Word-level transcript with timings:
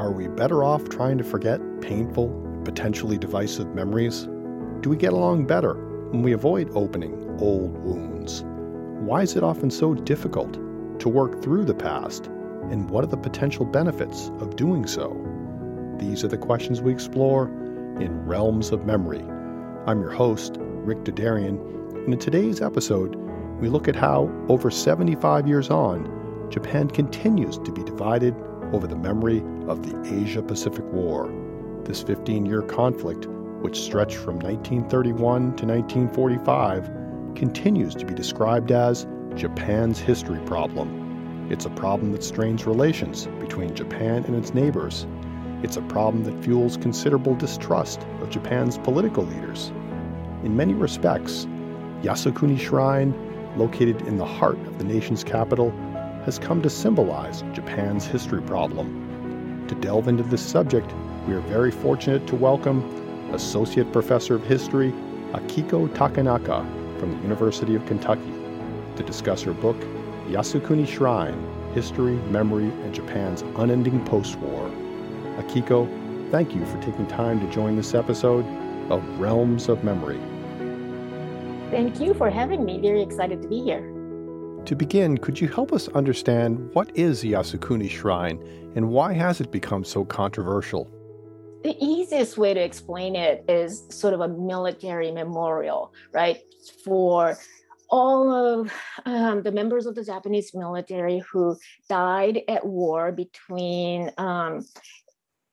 Are 0.00 0.12
we 0.12 0.28
better 0.28 0.64
off 0.64 0.88
trying 0.88 1.18
to 1.18 1.24
forget 1.24 1.60
painful, 1.82 2.30
potentially 2.64 3.18
divisive 3.18 3.74
memories? 3.74 4.26
Do 4.80 4.88
we 4.88 4.96
get 4.96 5.12
along 5.12 5.46
better 5.46 5.74
when 6.08 6.22
we 6.22 6.32
avoid 6.32 6.70
opening 6.74 7.12
old 7.38 7.76
wounds? 7.84 8.42
Why 9.04 9.20
is 9.20 9.36
it 9.36 9.42
often 9.42 9.70
so 9.70 9.92
difficult 9.92 10.54
to 11.00 11.08
work 11.10 11.42
through 11.42 11.66
the 11.66 11.74
past? 11.74 12.28
And 12.70 12.88
what 12.88 13.04
are 13.04 13.08
the 13.08 13.18
potential 13.18 13.66
benefits 13.66 14.30
of 14.40 14.56
doing 14.56 14.86
so? 14.86 15.14
These 15.98 16.24
are 16.24 16.28
the 16.28 16.38
questions 16.38 16.80
we 16.80 16.92
explore 16.92 17.48
in 18.00 18.24
Realms 18.24 18.72
of 18.72 18.86
Memory. 18.86 19.22
I'm 19.86 20.00
your 20.00 20.12
host, 20.12 20.56
Rick 20.60 21.04
Dadarian, 21.04 21.60
and 22.06 22.14
in 22.14 22.18
today's 22.18 22.62
episode, 22.62 23.16
we 23.60 23.68
look 23.68 23.86
at 23.86 23.96
how, 23.96 24.32
over 24.48 24.70
75 24.70 25.46
years 25.46 25.68
on, 25.68 26.48
Japan 26.48 26.88
continues 26.88 27.58
to 27.58 27.70
be 27.70 27.84
divided 27.84 28.34
over 28.72 28.86
the 28.86 28.96
memory 28.96 29.42
of 29.70 29.88
the 29.88 30.22
Asia 30.22 30.42
Pacific 30.42 30.84
War. 30.86 31.32
This 31.84 32.02
15 32.02 32.44
year 32.44 32.60
conflict, 32.62 33.26
which 33.62 33.80
stretched 33.80 34.16
from 34.16 34.40
1931 34.40 35.56
to 35.56 35.66
1945, 35.66 36.90
continues 37.36 37.94
to 37.94 38.04
be 38.04 38.12
described 38.12 38.72
as 38.72 39.06
Japan's 39.36 40.00
history 40.00 40.40
problem. 40.40 41.48
It's 41.50 41.66
a 41.66 41.70
problem 41.70 42.10
that 42.12 42.24
strains 42.24 42.66
relations 42.66 43.28
between 43.38 43.74
Japan 43.74 44.24
and 44.24 44.34
its 44.34 44.52
neighbors. 44.52 45.06
It's 45.62 45.76
a 45.76 45.82
problem 45.82 46.24
that 46.24 46.42
fuels 46.42 46.76
considerable 46.76 47.36
distrust 47.36 48.00
of 48.20 48.30
Japan's 48.30 48.76
political 48.78 49.24
leaders. 49.24 49.68
In 50.42 50.56
many 50.56 50.74
respects, 50.74 51.46
Yasukuni 52.02 52.58
Shrine, 52.58 53.14
located 53.56 54.02
in 54.02 54.16
the 54.16 54.24
heart 54.24 54.58
of 54.66 54.78
the 54.78 54.84
nation's 54.84 55.22
capital, 55.22 55.70
has 56.24 56.40
come 56.40 56.60
to 56.62 56.70
symbolize 56.70 57.42
Japan's 57.52 58.04
history 58.04 58.42
problem. 58.42 59.09
To 59.70 59.76
delve 59.76 60.08
into 60.08 60.24
this 60.24 60.42
subject, 60.42 60.92
we 61.28 61.34
are 61.34 61.40
very 61.42 61.70
fortunate 61.70 62.26
to 62.26 62.34
welcome 62.34 62.82
Associate 63.32 63.90
Professor 63.92 64.34
of 64.34 64.44
History 64.44 64.90
Akiko 65.30 65.86
Takenaka 65.90 66.98
from 66.98 67.14
the 67.14 67.22
University 67.22 67.76
of 67.76 67.86
Kentucky 67.86 68.32
to 68.96 69.04
discuss 69.04 69.42
her 69.42 69.52
book, 69.52 69.76
Yasukuni 70.26 70.88
Shrine 70.88 71.40
History, 71.72 72.16
Memory, 72.32 72.64
and 72.64 72.92
Japan's 72.92 73.42
Unending 73.42 74.04
Post 74.06 74.38
War. 74.38 74.68
Akiko, 75.38 75.88
thank 76.32 76.52
you 76.52 76.66
for 76.66 76.82
taking 76.82 77.06
time 77.06 77.38
to 77.38 77.48
join 77.54 77.76
this 77.76 77.94
episode 77.94 78.44
of 78.90 79.04
Realms 79.20 79.68
of 79.68 79.84
Memory. 79.84 80.20
Thank 81.70 82.00
you 82.00 82.12
for 82.14 82.28
having 82.28 82.64
me. 82.64 82.80
Very 82.80 83.02
excited 83.02 83.40
to 83.42 83.46
be 83.46 83.62
here. 83.62 83.99
To 84.66 84.76
begin, 84.76 85.18
could 85.18 85.40
you 85.40 85.48
help 85.48 85.72
us 85.72 85.88
understand 85.88 86.72
what 86.74 86.96
is 86.96 87.24
Yasukuni 87.24 87.90
Shrine 87.90 88.38
and 88.76 88.88
why 88.88 89.12
has 89.12 89.40
it 89.40 89.50
become 89.50 89.84
so 89.84 90.04
controversial? 90.04 90.88
The 91.64 91.76
easiest 91.84 92.38
way 92.38 92.54
to 92.54 92.60
explain 92.60 93.16
it 93.16 93.44
is 93.48 93.84
sort 93.90 94.14
of 94.14 94.20
a 94.20 94.28
military 94.28 95.10
memorial, 95.10 95.92
right? 96.12 96.38
For 96.84 97.36
all 97.90 98.32
of 98.32 98.72
um, 99.04 99.42
the 99.42 99.52
members 99.52 99.86
of 99.86 99.94
the 99.94 100.04
Japanese 100.04 100.52
military 100.54 101.22
who 101.30 101.58
died 101.88 102.40
at 102.48 102.64
war 102.64 103.12
between 103.12 104.12
um, 104.16 104.64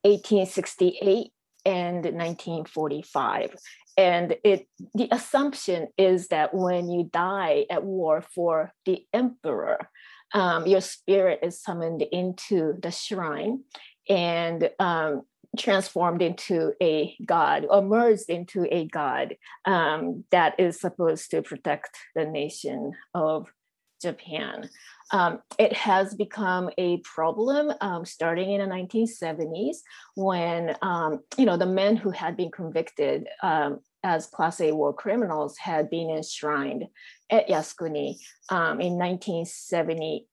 1868 0.03 1.31
and 1.67 2.05
1945 2.05 3.55
and 3.97 4.37
it 4.45 4.67
the 4.93 5.09
assumption 5.11 5.87
is 5.97 6.29
that 6.29 6.53
when 6.53 6.89
you 6.89 7.09
die 7.11 7.65
at 7.69 7.83
war 7.83 8.23
for 8.33 8.71
the 8.85 9.05
emperor 9.13 9.89
um, 10.33 10.65
your 10.65 10.81
spirit 10.81 11.39
is 11.43 11.61
summoned 11.61 12.01
into 12.01 12.73
the 12.81 12.91
shrine 12.91 13.63
and 14.07 14.69
um, 14.79 15.23
transformed 15.57 16.21
into 16.21 16.71
a 16.81 17.15
god 17.25 17.65
or 17.69 17.81
merged 17.81 18.29
into 18.29 18.65
a 18.71 18.85
god 18.87 19.35
um, 19.65 20.23
that 20.31 20.57
is 20.57 20.79
supposed 20.79 21.29
to 21.31 21.41
protect 21.41 21.97
the 22.15 22.23
nation 22.23 22.93
of 23.13 23.51
japan 24.01 24.69
um, 25.11 25.39
it 25.57 25.73
has 25.73 26.15
become 26.15 26.69
a 26.77 26.97
problem 26.97 27.71
um, 27.81 28.05
starting 28.05 28.51
in 28.51 28.61
the 28.61 28.75
1970s 28.75 29.77
when 30.15 30.75
um, 30.81 31.19
you 31.37 31.45
know 31.45 31.57
the 31.57 31.65
men 31.65 31.95
who 31.95 32.11
had 32.11 32.35
been 32.35 32.51
convicted 32.51 33.27
um, 33.41 33.79
as 34.03 34.27
class 34.27 34.59
A 34.61 34.71
war 34.71 34.93
criminals 34.93 35.57
had 35.57 35.89
been 35.89 36.09
enshrined 36.09 36.85
at 37.29 37.47
Yasukuni 37.47 38.15
um, 38.49 38.79
in 38.81 38.97
1978. 38.97 40.23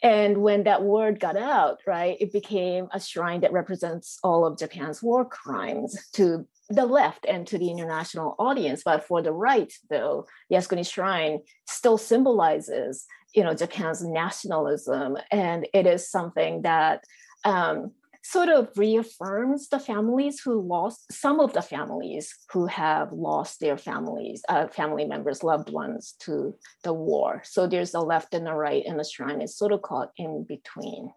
And 0.00 0.38
when 0.38 0.64
that 0.64 0.84
word 0.84 1.18
got 1.18 1.36
out, 1.36 1.80
right, 1.84 2.16
it 2.20 2.32
became 2.32 2.86
a 2.92 3.00
shrine 3.00 3.40
that 3.40 3.52
represents 3.52 4.18
all 4.22 4.46
of 4.46 4.56
Japan's 4.58 5.02
war 5.02 5.24
crimes 5.24 5.98
to 6.12 6.46
the 6.70 6.86
left 6.86 7.26
and 7.26 7.46
to 7.48 7.58
the 7.58 7.70
international 7.70 8.36
audience. 8.38 8.82
But 8.84 9.04
for 9.04 9.22
the 9.22 9.32
right, 9.32 9.72
though, 9.90 10.26
Yasukuni 10.52 10.88
Shrine 10.88 11.40
still 11.66 11.98
symbolizes 11.98 13.06
you 13.34 13.42
know 13.42 13.54
Japan's 13.54 14.02
nationalism, 14.02 15.16
and 15.30 15.66
it 15.74 15.86
is 15.86 16.10
something 16.10 16.62
that 16.62 17.04
um, 17.44 17.92
sort 18.22 18.48
of 18.48 18.68
reaffirms 18.76 19.68
the 19.68 19.78
families 19.78 20.40
who 20.40 20.60
lost 20.60 21.10
some 21.10 21.40
of 21.40 21.52
the 21.54 21.62
families 21.62 22.34
who 22.52 22.66
have 22.66 23.10
lost 23.12 23.60
their 23.60 23.78
families, 23.78 24.42
uh, 24.48 24.66
family 24.68 25.06
members, 25.06 25.42
loved 25.42 25.70
ones 25.72 26.14
to 26.18 26.54
the 26.84 26.92
war. 26.92 27.42
So 27.44 27.66
there's 27.66 27.94
a 27.94 28.00
left 28.00 28.34
and 28.34 28.48
a 28.48 28.52
right, 28.52 28.82
and 28.86 28.98
the 28.98 29.04
shrine 29.04 29.40
is 29.40 29.56
sort 29.56 29.72
of 29.72 29.82
caught 29.82 30.10
in 30.16 30.44
between. 30.46 31.10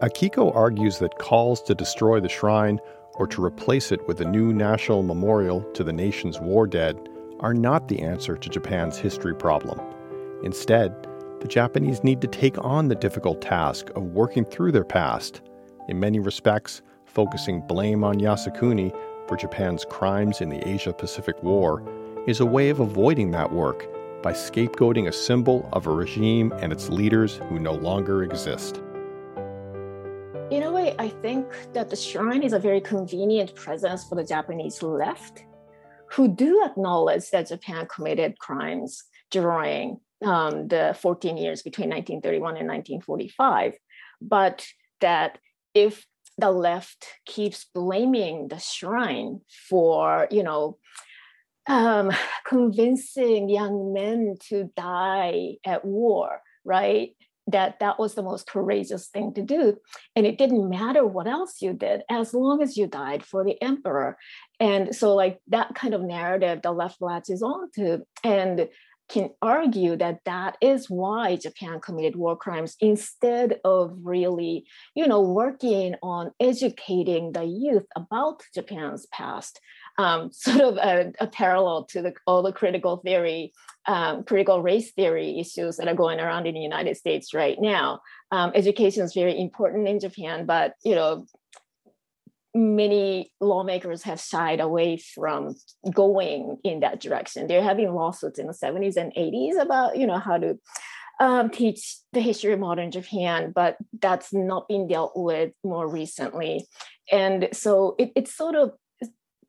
Akiko 0.00 0.54
argues 0.54 0.98
that 0.98 1.18
calls 1.18 1.62
to 1.62 1.74
destroy 1.74 2.20
the 2.20 2.28
shrine 2.28 2.78
or 3.14 3.26
to 3.26 3.44
replace 3.44 3.92
it 3.92 4.06
with 4.08 4.20
a 4.20 4.24
new 4.24 4.52
national 4.52 5.02
memorial 5.02 5.62
to 5.74 5.84
the 5.84 5.92
nation's 5.92 6.40
war 6.40 6.66
dead 6.66 7.08
are 7.40 7.54
not 7.54 7.88
the 7.88 8.00
answer 8.00 8.36
to 8.36 8.48
Japan's 8.48 8.96
history 8.96 9.34
problem. 9.34 9.78
Instead, 10.42 11.06
the 11.40 11.48
Japanese 11.48 12.02
need 12.02 12.20
to 12.20 12.26
take 12.26 12.56
on 12.64 12.88
the 12.88 12.94
difficult 12.94 13.40
task 13.40 13.90
of 13.96 14.02
working 14.02 14.44
through 14.44 14.72
their 14.72 14.84
past, 14.84 15.40
in 15.88 15.98
many 15.98 16.18
respects, 16.20 16.82
focusing 17.06 17.60
blame 17.60 18.04
on 18.04 18.16
Yasukuni 18.16 18.92
for 19.28 19.36
Japan's 19.36 19.84
crimes 19.84 20.40
in 20.40 20.48
the 20.48 20.66
Asia 20.68 20.92
Pacific 20.92 21.42
War 21.42 21.82
is 22.26 22.40
a 22.40 22.46
way 22.46 22.70
of 22.70 22.80
avoiding 22.80 23.30
that 23.32 23.52
work 23.52 23.86
by 24.22 24.32
scapegoating 24.32 25.08
a 25.08 25.12
symbol 25.12 25.68
of 25.72 25.86
a 25.86 25.90
regime 25.90 26.52
and 26.58 26.72
its 26.72 26.88
leaders 26.88 27.36
who 27.48 27.58
no 27.58 27.72
longer 27.72 28.22
exist. 28.22 28.80
In 30.50 30.62
a 30.62 30.70
way, 30.70 30.94
I 30.98 31.08
think 31.08 31.46
that 31.72 31.90
the 31.90 31.96
shrine 31.96 32.42
is 32.42 32.52
a 32.52 32.58
very 32.58 32.80
convenient 32.80 33.54
presence 33.54 34.04
for 34.08 34.14
the 34.14 34.24
Japanese 34.24 34.82
left, 34.82 35.44
who 36.10 36.28
do 36.28 36.62
acknowledge 36.64 37.30
that 37.30 37.48
Japan 37.48 37.86
committed 37.86 38.38
crimes 38.38 39.04
during 39.30 39.98
um, 40.24 40.68
the 40.68 40.96
14 41.00 41.36
years 41.36 41.62
between 41.62 41.90
1931 41.90 42.56
and 42.56 42.68
1945, 42.68 43.74
but 44.20 44.66
that 45.00 45.38
if 45.74 46.06
the 46.38 46.50
left 46.50 47.06
keeps 47.26 47.66
blaming 47.74 48.48
the 48.48 48.58
shrine 48.58 49.40
for, 49.68 50.26
you 50.30 50.42
know, 50.42 50.78
um, 51.66 52.10
convincing 52.46 53.48
young 53.48 53.92
men 53.92 54.36
to 54.48 54.70
die 54.76 55.56
at 55.64 55.84
war, 55.84 56.40
right? 56.64 57.10
That 57.48 57.80
that 57.80 57.98
was 57.98 58.14
the 58.14 58.22
most 58.22 58.46
courageous 58.46 59.08
thing 59.08 59.34
to 59.34 59.42
do, 59.42 59.76
and 60.14 60.24
it 60.24 60.38
didn't 60.38 60.70
matter 60.70 61.04
what 61.04 61.26
else 61.26 61.60
you 61.60 61.72
did 61.72 62.02
as 62.08 62.32
long 62.32 62.62
as 62.62 62.76
you 62.76 62.86
died 62.86 63.24
for 63.24 63.44
the 63.44 63.60
emperor. 63.60 64.16
And 64.60 64.94
so, 64.94 65.16
like 65.16 65.40
that 65.48 65.74
kind 65.74 65.92
of 65.92 66.02
narrative, 66.02 66.62
the 66.62 66.70
left 66.70 67.02
latches 67.02 67.42
onto, 67.42 68.04
and 68.22 68.68
can 69.12 69.28
argue 69.42 69.94
that 69.96 70.20
that 70.24 70.56
is 70.62 70.88
why 70.88 71.36
Japan 71.36 71.80
committed 71.80 72.16
war 72.16 72.34
crimes 72.34 72.76
instead 72.80 73.60
of 73.62 73.94
really, 74.02 74.64
you 74.94 75.06
know, 75.06 75.20
working 75.20 75.94
on 76.02 76.30
educating 76.40 77.32
the 77.32 77.44
youth 77.44 77.84
about 77.94 78.42
Japan's 78.54 79.06
past. 79.12 79.60
Um, 79.98 80.32
sort 80.32 80.62
of 80.62 80.76
a, 80.78 81.12
a, 81.20 81.26
parallel 81.26 81.84
to 81.90 82.00
the, 82.00 82.14
all 82.26 82.42
the 82.42 82.52
critical 82.52 82.96
theory, 82.96 83.52
um, 83.86 84.24
critical 84.24 84.62
race 84.62 84.92
theory 84.92 85.38
issues 85.38 85.76
that 85.76 85.88
are 85.88 85.94
going 85.94 86.18
around 86.18 86.46
in 86.46 86.54
the 86.54 86.60
United 86.60 86.96
States 86.96 87.34
right 87.34 87.58
now. 87.60 88.00
Um, 88.30 88.52
education 88.54 89.02
is 89.04 89.12
very 89.12 89.38
important 89.38 89.86
in 89.88 90.00
Japan, 90.00 90.46
but 90.46 90.72
you 90.82 90.94
know, 90.94 91.26
many 92.54 93.32
lawmakers 93.40 94.02
have 94.02 94.20
shied 94.20 94.60
away 94.60 94.98
from 94.98 95.54
going 95.92 96.58
in 96.64 96.80
that 96.80 97.00
direction. 97.00 97.46
They're 97.46 97.62
having 97.62 97.94
lawsuits 97.94 98.38
in 98.38 98.46
the 98.46 98.52
70s 98.52 98.96
and 98.96 99.12
80s 99.14 99.60
about, 99.60 99.96
you 99.96 100.06
know, 100.06 100.18
how 100.18 100.38
to 100.38 100.58
um, 101.20 101.50
teach 101.50 101.98
the 102.12 102.20
history 102.20 102.52
of 102.52 102.60
modern 102.60 102.90
Japan, 102.90 103.52
but 103.54 103.76
that's 104.00 104.32
not 104.32 104.68
been 104.68 104.86
dealt 104.86 105.12
with 105.14 105.52
more 105.64 105.88
recently. 105.88 106.66
And 107.10 107.48
so 107.52 107.94
it, 107.98 108.12
it's 108.16 108.34
sort 108.34 108.54
of 108.54 108.72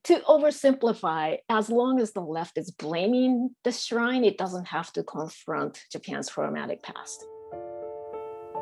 to 0.05 0.19
oversimplify, 0.19 1.38
as 1.50 1.69
long 1.69 2.00
as 2.00 2.11
the 2.11 2.21
left 2.21 2.57
is 2.57 2.71
blaming 2.71 3.51
the 3.63 3.71
shrine, 3.71 4.25
it 4.25 4.38
doesn't 4.38 4.65
have 4.65 4.91
to 4.94 5.03
confront 5.03 5.79
Japan's 5.91 6.29
traumatic 6.29 6.83
past. 6.83 7.25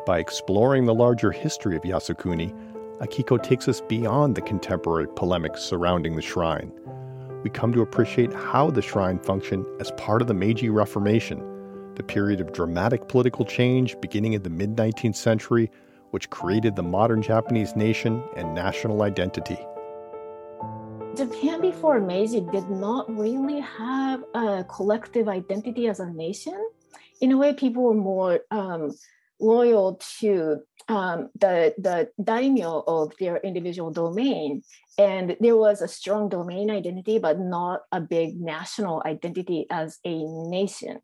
By 0.06 0.20
exploring 0.20 0.86
the 0.86 0.94
larger 0.94 1.32
history 1.32 1.76
of 1.76 1.82
Yasukuni, 1.82 2.56
Akiko 3.02 3.42
takes 3.42 3.68
us 3.68 3.82
beyond 3.82 4.36
the 4.36 4.42
contemporary 4.42 5.08
polemics 5.08 5.64
surrounding 5.64 6.16
the 6.16 6.22
shrine. 6.22 6.72
We 7.44 7.50
come 7.50 7.74
to 7.74 7.82
appreciate 7.82 8.32
how 8.32 8.70
the 8.70 8.84
shrine 8.84 9.18
functioned 9.18 9.66
as 9.80 9.90
part 9.98 10.22
of 10.22 10.28
the 10.28 10.36
Meiji 10.36 10.70
Reformation, 10.70 11.40
the 11.96 12.04
period 12.04 12.40
of 12.40 12.54
dramatic 12.54 13.08
political 13.08 13.44
change 13.44 14.00
beginning 14.02 14.34
in 14.34 14.44
the 14.44 14.52
mid 14.52 14.76
19th 14.76 15.16
century, 15.16 15.72
which 16.12 16.30
created 16.30 16.76
the 16.76 16.84
modern 16.84 17.24
Japanese 17.24 17.76
nation 17.76 18.24
and 18.36 18.54
national 18.54 19.02
identity. 19.02 19.58
Japan 21.18 21.60
before 21.60 22.00
Meiji 22.00 22.42
did 22.52 22.70
not 22.70 23.10
really 23.18 23.62
have 23.62 24.24
a 24.36 24.64
collective 24.66 25.28
identity 25.28 25.88
as 25.88 26.00
a 26.00 26.12
nation. 26.12 26.70
In 27.20 27.32
a 27.32 27.38
way, 27.38 27.54
people 27.54 27.82
were 27.82 27.96
more 27.96 28.42
um, 28.52 28.92
loyal 29.42 30.00
to 30.20 30.58
um, 30.88 31.30
the, 31.40 31.74
the 31.78 32.10
daimyo 32.24 32.84
of 32.88 33.14
their 33.20 33.38
individual 33.38 33.92
domain. 33.92 34.64
And 34.98 35.36
there 35.40 35.58
was 35.58 35.82
a 35.82 35.88
strong 35.88 36.30
domain 36.30 36.70
identity, 36.70 37.20
but 37.20 37.40
not 37.40 37.82
a 37.92 38.02
big 38.02 38.40
national 38.40 39.02
identity 39.06 39.66
as 39.70 40.00
a 40.06 40.24
nation. 40.26 41.00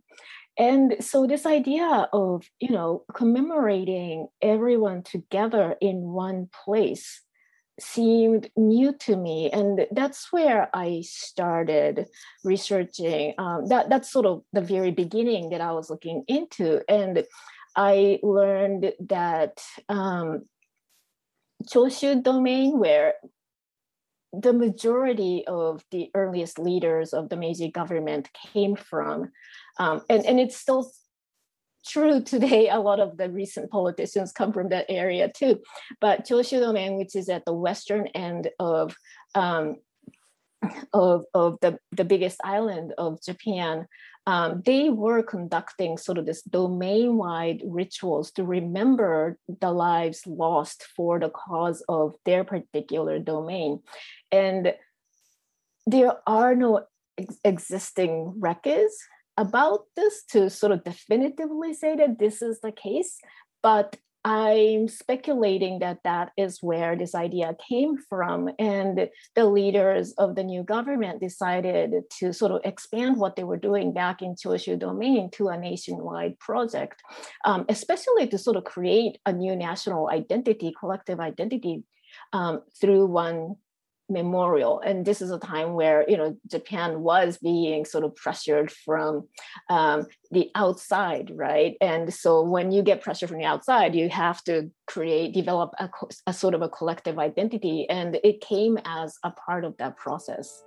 And 0.57 0.95
so 0.99 1.27
this 1.27 1.45
idea 1.45 2.09
of, 2.11 2.43
you 2.59 2.71
know, 2.71 3.03
commemorating 3.13 4.27
everyone 4.41 5.03
together 5.03 5.75
in 5.79 6.01
one 6.01 6.49
place 6.65 7.21
seemed 7.79 8.49
new 8.55 8.91
to 8.91 9.15
me 9.15 9.51
and 9.51 9.85
that's 9.91 10.33
where 10.33 10.67
i 10.73 11.01
started 11.05 12.07
researching 12.43 13.35
um, 13.37 13.67
that 13.67 13.87
that's 13.87 14.11
sort 14.11 14.25
of 14.25 14.41
the 14.51 14.61
very 14.61 14.89
beginning 14.89 15.49
that 15.49 15.61
i 15.61 15.71
was 15.71 15.89
looking 15.89 16.23
into 16.27 16.81
and 16.89 17.23
i 17.77 18.19
learned 18.23 18.91
that 18.99 19.61
um, 19.87 20.43
choshu 21.63 22.21
domain 22.21 22.77
where 22.77 23.13
the 24.33 24.53
majority 24.53 25.45
of 25.47 25.81
the 25.91 26.09
earliest 26.13 26.59
leaders 26.59 27.13
of 27.13 27.29
the 27.29 27.37
meiji 27.37 27.71
government 27.71 28.29
came 28.53 28.75
from 28.75 29.31
um, 29.79 30.01
and, 30.09 30.25
and 30.25 30.39
it's 30.39 30.57
still 30.57 30.91
true 31.87 32.21
today. 32.21 32.69
A 32.69 32.79
lot 32.79 32.99
of 32.99 33.17
the 33.17 33.29
recent 33.29 33.71
politicians 33.71 34.31
come 34.31 34.53
from 34.53 34.69
that 34.69 34.85
area 34.89 35.31
too. 35.33 35.59
But 36.01 36.25
Choshu 36.25 36.59
Domain, 36.59 36.97
which 36.97 37.15
is 37.15 37.29
at 37.29 37.45
the 37.45 37.53
western 37.53 38.07
end 38.07 38.49
of 38.59 38.95
um, 39.35 39.77
of, 40.91 41.25
of 41.33 41.57
the, 41.61 41.77
the 41.91 42.03
biggest 42.03 42.39
island 42.43 42.93
of 42.97 43.21
Japan, 43.21 43.87
um, 44.27 44.61
they 44.65 44.89
were 44.89 45.23
conducting 45.23 45.97
sort 45.97 46.17
of 46.17 46.25
this 46.25 46.41
domain-wide 46.41 47.61
rituals 47.65 48.29
to 48.33 48.43
remember 48.43 49.39
the 49.61 49.71
lives 49.71 50.27
lost 50.27 50.83
for 50.97 51.17
the 51.17 51.29
cause 51.29 51.81
of 51.87 52.13
their 52.25 52.43
particular 52.43 53.19
domain. 53.19 53.79
And 54.29 54.73
there 55.85 56.15
are 56.27 56.55
no 56.55 56.83
ex- 57.17 57.39
existing 57.45 58.33
records 58.37 58.97
about 59.37 59.85
this 59.95 60.25
to 60.31 60.49
sort 60.49 60.73
of 60.73 60.83
definitively 60.83 61.73
say 61.73 61.95
that 61.95 62.19
this 62.19 62.41
is 62.41 62.59
the 62.59 62.73
case, 62.73 63.19
but 63.63 63.95
I'm 64.27 64.89
speculating 64.89 65.79
that 65.79 65.99
that 66.03 66.33
is 66.35 66.61
where 66.61 66.97
this 66.97 67.15
idea 67.15 67.55
came 67.69 67.95
from. 67.97 68.49
And 68.59 69.09
the 69.35 69.45
leaders 69.45 70.11
of 70.17 70.35
the 70.35 70.43
new 70.43 70.63
government 70.63 71.21
decided 71.21 71.93
to 72.19 72.33
sort 72.33 72.51
of 72.51 72.59
expand 72.65 73.15
what 73.15 73.37
they 73.37 73.45
were 73.45 73.55
doing 73.55 73.93
back 73.93 74.21
in 74.21 74.35
Choshu 74.35 74.77
domain 74.77 75.31
to 75.35 75.47
a 75.47 75.57
nationwide 75.57 76.37
project, 76.39 77.01
um, 77.45 77.65
especially 77.69 78.27
to 78.27 78.37
sort 78.37 78.57
of 78.57 78.65
create 78.65 79.17
a 79.25 79.31
new 79.31 79.55
national 79.55 80.09
identity, 80.09 80.73
collective 80.77 81.21
identity 81.21 81.83
um, 82.33 82.63
through 82.81 83.05
one 83.05 83.55
memorial. 84.09 84.79
And 84.79 85.05
this 85.05 85.21
is 85.21 85.31
a 85.31 85.39
time 85.39 85.73
where 85.73 86.05
you 86.07 86.17
know 86.17 86.37
japan 86.49 87.01
was 87.01 87.37
being 87.37 87.85
sort 87.85 88.03
of 88.03 88.15
pressured 88.15 88.71
from 88.71 89.27
um, 89.69 90.07
the 90.31 90.49
outside 90.55 91.31
right? 91.33 91.75
And 91.81 92.13
so 92.13 92.41
when 92.43 92.71
you 92.71 92.81
get 92.81 93.01
pressure 93.01 93.27
from 93.27 93.39
the 93.39 93.45
outside 93.45 93.95
you 93.95 94.09
have 94.09 94.43
to 94.45 94.71
create 94.85 95.33
develop 95.33 95.73
a, 95.79 95.89
a 96.25 96.33
sort 96.33 96.53
of 96.53 96.61
a 96.61 96.69
collective 96.69 97.19
identity. 97.19 97.87
And 97.89 98.19
it 98.23 98.41
came 98.41 98.77
as 98.85 99.17
a 99.23 99.31
part 99.31 99.65
of 99.65 99.75
that 99.77 99.97
process. 99.97 100.63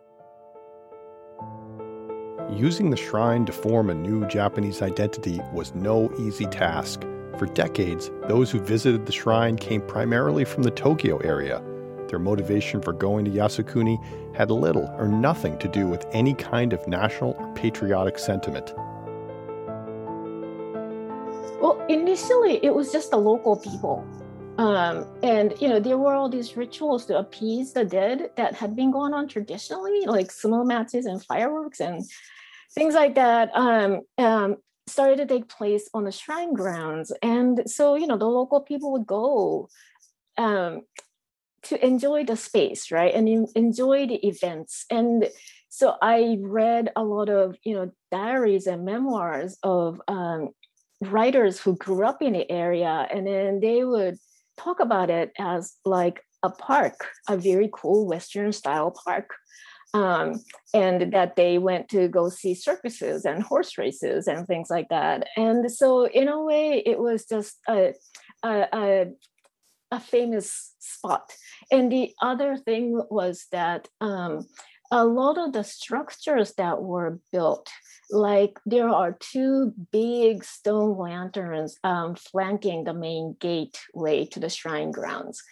Using 2.50 2.90
the 2.90 2.96
shrine 2.96 3.46
to 3.46 3.52
form 3.52 3.90
a 3.90 3.94
new 3.94 4.26
japanese 4.26 4.82
identity 4.82 5.40
was 5.52 5.74
no 5.74 6.12
easy 6.18 6.46
task. 6.46 7.02
For 7.38 7.46
decades 7.46 8.10
those 8.28 8.50
who 8.50 8.60
visited 8.60 9.06
the 9.06 9.12
shrine 9.12 9.56
came 9.56 9.80
primarily 9.80 10.44
from 10.44 10.62
the 10.62 10.70
tokyo 10.70 11.16
area 11.18 11.62
their 12.10 12.18
motivation 12.18 12.82
for 12.82 12.92
going 12.92 13.24
to 13.24 13.30
Yasukuni 13.30 13.98
had 14.34 14.50
little 14.50 14.92
or 14.98 15.08
nothing 15.08 15.58
to 15.58 15.68
do 15.68 15.86
with 15.86 16.04
any 16.12 16.34
kind 16.34 16.72
of 16.72 16.86
national 16.86 17.36
or 17.38 17.52
patriotic 17.54 18.18
sentiment. 18.18 18.74
Well, 21.60 21.84
initially 21.88 22.64
it 22.64 22.74
was 22.74 22.92
just 22.92 23.10
the 23.10 23.18
local 23.18 23.56
people. 23.56 24.06
Um, 24.58 25.06
and 25.22 25.54
you 25.58 25.68
know 25.68 25.80
there 25.80 25.96
were 25.96 26.12
all 26.12 26.28
these 26.28 26.54
rituals 26.54 27.06
to 27.06 27.18
appease 27.18 27.72
the 27.72 27.84
dead 27.84 28.30
that 28.36 28.54
had 28.54 28.76
been 28.76 28.90
going 28.90 29.14
on 29.14 29.26
traditionally, 29.26 30.04
like 30.04 30.28
sumo 30.28 30.66
matches 30.66 31.06
and 31.06 31.24
fireworks 31.24 31.80
and 31.80 32.04
things 32.74 32.94
like 32.94 33.14
that. 33.14 33.50
Um, 33.54 34.00
um, 34.18 34.56
started 34.86 35.16
to 35.16 35.26
take 35.26 35.48
place 35.48 35.88
on 35.94 36.04
the 36.04 36.12
shrine 36.12 36.52
grounds, 36.52 37.10
and 37.22 37.62
so 37.66 37.94
you 37.94 38.06
know 38.06 38.18
the 38.18 38.26
local 38.26 38.60
people 38.60 38.92
would 38.92 39.06
go 39.06 39.68
um, 40.36 40.82
to 41.62 41.84
enjoy 41.84 42.24
the 42.24 42.36
space, 42.36 42.90
right? 42.90 43.14
And 43.14 43.48
enjoy 43.54 44.06
the 44.06 44.26
events. 44.26 44.84
And 44.90 45.28
so 45.68 45.96
I 46.02 46.38
read 46.40 46.90
a 46.96 47.04
lot 47.04 47.28
of, 47.28 47.56
you 47.64 47.74
know, 47.74 47.92
diaries 48.10 48.66
and 48.66 48.84
memoirs 48.84 49.56
of 49.62 50.00
um, 50.08 50.50
writers 51.00 51.60
who 51.60 51.76
grew 51.76 52.04
up 52.04 52.22
in 52.22 52.32
the 52.32 52.50
area. 52.50 53.06
And 53.10 53.26
then 53.26 53.60
they 53.60 53.84
would 53.84 54.16
talk 54.58 54.80
about 54.80 55.10
it 55.10 55.32
as 55.38 55.76
like 55.84 56.24
a 56.42 56.50
park, 56.50 57.06
a 57.28 57.36
very 57.36 57.70
cool 57.72 58.06
Western 58.06 58.52
style 58.52 58.90
park. 58.90 59.34
Um, 59.92 60.40
and 60.72 61.12
that 61.12 61.34
they 61.34 61.58
went 61.58 61.88
to 61.88 62.06
go 62.06 62.28
see 62.28 62.54
circuses 62.54 63.24
and 63.24 63.42
horse 63.42 63.76
races 63.76 64.28
and 64.28 64.46
things 64.46 64.70
like 64.70 64.88
that. 64.90 65.26
And 65.36 65.68
so, 65.68 66.06
in 66.06 66.28
a 66.28 66.40
way, 66.40 66.80
it 66.86 67.00
was 67.00 67.26
just 67.26 67.58
a, 67.68 67.94
a, 68.44 68.66
a 68.72 69.06
a 69.90 70.00
famous 70.00 70.74
spot. 70.78 71.32
And 71.70 71.90
the 71.90 72.12
other 72.20 72.56
thing 72.56 73.00
was 73.10 73.46
that 73.52 73.88
um, 74.00 74.46
a 74.90 75.04
lot 75.04 75.38
of 75.38 75.52
the 75.52 75.64
structures 75.64 76.54
that 76.54 76.82
were 76.82 77.20
built, 77.32 77.68
like 78.10 78.58
there 78.66 78.88
are 78.88 79.16
two 79.18 79.72
big 79.92 80.44
stone 80.44 80.96
lanterns 80.96 81.76
um, 81.84 82.14
flanking 82.14 82.84
the 82.84 82.94
main 82.94 83.36
gateway 83.40 84.26
to 84.26 84.40
the 84.40 84.48
shrine 84.48 84.90
grounds 84.90 85.42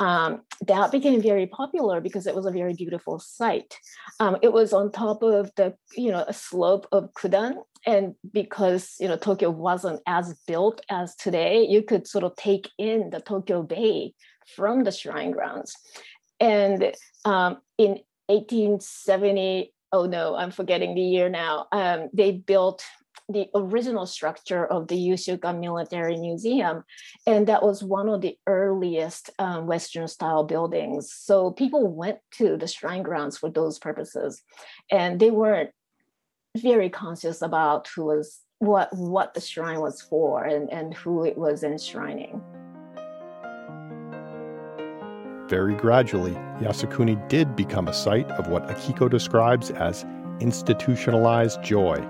um, 0.00 0.42
that 0.66 0.92
became 0.92 1.22
very 1.22 1.46
popular 1.46 2.00
because 2.00 2.26
it 2.26 2.34
was 2.34 2.46
a 2.46 2.50
very 2.50 2.74
beautiful 2.74 3.18
site. 3.18 3.78
Um, 4.20 4.36
it 4.42 4.52
was 4.52 4.72
on 4.72 4.92
top 4.92 5.22
of 5.22 5.50
the, 5.56 5.74
you 5.96 6.10
know, 6.10 6.24
a 6.26 6.34
slope 6.34 6.86
of 6.92 7.12
Kudan. 7.14 7.56
And 7.86 8.14
because, 8.32 8.96
you 8.98 9.06
know, 9.06 9.16
Tokyo 9.16 9.50
wasn't 9.50 10.00
as 10.06 10.34
built 10.46 10.80
as 10.90 11.14
today, 11.14 11.64
you 11.68 11.82
could 11.82 12.06
sort 12.08 12.24
of 12.24 12.34
take 12.34 12.68
in 12.78 13.10
the 13.10 13.20
Tokyo 13.20 13.62
Bay 13.62 14.12
from 14.56 14.82
the 14.82 14.90
shrine 14.90 15.30
grounds. 15.30 15.74
And 16.40 16.92
um, 17.24 17.58
in 17.78 18.00
1870, 18.26 19.72
oh 19.92 20.06
no, 20.06 20.34
I'm 20.34 20.50
forgetting 20.50 20.94
the 20.94 21.00
year 21.00 21.28
now, 21.28 21.66
um, 21.70 22.10
they 22.12 22.32
built 22.32 22.84
the 23.28 23.48
original 23.54 24.06
structure 24.06 24.64
of 24.64 24.88
the 24.88 24.96
Yushukan 24.96 25.58
Military 25.58 26.16
Museum. 26.16 26.84
And 27.26 27.46
that 27.48 27.62
was 27.62 27.82
one 27.82 28.08
of 28.08 28.20
the 28.20 28.36
earliest 28.46 29.30
um, 29.38 29.66
Western 29.66 30.06
style 30.06 30.44
buildings. 30.44 31.12
So 31.12 31.50
people 31.50 31.88
went 31.88 32.18
to 32.34 32.56
the 32.56 32.68
shrine 32.68 33.02
grounds 33.02 33.38
for 33.38 33.50
those 33.50 33.78
purposes. 33.78 34.42
And 34.92 35.18
they 35.18 35.30
weren't 35.30 35.70
very 36.56 36.88
conscious 36.88 37.42
about 37.42 37.88
who 37.88 38.04
was 38.06 38.40
what 38.58 38.88
what 38.92 39.34
the 39.34 39.40
shrine 39.40 39.80
was 39.80 40.00
for 40.00 40.44
and, 40.44 40.70
and 40.70 40.94
who 40.94 41.24
it 41.24 41.36
was 41.36 41.62
enshrining. 41.62 42.42
Very 45.48 45.74
gradually, 45.74 46.32
Yasukuni 46.60 47.28
did 47.28 47.54
become 47.54 47.86
a 47.86 47.92
site 47.92 48.30
of 48.32 48.48
what 48.48 48.66
Akiko 48.66 49.08
describes 49.08 49.70
as 49.70 50.04
institutionalized 50.40 51.62
joy 51.62 52.04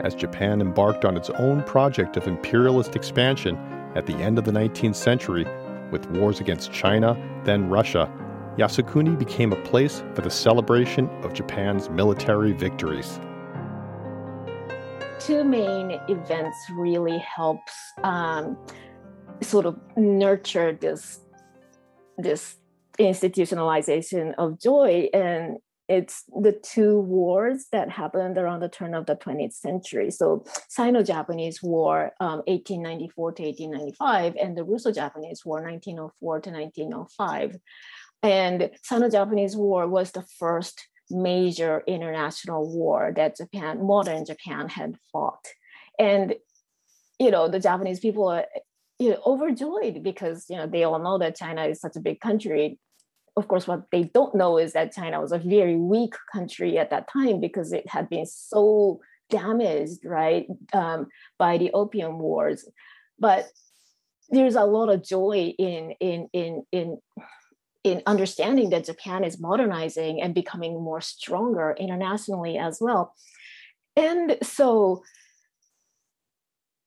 as 0.00 0.14
Japan 0.14 0.60
embarked 0.60 1.04
on 1.04 1.16
its 1.16 1.30
own 1.30 1.62
project 1.64 2.16
of 2.16 2.26
imperialist 2.26 2.94
expansion 2.94 3.56
at 3.96 4.06
the 4.06 4.14
end 4.14 4.38
of 4.38 4.44
the 4.44 4.52
19th 4.52 4.94
century 4.94 5.46
with 5.90 6.08
wars 6.10 6.40
against 6.40 6.72
China, 6.72 7.16
then 7.44 7.68
Russia, 7.68 8.10
Yasukuni 8.56 9.18
became 9.18 9.52
a 9.52 9.62
place 9.62 10.02
for 10.14 10.20
the 10.20 10.30
celebration 10.30 11.08
of 11.22 11.32
Japan's 11.32 11.88
military 11.88 12.52
victories. 12.52 13.18
Two 15.18 15.44
main 15.44 16.00
events 16.08 16.56
really 16.70 17.18
helps 17.18 17.72
um, 18.04 18.56
sort 19.40 19.66
of 19.66 19.78
nurture 19.96 20.72
this 20.72 21.20
this 22.16 22.56
institutionalization 22.98 24.34
of 24.38 24.60
joy 24.60 25.08
and 25.14 25.58
it's 25.88 26.24
the 26.28 26.52
two 26.52 27.00
wars 27.00 27.66
that 27.72 27.90
happened 27.90 28.36
around 28.36 28.60
the 28.60 28.68
turn 28.68 28.94
of 28.94 29.06
the 29.06 29.16
20th 29.16 29.54
century. 29.54 30.10
So 30.10 30.44
Sino-Japanese 30.68 31.62
War, 31.62 32.12
um, 32.20 32.42
1894 32.46 33.32
to 33.32 33.42
1895, 33.42 34.36
and 34.36 34.56
the 34.56 34.64
Russo-Japanese 34.64 35.46
War, 35.46 35.62
1904 35.62 36.40
to 36.40 36.50
1905. 36.50 37.56
And 38.22 38.70
Sino-Japanese 38.82 39.56
War 39.56 39.88
was 39.88 40.10
the 40.10 40.26
first 40.38 40.88
major 41.10 41.82
international 41.86 42.68
war 42.68 43.12
that 43.16 43.36
Japan, 43.36 43.86
modern 43.86 44.24
Japan, 44.24 44.68
had 44.68 44.96
fought. 45.12 45.46
And 45.98 46.34
you 47.18 47.30
know, 47.30 47.48
the 47.48 47.60
Japanese 47.60 48.00
people 48.00 48.28
are 48.28 48.46
you 48.98 49.10
know, 49.10 49.22
overjoyed 49.26 50.02
because 50.02 50.46
you 50.48 50.56
know 50.56 50.66
they 50.66 50.84
all 50.84 50.98
know 50.98 51.18
that 51.18 51.36
China 51.36 51.64
is 51.64 51.80
such 51.80 51.96
a 51.96 52.00
big 52.00 52.20
country 52.20 52.78
of 53.38 53.46
course, 53.46 53.68
what 53.68 53.84
they 53.92 54.02
don't 54.02 54.34
know 54.34 54.58
is 54.58 54.72
that 54.72 54.92
China 54.92 55.20
was 55.20 55.30
a 55.30 55.38
very 55.38 55.76
weak 55.76 56.14
country 56.32 56.76
at 56.76 56.90
that 56.90 57.08
time 57.08 57.40
because 57.40 57.72
it 57.72 57.88
had 57.88 58.08
been 58.08 58.26
so 58.26 59.00
damaged, 59.30 60.04
right, 60.04 60.48
um, 60.72 61.06
by 61.38 61.56
the 61.56 61.70
Opium 61.72 62.18
Wars. 62.18 62.68
But 63.16 63.46
there's 64.28 64.56
a 64.56 64.64
lot 64.64 64.88
of 64.88 65.04
joy 65.04 65.54
in 65.56 65.92
in 66.00 66.28
in 66.32 66.64
in 66.72 66.98
in 67.84 68.02
understanding 68.06 68.70
that 68.70 68.86
Japan 68.86 69.24
is 69.24 69.40
modernizing 69.40 70.20
and 70.20 70.34
becoming 70.34 70.82
more 70.82 71.00
stronger 71.00 71.76
internationally 71.78 72.58
as 72.58 72.78
well. 72.80 73.14
And 73.96 74.36
so 74.42 75.02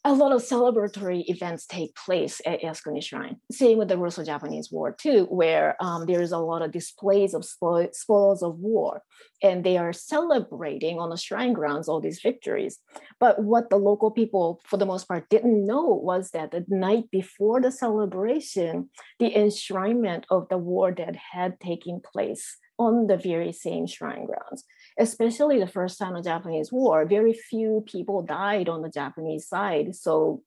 a 0.03 0.13
lot 0.13 0.31
of 0.31 0.41
celebratory 0.41 1.23
events 1.27 1.67
take 1.67 1.95
place 1.95 2.41
at 2.45 2.61
Yasukuni 2.61 3.03
Shrine. 3.03 3.37
Same 3.51 3.77
with 3.77 3.87
the 3.87 3.99
Russo-Japanese 3.99 4.69
War 4.71 4.91
too, 4.91 5.25
where 5.29 5.75
um, 5.79 6.07
there 6.07 6.21
is 6.21 6.31
a 6.31 6.39
lot 6.39 6.63
of 6.63 6.71
displays 6.71 7.35
of 7.35 7.43
spo- 7.43 7.93
spoils 7.93 8.41
of 8.41 8.57
war, 8.57 9.03
and 9.43 9.63
they 9.63 9.77
are 9.77 9.93
celebrating 9.93 10.99
on 10.99 11.11
the 11.11 11.17
shrine 11.17 11.53
grounds 11.53 11.87
all 11.87 12.01
these 12.01 12.19
victories. 12.21 12.79
But 13.19 13.43
what 13.43 13.69
the 13.69 13.77
local 13.77 14.09
people, 14.09 14.59
for 14.65 14.77
the 14.77 14.87
most 14.87 15.07
part, 15.07 15.29
didn't 15.29 15.67
know 15.67 15.85
was 15.85 16.31
that 16.31 16.49
the 16.49 16.65
night 16.67 17.11
before 17.11 17.61
the 17.61 17.71
celebration, 17.71 18.89
the 19.19 19.31
enshrinement 19.35 20.23
of 20.31 20.47
the 20.49 20.57
war 20.57 20.91
dead 20.91 21.15
had 21.31 21.59
taken 21.59 22.01
place 22.03 22.57
on 22.79 23.05
the 23.05 23.17
very 23.17 23.51
same 23.51 23.85
shrine 23.85 24.25
grounds 24.25 24.63
especially 25.01 25.59
the 25.59 25.67
first 25.67 25.97
Sino-Japanese 25.97 26.71
War, 26.71 27.05
very 27.05 27.33
few 27.33 27.83
people 27.87 28.21
died 28.21 28.69
on 28.69 28.83
the 28.83 28.89
Japanese 28.89 29.47
side. 29.47 29.95
So, 29.95 30.43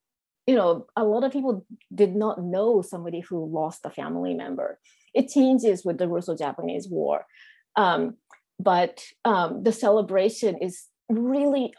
you 0.46 0.54
know, 0.54 0.86
a 0.96 1.02
lot 1.02 1.24
of 1.24 1.32
people 1.32 1.66
did 1.92 2.14
not 2.14 2.40
know 2.40 2.80
somebody 2.80 3.20
who 3.20 3.44
lost 3.44 3.80
a 3.84 3.90
family 3.90 4.32
member. 4.32 4.78
It 5.12 5.28
changes 5.28 5.84
with 5.84 5.98
the 5.98 6.08
Russo-Japanese 6.08 6.88
War. 6.88 7.26
Um, 7.74 8.16
but 8.60 9.04
um, 9.24 9.64
the 9.64 9.72
celebration 9.72 10.56
is 10.58 10.84
really 11.08 11.74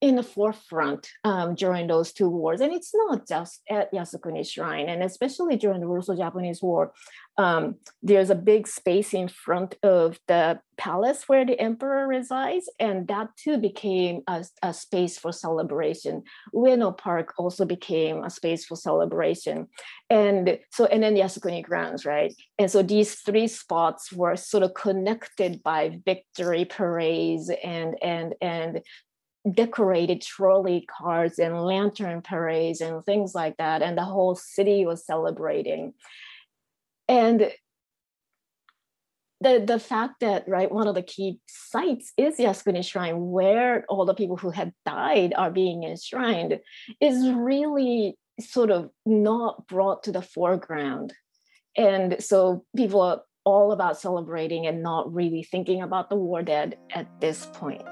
in 0.00 0.16
the 0.16 0.22
forefront 0.22 1.10
um, 1.24 1.54
during 1.54 1.86
those 1.86 2.12
two 2.12 2.28
wars. 2.28 2.60
And 2.60 2.72
it's 2.72 2.92
not 2.94 3.28
just 3.28 3.60
at 3.68 3.92
Yasukuni 3.92 4.48
Shrine, 4.48 4.88
and 4.88 5.02
especially 5.02 5.56
during 5.56 5.80
the 5.80 5.86
Russo-Japanese 5.86 6.62
War, 6.62 6.92
um, 7.36 7.76
there's 8.02 8.30
a 8.30 8.34
big 8.34 8.66
space 8.66 9.14
in 9.14 9.28
front 9.28 9.76
of 9.82 10.18
the 10.26 10.60
palace 10.76 11.28
where 11.28 11.44
the 11.44 11.58
emperor 11.60 12.06
resides, 12.06 12.70
and 12.78 13.08
that 13.08 13.28
too 13.36 13.58
became 13.58 14.22
a, 14.26 14.44
a 14.62 14.72
space 14.72 15.18
for 15.18 15.32
celebration. 15.32 16.22
Ueno 16.54 16.96
Park 16.96 17.34
also 17.38 17.64
became 17.64 18.24
a 18.24 18.30
space 18.30 18.64
for 18.64 18.76
celebration. 18.76 19.68
And 20.08 20.58
so, 20.70 20.86
and 20.86 21.02
then 21.02 21.14
Yasukuni 21.14 21.62
grounds, 21.62 22.04
right? 22.04 22.34
And 22.58 22.70
so 22.70 22.82
these 22.82 23.16
three 23.16 23.48
spots 23.48 24.12
were 24.12 24.36
sort 24.36 24.62
of 24.62 24.74
connected 24.74 25.62
by 25.62 26.00
victory 26.04 26.64
parades 26.64 27.50
and 27.62 27.94
and 28.02 28.34
and 28.40 28.80
decorated 29.50 30.20
trolley 30.20 30.86
cars 30.98 31.38
and 31.38 31.62
lantern 31.64 32.20
parades 32.20 32.80
and 32.80 33.04
things 33.04 33.34
like 33.34 33.56
that 33.56 33.80
and 33.80 33.96
the 33.96 34.04
whole 34.04 34.34
city 34.34 34.84
was 34.84 35.04
celebrating 35.04 35.94
and 37.08 37.50
the 39.40 39.62
the 39.66 39.78
fact 39.78 40.20
that 40.20 40.44
right 40.46 40.70
one 40.70 40.86
of 40.86 40.94
the 40.94 41.02
key 41.02 41.40
sites 41.46 42.12
is 42.16 42.36
Yasukuni 42.36 42.84
Shrine, 42.84 43.30
where 43.30 43.84
all 43.88 44.04
the 44.04 44.14
people 44.14 44.36
who 44.36 44.50
had 44.50 44.72
died 44.84 45.32
are 45.36 45.50
being 45.50 45.82
enshrined, 45.82 46.60
is 47.00 47.28
really 47.30 48.16
sort 48.38 48.70
of 48.70 48.90
not 49.06 49.66
brought 49.66 50.02
to 50.04 50.12
the 50.12 50.22
foreground, 50.22 51.14
and 51.76 52.22
so 52.22 52.64
people 52.76 53.00
are 53.00 53.22
all 53.44 53.72
about 53.72 53.98
celebrating 53.98 54.66
and 54.66 54.82
not 54.82 55.12
really 55.12 55.42
thinking 55.42 55.80
about 55.80 56.10
the 56.10 56.16
war 56.16 56.42
dead 56.42 56.76
at 56.92 57.08
this 57.20 57.46
point. 57.54 57.88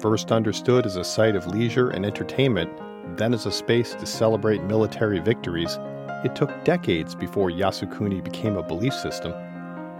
First 0.00 0.30
understood 0.30 0.86
as 0.86 0.94
a 0.94 1.02
site 1.02 1.34
of 1.34 1.48
leisure 1.48 1.90
and 1.90 2.06
entertainment, 2.06 2.70
then 3.16 3.34
as 3.34 3.46
a 3.46 3.52
space 3.52 3.94
to 3.94 4.06
celebrate 4.06 4.62
military 4.62 5.18
victories, 5.18 5.76
it 6.24 6.36
took 6.36 6.64
decades 6.64 7.16
before 7.16 7.50
Yasukuni 7.50 8.22
became 8.22 8.56
a 8.56 8.62
belief 8.62 8.94
system. 8.94 9.32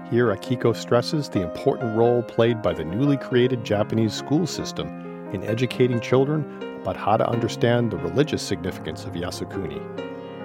Here, 0.09 0.27
Akiko 0.27 0.75
stresses 0.75 1.29
the 1.29 1.43
important 1.43 1.97
role 1.97 2.23
played 2.23 2.63
by 2.63 2.75
the 2.75 2.85
newly 2.85 3.17
created 3.17 3.65
Japanese 3.65 4.15
school 4.15 4.47
system 4.47 4.87
in 5.33 5.43
educating 5.43 6.01
children 6.01 6.45
about 6.81 6.97
how 6.97 7.17
to 7.17 7.29
understand 7.29 7.91
the 7.91 7.97
religious 7.97 8.41
significance 8.41 9.05
of 9.05 9.15
Yasukuni. 9.15 9.83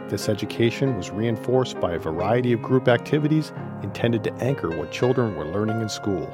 This 0.09 0.29
education 0.29 0.97
was 0.97 1.11
reinforced 1.11 1.79
by 1.79 1.93
a 1.93 1.99
variety 1.99 2.53
of 2.53 2.61
group 2.63 2.87
activities 2.87 3.53
intended 3.83 4.23
to 4.23 4.33
anchor 4.35 4.69
what 4.69 4.91
children 4.91 5.35
were 5.35 5.45
learning 5.45 5.79
in 5.79 5.89
school. 5.89 6.27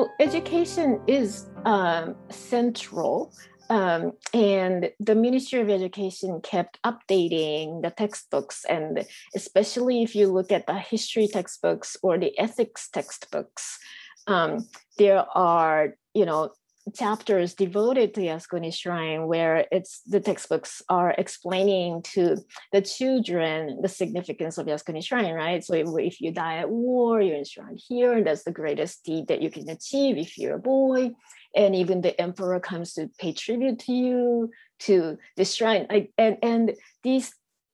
Well, 0.00 0.14
education 0.18 0.98
is 1.06 1.44
um, 1.66 2.16
central. 2.30 3.34
Um, 3.68 4.12
and 4.32 4.90
the 4.98 5.14
Ministry 5.14 5.60
of 5.60 5.68
Education 5.68 6.40
kept 6.40 6.80
updating 6.84 7.82
the 7.82 7.90
textbooks, 7.90 8.64
and 8.64 9.04
especially 9.36 10.02
if 10.02 10.16
you 10.16 10.32
look 10.32 10.50
at 10.52 10.66
the 10.66 10.78
history 10.78 11.28
textbooks 11.28 11.98
or 12.02 12.16
the 12.16 12.32
ethics 12.38 12.88
textbooks, 12.88 13.78
um, 14.26 14.66
there 14.96 15.26
are 15.36 15.96
you 16.14 16.24
know 16.24 16.50
chapters 16.94 17.54
devoted 17.54 18.14
to 18.14 18.20
Yasukuni 18.20 18.72
Shrine 18.72 19.26
where 19.26 19.66
it's 19.70 20.00
the 20.06 20.20
textbooks 20.20 20.82
are 20.88 21.14
explaining 21.16 22.02
to 22.02 22.38
the 22.72 22.80
children 22.80 23.80
the 23.82 23.88
significance 23.88 24.58
of 24.58 24.66
Yasukuni 24.66 25.04
Shrine, 25.04 25.34
right? 25.34 25.62
So 25.62 25.74
if, 25.74 25.88
if 25.98 26.20
you 26.20 26.32
die 26.32 26.58
at 26.58 26.70
war, 26.70 27.20
you're 27.20 27.36
enshrined 27.36 27.80
here, 27.86 28.12
and 28.12 28.26
that's 28.26 28.44
the 28.44 28.52
greatest 28.52 29.04
deed 29.04 29.28
that 29.28 29.42
you 29.42 29.50
can 29.50 29.68
achieve 29.68 30.16
if 30.16 30.38
you're 30.38 30.56
a 30.56 30.58
boy. 30.58 31.12
And 31.54 31.74
even 31.74 32.00
the 32.00 32.18
emperor 32.20 32.60
comes 32.60 32.94
to 32.94 33.10
pay 33.18 33.32
tribute 33.32 33.80
to 33.80 33.92
you 33.92 34.50
to 34.80 35.18
the 35.36 35.44
shrine. 35.44 35.86
Like, 35.90 36.12
and 36.16 36.38
and 36.42 36.74
these 37.02 37.32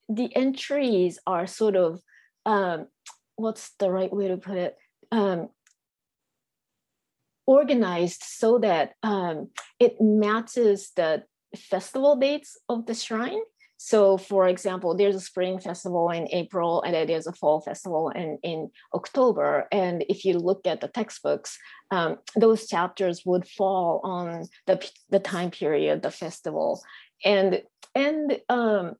the 0.08 0.34
entries 0.34 1.18
are 1.26 1.46
sort 1.46 1.76
of 1.76 2.00
um, 2.44 2.86
what's 3.36 3.72
the 3.78 3.90
right 3.90 4.12
way 4.12 4.28
to 4.28 4.36
put 4.36 4.56
it? 4.56 4.76
Um, 5.12 5.48
organized 7.46 8.22
so 8.24 8.58
that 8.58 8.94
um, 9.02 9.50
it 9.78 10.00
matches 10.00 10.92
the 10.96 11.22
festival 11.56 12.16
dates 12.16 12.58
of 12.68 12.86
the 12.86 12.94
shrine. 12.94 13.40
So, 13.78 14.16
for 14.16 14.48
example, 14.48 14.96
there's 14.96 15.14
a 15.14 15.20
spring 15.20 15.58
festival 15.58 16.10
in 16.10 16.28
April 16.32 16.82
and 16.82 16.94
then 16.94 17.06
there's 17.06 17.26
a 17.26 17.32
fall 17.32 17.60
festival 17.60 18.08
in, 18.10 18.38
in 18.42 18.70
October. 18.94 19.68
And 19.70 20.04
if 20.08 20.24
you 20.24 20.38
look 20.38 20.66
at 20.66 20.80
the 20.80 20.88
textbooks, 20.88 21.58
um, 21.90 22.16
those 22.34 22.66
chapters 22.66 23.22
would 23.26 23.46
fall 23.46 24.00
on 24.02 24.46
the, 24.66 24.90
the 25.10 25.20
time 25.20 25.50
period, 25.50 26.02
the 26.02 26.10
festival. 26.10 26.82
And, 27.22 27.62
and 27.94 28.40
um, 28.48 28.94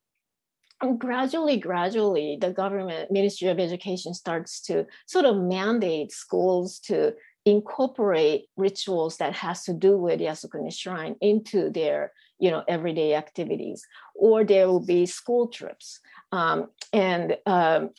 gradually, 0.99 1.57
gradually, 1.57 2.37
the 2.39 2.51
government, 2.51 3.11
Ministry 3.11 3.49
of 3.49 3.59
Education 3.59 4.13
starts 4.13 4.61
to 4.63 4.87
sort 5.07 5.25
of 5.25 5.39
mandate 5.39 6.13
schools 6.13 6.79
to 6.81 7.15
incorporate 7.47 8.49
rituals 8.57 9.17
that 9.19 9.33
has 9.33 9.63
to 9.65 9.73
do 9.73 9.97
with 9.97 10.21
Yasukuni 10.21 10.77
Shrine 10.77 11.15
into 11.21 11.71
their 11.71 12.13
you 12.39 12.51
know 12.51 12.63
everyday 12.69 13.15
activities 13.15 13.87
or 14.15 14.45
there 14.45 14.67
will 14.67 14.85
be 14.85 15.07
school 15.07 15.47
trips. 15.47 16.01
Um, 16.33 16.69
and 16.93 17.39
um, 17.47 17.91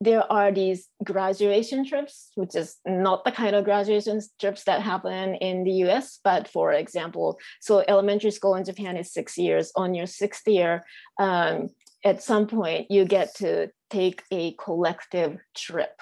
there 0.00 0.30
are 0.30 0.52
these 0.52 0.88
graduation 1.04 1.84
trips 1.84 2.30
which 2.36 2.54
is 2.54 2.76
not 2.86 3.24
the 3.24 3.32
kind 3.32 3.56
of 3.56 3.64
graduation 3.64 4.20
trips 4.38 4.64
that 4.64 4.80
happen 4.80 5.34
in 5.36 5.64
the 5.64 5.72
us 5.72 6.20
but 6.22 6.46
for 6.48 6.72
example 6.72 7.38
so 7.60 7.82
elementary 7.88 8.30
school 8.30 8.54
in 8.54 8.64
japan 8.64 8.96
is 8.96 9.12
six 9.12 9.36
years. 9.36 9.72
On 9.74 9.92
your 9.92 10.06
sixth 10.06 10.46
year 10.46 10.84
um, 11.18 11.68
at 12.04 12.22
some 12.22 12.46
point 12.46 12.90
you 12.90 13.04
get 13.04 13.34
to 13.36 13.70
take 13.90 14.22
a 14.30 14.52
collective 14.52 15.38
trip 15.54 16.00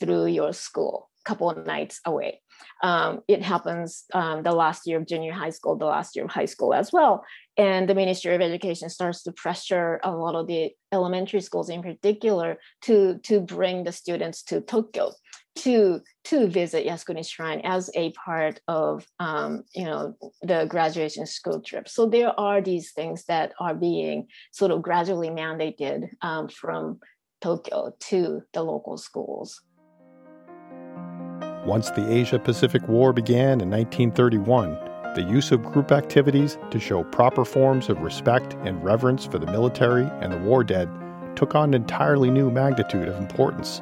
through 0.00 0.26
your 0.26 0.52
school 0.52 1.08
couple 1.24 1.50
of 1.50 1.66
nights 1.66 2.00
away. 2.04 2.40
Um, 2.82 3.20
it 3.28 3.42
happens 3.42 4.04
um, 4.12 4.42
the 4.42 4.52
last 4.52 4.86
year 4.86 4.98
of 4.98 5.06
junior 5.06 5.32
high 5.32 5.50
school, 5.50 5.76
the 5.76 5.86
last 5.86 6.14
year 6.16 6.24
of 6.24 6.30
high 6.30 6.44
school 6.44 6.74
as 6.74 6.92
well. 6.92 7.24
And 7.56 7.88
the 7.88 7.94
Ministry 7.94 8.34
of 8.34 8.40
Education 8.40 8.88
starts 8.88 9.22
to 9.24 9.32
pressure 9.32 10.00
a 10.02 10.10
lot 10.10 10.34
of 10.34 10.46
the 10.46 10.70
elementary 10.92 11.40
schools 11.40 11.70
in 11.70 11.82
particular 11.82 12.58
to, 12.82 13.18
to 13.24 13.40
bring 13.40 13.84
the 13.84 13.92
students 13.92 14.42
to 14.44 14.60
Tokyo 14.60 15.12
to 15.56 16.00
to 16.24 16.48
visit 16.48 16.86
Yasukuni 16.86 17.26
Shrine 17.26 17.60
as 17.64 17.90
a 17.94 18.12
part 18.12 18.60
of 18.66 19.06
um, 19.20 19.62
you 19.72 19.84
know 19.84 20.16
the 20.42 20.66
graduation 20.68 21.26
school 21.26 21.60
trip. 21.60 21.88
So 21.88 22.06
there 22.06 22.38
are 22.38 22.60
these 22.60 22.92
things 22.92 23.24
that 23.26 23.52
are 23.60 23.74
being 23.74 24.26
sort 24.52 24.72
of 24.72 24.82
gradually 24.82 25.30
mandated 25.30 26.08
um, 26.22 26.48
from 26.48 26.98
Tokyo 27.40 27.94
to 28.00 28.42
the 28.52 28.62
local 28.62 28.96
schools. 28.96 29.60
Once 31.64 31.90
the 31.92 32.12
Asia 32.12 32.38
Pacific 32.38 32.86
War 32.88 33.14
began 33.14 33.58
in 33.58 33.70
1931, 33.70 34.78
the 35.14 35.22
use 35.22 35.50
of 35.50 35.62
group 35.62 35.92
activities 35.92 36.58
to 36.70 36.78
show 36.78 37.04
proper 37.04 37.42
forms 37.42 37.88
of 37.88 38.02
respect 38.02 38.54
and 38.64 38.84
reverence 38.84 39.24
for 39.24 39.38
the 39.38 39.50
military 39.50 40.04
and 40.20 40.30
the 40.30 40.38
war 40.38 40.62
dead 40.62 40.90
took 41.36 41.54
on 41.54 41.70
an 41.70 41.74
entirely 41.82 42.30
new 42.30 42.50
magnitude 42.50 43.08
of 43.08 43.16
importance. 43.16 43.80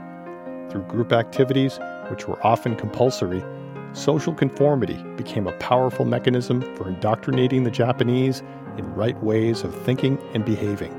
Through 0.70 0.82
group 0.82 1.12
activities, 1.12 1.80
which 2.08 2.28
were 2.28 2.38
often 2.46 2.76
compulsory, 2.76 3.42
social 3.94 4.32
conformity 4.32 5.02
became 5.16 5.48
a 5.48 5.58
powerful 5.58 6.04
mechanism 6.04 6.60
for 6.76 6.88
indoctrinating 6.88 7.64
the 7.64 7.70
Japanese 7.72 8.44
in 8.78 8.94
right 8.94 9.20
ways 9.24 9.64
of 9.64 9.74
thinking 9.82 10.18
and 10.34 10.44
behaving. 10.44 10.92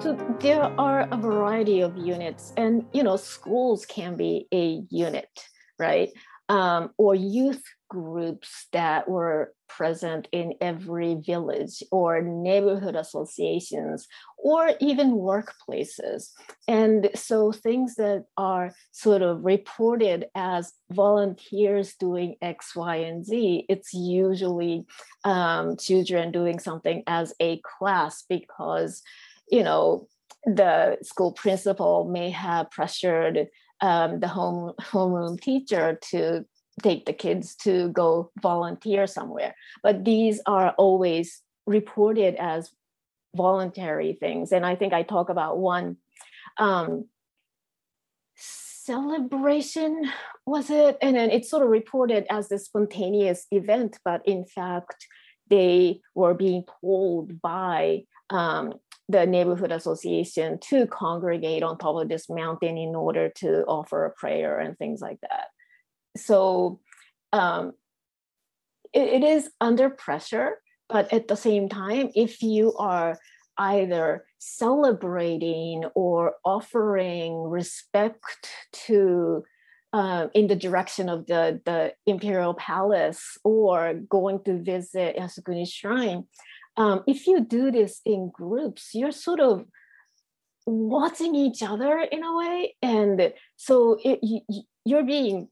So 0.00 0.14
there 0.40 0.62
are 0.78 1.08
a 1.10 1.16
variety 1.16 1.80
of 1.80 1.96
units, 1.96 2.52
and 2.58 2.84
you 2.92 3.02
know, 3.02 3.16
schools 3.16 3.86
can 3.86 4.16
be 4.16 4.46
a 4.52 4.82
unit, 4.90 5.48
right? 5.80 6.10
Um, 6.48 6.90
or 6.98 7.14
youth 7.14 7.62
groups 7.88 8.66
that 8.72 9.08
were 9.08 9.52
present 9.68 10.28
in 10.32 10.54
every 10.60 11.14
village 11.14 11.82
or 11.92 12.22
neighborhood 12.22 12.96
associations 12.96 14.08
or 14.36 14.70
even 14.80 15.12
workplaces. 15.12 16.30
And 16.66 17.10
so 17.14 17.52
things 17.52 17.94
that 17.96 18.24
are 18.36 18.72
sort 18.90 19.22
of 19.22 19.44
reported 19.44 20.26
as 20.34 20.72
volunteers 20.90 21.94
doing 21.94 22.36
X, 22.42 22.74
Y, 22.74 22.96
and 22.96 23.24
Z, 23.24 23.66
it's 23.68 23.94
usually 23.94 24.86
um, 25.24 25.76
children 25.76 26.32
doing 26.32 26.58
something 26.58 27.02
as 27.06 27.32
a 27.40 27.60
class 27.78 28.24
because, 28.28 29.02
you 29.50 29.62
know, 29.62 30.08
the 30.44 30.96
school 31.02 31.32
principal 31.32 32.08
may 32.08 32.30
have 32.30 32.70
pressured 32.70 33.48
um, 33.80 34.20
the 34.20 34.28
home 34.28 34.74
homeroom 34.80 35.40
teacher 35.40 35.98
to 36.10 36.44
take 36.82 37.06
the 37.06 37.12
kids 37.12 37.54
to 37.56 37.88
go 37.88 38.30
volunteer 38.40 39.06
somewhere. 39.06 39.54
But 39.82 40.04
these 40.04 40.40
are 40.46 40.70
always 40.78 41.42
reported 41.66 42.36
as 42.36 42.70
voluntary 43.36 44.14
things. 44.14 44.52
And 44.52 44.64
I 44.64 44.76
think 44.76 44.92
I 44.92 45.02
talk 45.02 45.28
about 45.28 45.58
one 45.58 45.96
um, 46.58 47.06
celebration, 48.36 50.10
was 50.46 50.70
it? 50.70 50.96
And 51.00 51.16
then 51.16 51.30
it's 51.30 51.50
sort 51.50 51.62
of 51.62 51.68
reported 51.68 52.26
as 52.30 52.48
the 52.48 52.58
spontaneous 52.58 53.46
event, 53.50 53.98
but 54.04 54.26
in 54.26 54.44
fact, 54.44 55.06
they 55.48 56.00
were 56.14 56.34
being 56.34 56.64
told 56.80 57.40
by 57.40 58.04
um, 58.30 58.74
the 59.10 59.26
neighborhood 59.26 59.72
association 59.72 60.58
to 60.60 60.86
congregate 60.86 61.62
on 61.62 61.78
top 61.78 61.96
of 62.00 62.08
this 62.08 62.28
mountain 62.28 62.78
in 62.78 62.94
order 62.94 63.28
to 63.36 63.64
offer 63.64 64.04
a 64.04 64.10
prayer 64.10 64.58
and 64.58 64.78
things 64.78 65.00
like 65.00 65.20
that. 65.22 65.46
So 66.16 66.80
um, 67.32 67.72
it, 68.92 69.22
it 69.22 69.24
is 69.24 69.50
under 69.60 69.90
pressure, 69.90 70.58
but 70.88 71.12
at 71.12 71.28
the 71.28 71.36
same 71.36 71.68
time, 71.68 72.10
if 72.14 72.42
you 72.42 72.74
are 72.76 73.18
either 73.58 74.24
celebrating 74.38 75.84
or 75.94 76.34
offering 76.44 77.42
respect 77.42 78.48
to 78.72 79.44
uh, 79.92 80.28
in 80.34 80.46
the 80.46 80.56
direction 80.56 81.08
of 81.08 81.26
the, 81.26 81.60
the 81.64 81.92
imperial 82.06 82.54
palace 82.54 83.36
or 83.42 83.94
going 84.08 84.42
to 84.44 84.62
visit 84.62 85.16
Yasukuni 85.16 85.68
Shrine, 85.68 86.24
um, 86.76 87.02
if 87.06 87.26
you 87.26 87.40
do 87.40 87.70
this 87.70 88.00
in 88.04 88.30
groups, 88.32 88.90
you're 88.94 89.12
sort 89.12 89.40
of 89.40 89.64
watching 90.66 91.34
each 91.34 91.62
other 91.62 91.98
in 91.98 92.22
a 92.22 92.36
way. 92.36 92.76
And 92.82 93.32
so 93.56 93.98
it, 94.04 94.20
you, 94.22 94.40
you're 94.84 95.04
being 95.04 95.48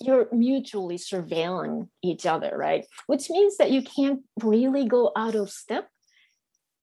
you're 0.00 0.28
mutually 0.32 0.96
surveilling 0.96 1.88
each 2.02 2.24
other, 2.24 2.56
right? 2.56 2.86
Which 3.06 3.28
means 3.28 3.58
that 3.58 3.70
you 3.70 3.82
can't 3.82 4.20
really 4.42 4.86
go 4.86 5.12
out 5.14 5.34
of 5.34 5.50
step, 5.50 5.88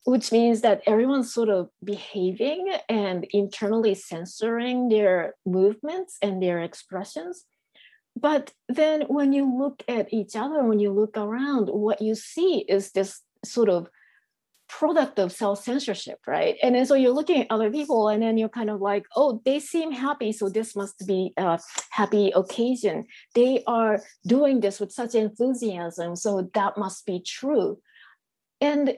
which 0.04 0.32
means 0.32 0.62
that 0.62 0.84
everyone's 0.86 1.34
sort 1.34 1.50
of 1.50 1.70
behaving 1.84 2.72
and 2.88 3.26
internally 3.32 3.96
censoring 3.96 4.90
their 4.90 5.34
movements 5.48 6.18
and 6.22 6.42
their 6.42 6.60
expressions. 6.60 7.46
But 8.16 8.54
then 8.70 9.02
when 9.08 9.34
you 9.34 9.58
look 9.58 9.84
at 9.88 10.14
each 10.14 10.36
other, 10.36 10.64
when 10.64 10.80
you 10.80 10.92
look 10.92 11.18
around, 11.18 11.70
what 11.70 12.02
you 12.02 12.14
see 12.14 12.66
is 12.68 12.92
this 12.92 13.22
sort 13.46 13.70
of 13.70 13.90
product 14.68 15.18
of 15.20 15.32
self 15.32 15.64
censorship, 15.64 16.20
right? 16.28 16.56
And 16.62 16.76
then 16.76 16.86
so 16.86 16.96
you're 16.96 17.12
looking 17.12 17.42
at 17.42 17.48
other 17.50 17.72
people, 17.72 18.10
and 18.10 18.22
then 18.22 18.38
you're 18.38 18.50
kind 18.50 18.70
of 18.70 18.82
like, 18.82 19.06
oh, 19.16 19.42
they 19.46 19.60
seem 19.60 19.92
happy, 19.92 20.32
so 20.32 20.50
this 20.50 20.76
must 20.76 21.06
be 21.08 21.34
a 21.38 21.60
happy 21.92 22.32
occasion. 22.36 23.06
They 23.36 23.64
are 23.68 24.02
doing 24.26 24.60
this 24.60 24.80
with 24.80 24.92
such 24.92 25.16
enthusiasm, 25.16 26.16
so 26.16 26.50
that 26.54 26.78
must 26.78 27.06
be 27.06 27.22
true. 27.26 27.80
And 28.62 28.98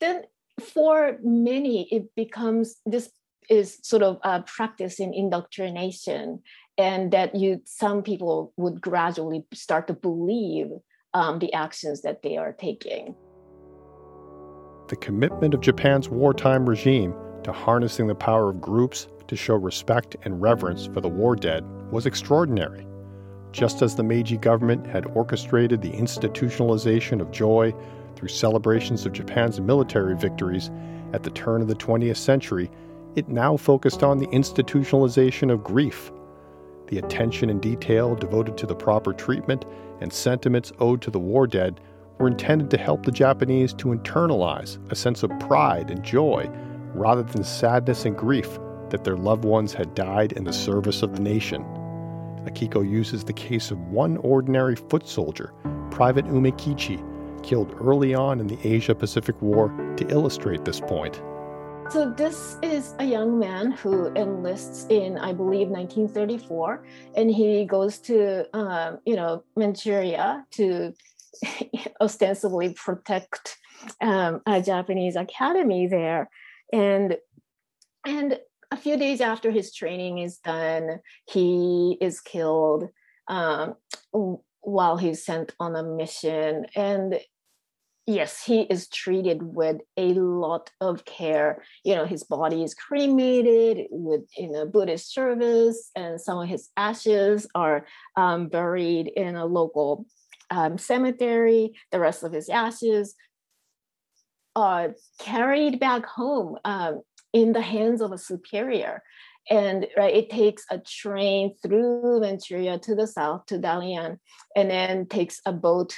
then 0.00 0.22
for 0.60 1.18
many, 1.22 1.88
it 1.92 2.14
becomes 2.14 2.76
this 2.86 3.10
is 3.48 3.78
sort 3.82 4.02
of 4.02 4.18
a 4.24 4.42
practice 4.42 4.98
in 4.98 5.14
indoctrination, 5.14 6.42
and 6.78 7.12
that 7.12 7.34
you 7.34 7.60
some 7.64 8.02
people 8.02 8.52
would 8.56 8.80
gradually 8.80 9.44
start 9.52 9.86
to 9.88 9.94
believe 9.94 10.68
um, 11.14 11.38
the 11.38 11.52
actions 11.52 12.02
that 12.02 12.22
they 12.22 12.36
are 12.36 12.52
taking 12.52 13.14
the 14.88 14.96
commitment 14.96 15.54
of 15.54 15.60
Japan's 15.60 16.08
wartime 16.08 16.68
regime 16.68 17.14
to 17.42 17.52
harnessing 17.52 18.06
the 18.06 18.14
power 18.14 18.50
of 18.50 18.60
groups 18.60 19.08
to 19.28 19.36
show 19.36 19.54
respect 19.54 20.16
and 20.22 20.40
reverence 20.40 20.86
for 20.86 21.00
the 21.00 21.08
war 21.08 21.34
dead 21.34 21.64
was 21.90 22.06
extraordinary. 22.06 22.86
Just 23.52 23.82
as 23.82 23.94
the 23.94 24.02
Meiji 24.02 24.36
government 24.36 24.86
had 24.86 25.06
orchestrated 25.06 25.80
the 25.80 25.92
institutionalization 25.92 27.20
of 27.20 27.30
joy 27.30 27.74
through 28.14 28.28
celebrations 28.28 29.06
of 29.06 29.12
Japan's 29.12 29.60
military 29.60 30.16
victories 30.16 30.70
at 31.12 31.22
the 31.22 31.30
turn 31.30 31.62
of 31.62 31.68
the 31.68 31.74
20th 31.74 32.16
century, 32.16 32.70
it 33.14 33.28
now 33.28 33.56
focused 33.56 34.02
on 34.02 34.18
the 34.18 34.26
institutionalization 34.28 35.50
of 35.50 35.64
grief. 35.64 36.12
The 36.88 36.98
attention 36.98 37.50
and 37.50 37.60
detail 37.60 38.14
devoted 38.14 38.56
to 38.58 38.66
the 38.66 38.74
proper 38.74 39.12
treatment 39.12 39.64
and 40.00 40.12
sentiments 40.12 40.72
owed 40.78 41.02
to 41.02 41.10
the 41.10 41.18
war 41.18 41.46
dead 41.46 41.80
were 42.18 42.28
intended 42.28 42.70
to 42.70 42.78
help 42.78 43.04
the 43.04 43.12
Japanese 43.12 43.72
to 43.74 43.88
internalize 43.88 44.78
a 44.90 44.94
sense 44.94 45.22
of 45.22 45.30
pride 45.40 45.90
and 45.90 46.02
joy 46.02 46.48
rather 46.94 47.22
than 47.22 47.44
sadness 47.44 48.04
and 48.04 48.16
grief 48.16 48.58
that 48.90 49.04
their 49.04 49.16
loved 49.16 49.44
ones 49.44 49.74
had 49.74 49.94
died 49.94 50.32
in 50.32 50.44
the 50.44 50.52
service 50.52 51.02
of 51.02 51.14
the 51.14 51.22
nation. 51.22 51.64
Akiko 52.44 52.88
uses 52.88 53.24
the 53.24 53.32
case 53.32 53.70
of 53.70 53.78
one 53.88 54.16
ordinary 54.18 54.76
foot 54.76 55.06
soldier, 55.08 55.52
Private 55.90 56.26
Umekichi, 56.26 57.02
killed 57.42 57.74
early 57.80 58.14
on 58.14 58.40
in 58.40 58.46
the 58.46 58.58
Asia 58.64 58.94
Pacific 58.94 59.40
War 59.42 59.68
to 59.96 60.08
illustrate 60.08 60.64
this 60.64 60.80
point. 60.80 61.20
So 61.90 62.10
this 62.10 62.58
is 62.62 62.94
a 62.98 63.04
young 63.04 63.38
man 63.38 63.70
who 63.70 64.12
enlists 64.14 64.86
in, 64.90 65.18
I 65.18 65.32
believe, 65.32 65.68
1934, 65.68 66.84
and 67.16 67.30
he 67.30 67.64
goes 67.64 67.98
to, 67.98 68.44
um, 68.56 68.98
you 69.06 69.14
know, 69.14 69.44
Manchuria 69.54 70.44
to 70.52 70.92
ostensibly 72.00 72.74
protect 72.74 73.56
um, 74.00 74.40
a 74.46 74.60
Japanese 74.62 75.16
academy 75.16 75.86
there. 75.86 76.28
And 76.72 77.16
and 78.06 78.38
a 78.70 78.76
few 78.76 78.96
days 78.96 79.20
after 79.20 79.50
his 79.50 79.74
training 79.74 80.18
is 80.18 80.38
done, 80.38 81.00
he 81.28 81.98
is 82.00 82.20
killed 82.20 82.88
um, 83.28 83.74
while 84.60 84.96
he's 84.96 85.24
sent 85.24 85.54
on 85.60 85.76
a 85.76 85.82
mission. 85.82 86.66
And 86.74 87.20
yes, 88.06 88.42
he 88.44 88.62
is 88.62 88.88
treated 88.88 89.42
with 89.42 89.78
a 89.96 90.14
lot 90.14 90.70
of 90.80 91.04
care. 91.04 91.62
You 91.84 91.94
know, 91.96 92.06
his 92.06 92.24
body 92.24 92.62
is 92.62 92.74
cremated 92.74 93.86
with 93.90 94.22
in 94.36 94.54
a 94.54 94.66
Buddhist 94.66 95.12
service, 95.12 95.90
and 95.96 96.20
some 96.20 96.38
of 96.38 96.48
his 96.48 96.68
ashes 96.76 97.46
are 97.54 97.86
um, 98.16 98.48
buried 98.48 99.08
in 99.08 99.36
a 99.36 99.46
local 99.46 100.06
um, 100.50 100.78
cemetery, 100.78 101.74
the 101.92 102.00
rest 102.00 102.22
of 102.22 102.32
his 102.32 102.48
ashes 102.48 103.14
are 104.54 104.94
carried 105.18 105.78
back 105.78 106.06
home 106.06 106.56
um, 106.64 107.02
in 107.32 107.52
the 107.52 107.60
hands 107.60 108.00
of 108.00 108.12
a 108.12 108.18
superior. 108.18 109.02
and 109.50 109.86
right 109.96 110.16
it 110.16 110.28
takes 110.30 110.64
a 110.70 110.78
train 110.78 111.54
through 111.62 112.20
manchuria 112.20 112.78
to 112.78 112.94
the 112.96 113.06
south 113.06 113.46
to 113.46 113.56
dalian 113.58 114.18
and 114.56 114.70
then 114.70 115.06
takes 115.06 115.40
a 115.46 115.52
boat 115.52 115.94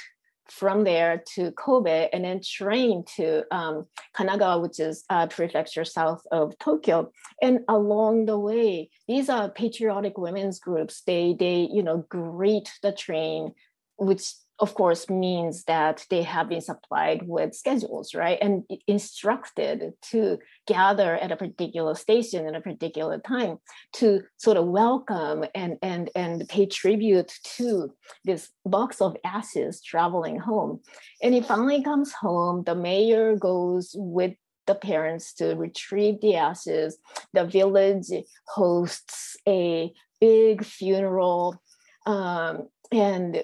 from 0.51 0.83
there 0.83 1.23
to 1.35 1.51
Kobe 1.51 2.09
and 2.11 2.25
then 2.25 2.41
train 2.43 3.03
to 3.15 3.43
um, 3.55 3.85
Kanagawa, 4.17 4.61
which 4.61 4.79
is 4.79 5.03
a 5.09 5.27
prefecture 5.27 5.85
south 5.85 6.21
of 6.31 6.57
Tokyo. 6.59 7.11
And 7.41 7.59
along 7.67 8.25
the 8.25 8.37
way, 8.37 8.89
these 9.07 9.29
are 9.29 9.49
patriotic 9.49 10.17
women's 10.17 10.59
groups. 10.59 11.01
They 11.05 11.35
they 11.39 11.69
you 11.71 11.83
know 11.83 12.05
greet 12.09 12.71
the 12.81 12.91
train, 12.91 13.53
which 13.99 14.33
of 14.59 14.73
course 14.73 15.09
means 15.09 15.63
that 15.65 16.05
they 16.09 16.21
have 16.21 16.49
been 16.49 16.61
supplied 16.61 17.21
with 17.25 17.55
schedules 17.55 18.13
right? 18.13 18.37
And 18.41 18.63
instructed 18.87 19.93
to 20.11 20.37
gather 20.67 21.15
at 21.15 21.31
a 21.31 21.37
particular 21.37 21.95
station 21.95 22.45
at 22.45 22.55
a 22.55 22.61
particular 22.61 23.19
time 23.19 23.57
to 23.93 24.21
sort 24.37 24.57
of 24.57 24.67
welcome 24.67 25.45
and 25.55 25.77
and 25.81 26.09
and 26.15 26.47
pay 26.49 26.65
tribute 26.65 27.31
to 27.57 27.93
this 28.25 28.49
box 28.65 29.01
of 29.01 29.15
ashes 29.23 29.81
traveling 29.81 30.39
home. 30.39 30.81
And 31.23 31.33
he 31.33 31.41
finally 31.41 31.83
comes 31.83 32.11
home. 32.11 32.63
The 32.65 32.75
mayor 32.75 33.35
goes 33.37 33.91
with 33.95 34.33
the 34.67 34.75
parents 34.75 35.33
to 35.33 35.55
retrieve 35.55 36.21
the 36.21 36.35
ashes. 36.35 36.97
The 37.33 37.45
village 37.45 38.11
hosts 38.47 39.35
a 39.47 39.91
big 40.19 40.63
funeral 40.65 41.61
um, 42.05 42.67
and 42.91 43.43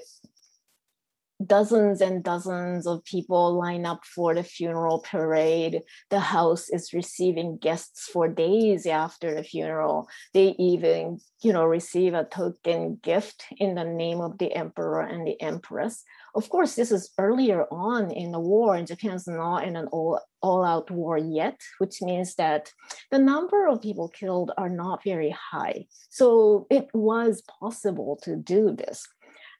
dozens 1.46 2.02
and 2.02 2.24
dozens 2.24 2.88
of 2.88 3.04
people 3.04 3.58
line 3.58 3.86
up 3.86 4.06
for 4.06 4.34
the 4.34 4.44
funeral 4.44 5.00
parade. 5.00 5.82
The 6.10 6.20
house 6.20 6.70
is 6.70 6.94
receiving 6.94 7.58
guests 7.58 8.08
for 8.08 8.28
days 8.28 8.86
after 8.86 9.36
the 9.36 9.44
funeral. 9.44 10.08
They 10.34 10.56
even, 10.58 11.20
you 11.42 11.52
know, 11.52 11.66
receive 11.66 12.14
a 12.14 12.24
token 12.24 13.00
gift 13.04 13.44
in 13.58 13.76
the 13.76 13.84
name 13.84 14.22
of 14.22 14.38
the 14.38 14.54
emperor 14.54 15.02
and 15.02 15.28
the 15.28 15.40
empress. 15.42 16.04
Of 16.36 16.50
course, 16.50 16.76
this 16.76 16.92
is 16.92 17.12
earlier 17.18 17.66
on 17.72 18.12
in 18.12 18.32
the 18.32 18.40
war, 18.40 18.76
and 18.76 18.88
Japan's 18.88 19.28
not 19.28 19.66
in 19.66 19.76
an 19.76 19.88
all, 19.88 20.20
all-out 20.42 20.92
war 20.92 21.18
yet, 21.18 21.60
which 21.80 22.02
means 22.02 22.36
that 22.36 22.72
the 23.12 23.20
number 23.20 23.68
of 23.68 23.82
people 23.82 24.10
killed 24.10 24.52
are 24.58 24.70
not 24.70 25.04
very 25.04 25.36
high. 25.52 25.86
So 26.10 26.68
it 26.70 26.88
was 26.94 27.44
possible 27.60 28.20
to 28.24 28.36
do 28.36 28.76
this. 28.76 29.06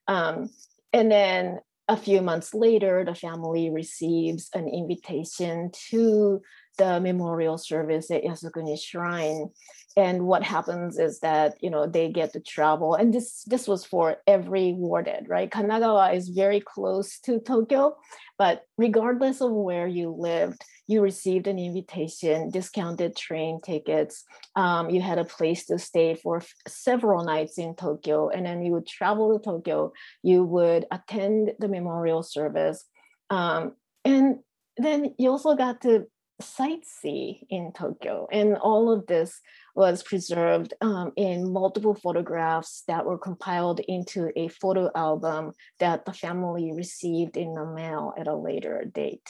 Um, 0.08 0.50
and 0.96 1.12
then 1.12 1.60
a 1.90 1.98
few 1.98 2.22
months 2.22 2.54
later, 2.54 3.04
the 3.04 3.14
family 3.14 3.70
receives 3.70 4.50
an 4.56 4.68
invitation 4.68 5.70
to 5.90 6.42
the 6.78 7.02
memorial 7.02 7.58
service 7.58 8.10
at 8.10 8.24
Yasukuni 8.24 8.80
Shrine. 8.82 9.50
And 9.98 10.26
what 10.26 10.42
happens 10.42 10.98
is 10.98 11.20
that 11.20 11.56
you 11.62 11.70
know 11.70 11.86
they 11.86 12.10
get 12.10 12.32
to 12.34 12.40
travel, 12.40 12.96
and 12.96 13.14
this 13.14 13.44
this 13.44 13.68
was 13.68 13.86
for 13.86 14.18
every 14.26 14.72
warded, 14.74 15.28
right? 15.28 15.50
Kanagawa 15.50 16.16
is 16.16 16.30
very 16.30 16.62
close 16.62 17.20
to 17.20 17.40
Tokyo, 17.40 17.96
but 18.38 18.64
regardless 18.78 19.42
of 19.42 19.52
where 19.52 19.88
you 19.88 20.16
lived, 20.18 20.62
you 20.88 21.02
received 21.02 21.48
an 21.48 21.58
invitation, 21.58 22.50
discounted 22.50 23.16
train 23.16 23.60
tickets. 23.62 24.24
Um, 24.56 24.90
you 24.90 25.02
had 25.02 25.18
a 25.18 25.26
place 25.26 25.66
to 25.68 25.80
stay 25.80 26.16
for 26.16 26.38
f- 26.38 26.54
several 26.68 27.24
nights 27.24 27.58
in 27.58 27.76
Tokyo, 27.76 28.30
and 28.30 28.46
then 28.46 28.64
you 28.64 28.72
would 28.74 28.88
travel 28.88 29.38
to 29.38 29.44
Tokyo. 29.44 29.94
You 30.22 30.44
would 30.44 30.86
attend 30.92 31.54
the 31.60 31.68
memorial 31.68 32.24
service, 32.24 32.86
um, 33.30 33.74
and 34.04 34.40
then 34.78 35.16
you 35.18 35.30
also 35.30 35.56
got 35.56 35.82
to 35.82 36.06
sightsee 36.42 37.40
in 37.50 37.72
Tokyo. 37.72 38.28
And 38.32 38.58
all 38.58 38.92
of 38.92 39.08
this 39.08 39.40
was 39.74 40.04
preserved 40.04 40.74
um, 40.82 41.12
in 41.16 41.52
multiple 41.52 41.96
photographs 41.96 42.84
that 42.88 43.06
were 43.06 43.18
compiled 43.18 43.80
into 43.80 44.32
a 44.36 44.50
photo 44.50 44.90
album 44.96 45.54
that 45.80 46.06
the 46.06 46.14
family 46.14 46.74
received 46.76 47.38
in 47.38 47.54
the 47.54 47.66
mail 47.66 48.14
at 48.18 48.28
a 48.28 48.36
later 48.36 48.84
date. 48.94 49.28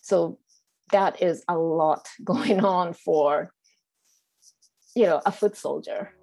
So 0.00 0.38
that 0.92 1.22
is 1.22 1.44
a 1.48 1.56
lot 1.56 2.08
going 2.24 2.64
on 2.64 2.92
for 2.92 3.52
you 4.94 5.04
know 5.04 5.20
a 5.26 5.32
foot 5.32 5.56
soldier. 5.56 6.14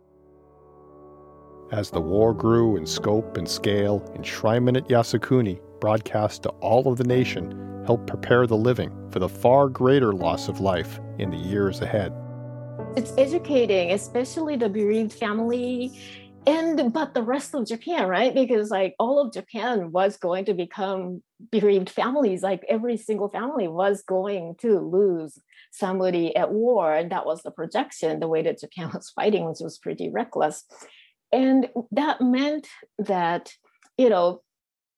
As 1.71 1.89
the 1.89 2.01
war 2.01 2.33
grew 2.33 2.77
in 2.77 2.85
scope 2.85 3.37
and 3.37 3.49
scale, 3.49 3.99
enshrinement 4.15 4.77
at 4.77 4.87
Yasukuni 4.87 5.59
broadcast 5.79 6.43
to 6.43 6.49
all 6.49 6.87
of 6.87 6.97
the 6.97 7.03
nation 7.03 7.83
helped 7.85 8.07
prepare 8.07 8.45
the 8.47 8.57
living 8.57 8.91
for 9.11 9.19
the 9.19 9.29
far 9.29 9.67
greater 9.67 10.13
loss 10.13 10.47
of 10.47 10.59
life 10.59 10.99
in 11.17 11.29
the 11.31 11.37
years 11.37 11.81
ahead. 11.81 12.13
It's 12.95 13.13
educating, 13.17 13.91
especially 13.91 14.55
the 14.57 14.69
bereaved 14.69 15.13
family 15.13 15.99
and 16.47 16.93
but 16.93 17.13
the 17.13 17.23
rest 17.23 17.53
of 17.55 17.67
Japan, 17.67 18.07
right? 18.07 18.33
Because 18.33 18.69
like 18.69 18.95
all 18.99 19.19
of 19.19 19.33
Japan 19.33 19.91
was 19.91 20.17
going 20.17 20.45
to 20.45 20.53
become 20.53 21.23
bereaved 21.51 21.89
families. 21.89 22.43
Like 22.43 22.63
every 22.69 22.97
single 22.97 23.29
family 23.29 23.67
was 23.67 24.03
going 24.03 24.55
to 24.59 24.79
lose 24.79 25.39
somebody 25.71 26.35
at 26.35 26.51
war, 26.51 26.93
and 26.93 27.11
that 27.11 27.25
was 27.25 27.41
the 27.43 27.51
projection. 27.51 28.19
The 28.19 28.27
way 28.27 28.41
that 28.43 28.59
Japan 28.59 28.91
was 28.93 29.09
fighting, 29.09 29.45
which 29.45 29.59
was 29.59 29.77
pretty 29.77 30.09
reckless, 30.09 30.63
and 31.31 31.69
that 31.91 32.21
meant 32.21 32.67
that 32.99 33.53
you 33.97 34.09
know 34.09 34.41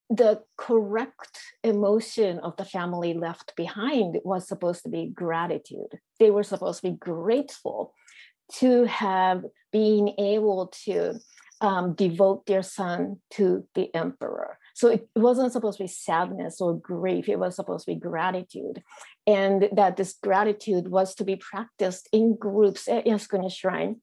the 0.09 0.41
correct 0.57 1.39
emotion 1.63 2.39
of 2.39 2.55
the 2.55 2.65
family 2.65 3.13
left 3.13 3.53
behind 3.57 4.17
was 4.23 4.47
supposed 4.47 4.83
to 4.83 4.89
be 4.89 5.07
gratitude. 5.07 5.99
They 6.19 6.31
were 6.31 6.43
supposed 6.43 6.81
to 6.81 6.91
be 6.91 6.97
grateful 6.97 7.93
to 8.59 8.85
have 8.85 9.43
been 9.73 10.09
able 10.17 10.71
to 10.85 11.19
um, 11.61 11.93
devote 11.93 12.45
their 12.45 12.63
son 12.63 13.17
to 13.31 13.65
the 13.75 13.93
emperor. 13.95 14.57
So 14.77 14.89
it 14.89 15.09
wasn't 15.15 15.53
supposed 15.53 15.79
to 15.79 15.85
be 15.85 15.87
sadness 15.87 16.61
or 16.61 16.77
grief, 16.77 17.27
it 17.27 17.39
was 17.39 17.55
supposed 17.55 17.87
to 17.87 17.95
be 17.95 17.99
gratitude. 17.99 18.83
And 19.25 19.69
that 19.71 19.97
this 19.97 20.13
gratitude 20.21 20.89
was 20.89 21.15
to 21.15 21.23
be 21.23 21.35
practiced 21.35 22.07
in 22.13 22.35
groups 22.35 22.87
at 22.87 23.07
Yasukuni 23.07 23.51
Shrine. 23.51 23.95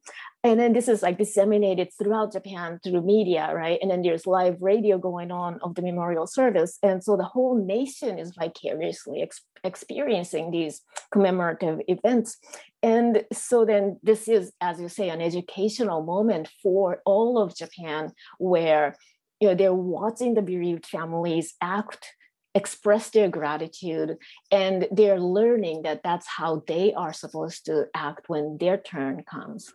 And 0.43 0.59
then 0.59 0.73
this 0.73 0.89
is 0.89 1.01
like 1.01 1.17
disseminated 1.17 1.91
throughout 1.97 2.33
Japan 2.33 2.81
through 2.83 3.03
media, 3.03 3.53
right? 3.55 3.79
And 3.81 3.89
then 3.89 4.03
there's 4.03 4.27
live 4.27 4.57
radio 4.61 4.99
going 4.99 5.31
on 5.31 5.61
of 5.63 5.77
the 5.77 5.83
memorial 5.83 6.27
service. 6.27 6.77
And 6.83 7.05
so 7.05 7.17
the 7.17 7.23
whole 7.23 7.65
nation 7.65 8.19
is 8.19 8.35
vicariously 8.37 9.23
ex- 9.23 9.43
experiencing 9.63 10.51
these 10.51 10.83
commemorative 11.13 11.83
events. 11.87 12.37
And 12.83 13.23
so 13.33 13.65
then 13.65 14.01
this 14.03 14.27
is, 14.27 14.53
as 14.61 14.81
you 14.81 14.89
say, 14.89 15.09
an 15.09 15.23
educational 15.23 16.03
moment 16.03 16.49
for 16.65 17.01
all 17.07 17.39
of 17.39 17.57
Japan 17.57 18.11
where 18.39 18.97
you 19.45 19.51
know 19.51 19.55
they're 19.55 19.75
watching 19.75 20.33
the 20.33 20.41
bereaved 20.41 20.87
families 20.87 21.53
act 21.61 22.15
express 22.55 23.11
their 23.11 23.29
gratitude 23.29 24.17
and 24.51 24.89
they're 24.91 25.21
learning 25.21 25.83
that 25.83 26.03
that's 26.03 26.27
how 26.27 26.63
they 26.67 26.95
are 26.95 27.13
supposed 27.13 27.67
to 27.67 27.85
act 27.95 28.25
when 28.29 28.57
their 28.59 28.79
turn 28.79 29.23
comes 29.25 29.71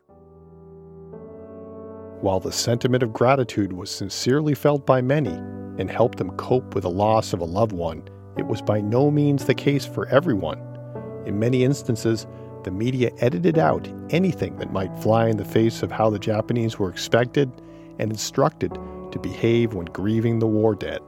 while 2.22 2.40
the 2.40 2.52
sentiment 2.52 3.04
of 3.04 3.14
gratitude 3.14 3.72
was 3.72 3.92
sincerely 3.92 4.56
felt 4.56 4.88
by 4.88 5.02
many 5.02 5.36
and 5.78 5.92
helped 5.92 6.18
them 6.18 6.32
cope 6.32 6.74
with 6.74 6.82
the 6.82 6.90
loss 6.90 7.32
of 7.32 7.40
a 7.40 7.46
loved 7.46 7.72
one, 7.72 8.04
it 8.38 8.46
was 8.46 8.62
by 8.62 8.82
no 8.82 9.10
means 9.10 9.46
the 9.46 9.54
case 9.54 9.86
for 9.86 10.06
everyone. 10.08 10.60
In 11.26 11.40
many 11.40 11.64
instances, 11.64 12.28
the 12.66 12.72
media 12.72 13.12
edited 13.20 13.58
out 13.58 13.88
anything 14.10 14.58
that 14.58 14.74
might 14.74 14.94
fly 14.98 15.30
in 15.30 15.38
the 15.38 15.46
face 15.46 15.82
of 15.82 15.94
how 15.94 16.10
the 16.10 16.20
Japanese 16.20 16.78
were 16.78 16.90
expected 16.90 17.50
and 18.00 18.12
instructed 18.12 18.78
to 19.12 19.20
behave 19.20 19.74
when 19.74 19.86
grieving 19.86 20.40
the 20.40 20.48
war 20.48 20.76
dead 20.76 21.02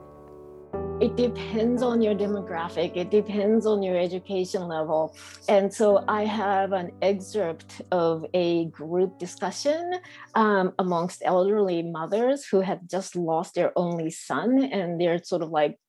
it 1.01 1.15
depends 1.15 1.81
on 1.81 1.99
your 1.99 2.13
demographic. 2.13 2.95
It 2.95 3.09
depends 3.09 3.65
on 3.65 3.81
your 3.81 3.97
education 3.97 4.67
level. 4.67 5.15
And 5.49 5.73
so 5.73 6.03
i 6.07 6.23
have 6.25 6.73
an 6.73 6.91
excerpt 7.01 7.81
of 7.91 8.25
a 8.35 8.65
group 8.65 9.17
discussion 9.17 9.95
um, 10.35 10.73
amongst 10.77 11.23
elderly 11.25 11.81
mothers 11.81 12.45
who 12.45 12.61
had 12.61 12.87
just 12.89 13.15
lost 13.15 13.55
their 13.55 13.71
only 13.75 14.11
son 14.11 14.63
and 14.63 15.01
they're 15.01 15.23
sort 15.23 15.41
of 15.41 15.49
like 15.49 15.79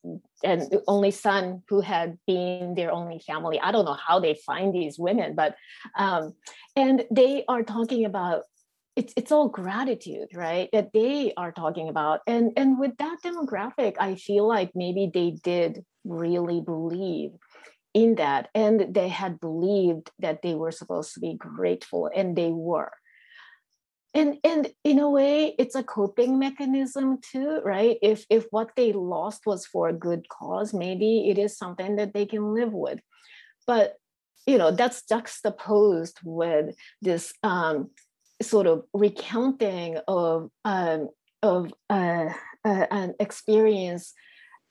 and 0.44 0.62
the 0.62 0.82
only 0.88 1.10
son 1.10 1.62
who 1.68 1.80
had 1.80 2.18
been 2.26 2.74
their 2.74 2.90
only 2.90 3.20
family. 3.20 3.60
I 3.60 3.70
don't 3.70 3.84
know 3.84 3.98
how 4.08 4.18
they 4.18 4.34
find 4.46 4.74
these 4.74 4.98
women 4.98 5.34
but 5.34 5.56
um, 5.98 6.34
and 6.74 7.04
they 7.10 7.44
are 7.48 7.62
talking 7.62 8.06
about 8.06 8.44
it's 8.94 9.14
it's 9.16 9.32
all 9.32 9.48
gratitude 9.48 10.28
right 10.34 10.68
that 10.72 10.92
they 10.92 11.32
are 11.36 11.52
talking 11.52 11.88
about 11.88 12.20
and 12.26 12.52
and 12.56 12.78
with 12.78 12.96
that 12.98 13.16
demographic 13.24 13.94
i 13.98 14.14
feel 14.14 14.46
like 14.46 14.70
maybe 14.74 15.10
they 15.12 15.30
did 15.42 15.82
really 16.04 16.60
believe 16.60 17.30
in 17.94 18.14
that 18.16 18.48
and 18.54 18.94
they 18.94 19.08
had 19.08 19.40
believed 19.40 20.10
that 20.18 20.42
they 20.42 20.54
were 20.54 20.72
supposed 20.72 21.14
to 21.14 21.20
be 21.20 21.34
grateful 21.34 22.10
and 22.14 22.36
they 22.36 22.50
were. 22.50 22.90
And 24.14 24.38
and 24.44 24.68
in 24.84 24.98
a 24.98 25.08
way 25.08 25.54
it's 25.58 25.74
a 25.74 25.82
coping 25.82 26.38
mechanism 26.38 27.18
too 27.22 27.60
right? 27.64 27.96
If 28.02 28.26
if 28.28 28.46
what 28.50 28.70
they 28.76 28.92
lost 28.92 29.46
was 29.46 29.66
for 29.66 29.88
a 29.88 29.94
good 29.94 30.28
cause 30.28 30.74
maybe 30.74 31.30
it 31.30 31.38
is 31.38 31.56
something 31.56 31.96
that 31.96 32.12
they 32.12 32.26
can 32.26 32.54
live 32.54 32.72
with. 32.72 33.00
But 33.66 33.94
you 34.46 34.58
know 34.58 34.70
that's 34.70 35.06
juxtaposed 35.06 36.18
with 36.24 36.74
this 37.00 37.32
um, 37.42 37.90
sort 38.42 38.66
of 38.66 38.84
recounting 38.92 39.98
of 40.08 40.50
um, 40.64 41.08
of 41.42 41.72
uh, 41.90 42.28
uh, 42.64 42.86
an 42.90 43.14
experience 43.18 44.14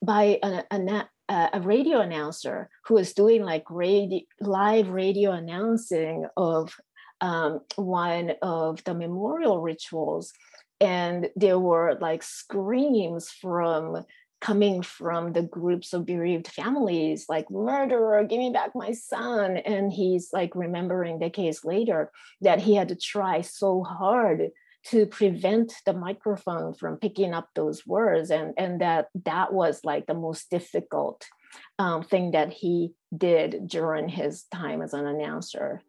by 0.03 0.39
a, 0.41 0.63
a, 0.71 1.07
a, 1.53 1.61
radio 1.61 1.99
announcer 1.99 2.69
who 2.85 2.95
was 2.95 3.13
doing 3.13 3.43
like 3.43 3.63
radio, 3.69 4.21
live 4.39 4.89
radio 4.89 5.31
announcing 5.31 6.25
of 6.37 6.73
um, 7.19 7.59
one 7.75 8.31
of 8.41 8.83
the 8.85 8.93
memorial 8.93 9.61
rituals. 9.61 10.31
And 10.79 11.29
there 11.35 11.59
were 11.59 11.97
like 12.01 12.23
screams 12.23 13.29
from 13.29 14.05
coming 14.41 14.81
from 14.81 15.33
the 15.33 15.43
groups 15.43 15.93
of 15.93 16.05
bereaved 16.05 16.47
families 16.47 17.27
like 17.29 17.49
murderer 17.49 18.23
give 18.23 18.39
me 18.39 18.49
back 18.49 18.71
my 18.75 18.91
son 18.91 19.55
and 19.57 19.93
he's 19.93 20.29
like 20.33 20.55
remembering 20.55 21.19
decades 21.19 21.63
later 21.63 22.11
that 22.41 22.59
he 22.59 22.75
had 22.75 22.89
to 22.89 22.95
try 22.95 23.41
so 23.41 23.83
hard 23.83 24.49
to 24.83 25.05
prevent 25.05 25.73
the 25.85 25.93
microphone 25.93 26.73
from 26.73 26.97
picking 26.97 27.33
up 27.33 27.49
those 27.53 27.85
words 27.85 28.31
and 28.31 28.53
and 28.57 28.81
that 28.81 29.07
that 29.25 29.53
was 29.53 29.81
like 29.83 30.07
the 30.07 30.13
most 30.13 30.49
difficult 30.49 31.25
um, 31.77 32.01
thing 32.01 32.31
that 32.31 32.51
he 32.51 32.93
did 33.15 33.67
during 33.67 34.09
his 34.09 34.43
time 34.53 34.81
as 34.81 34.93
an 34.93 35.05
announcer. 35.05 35.83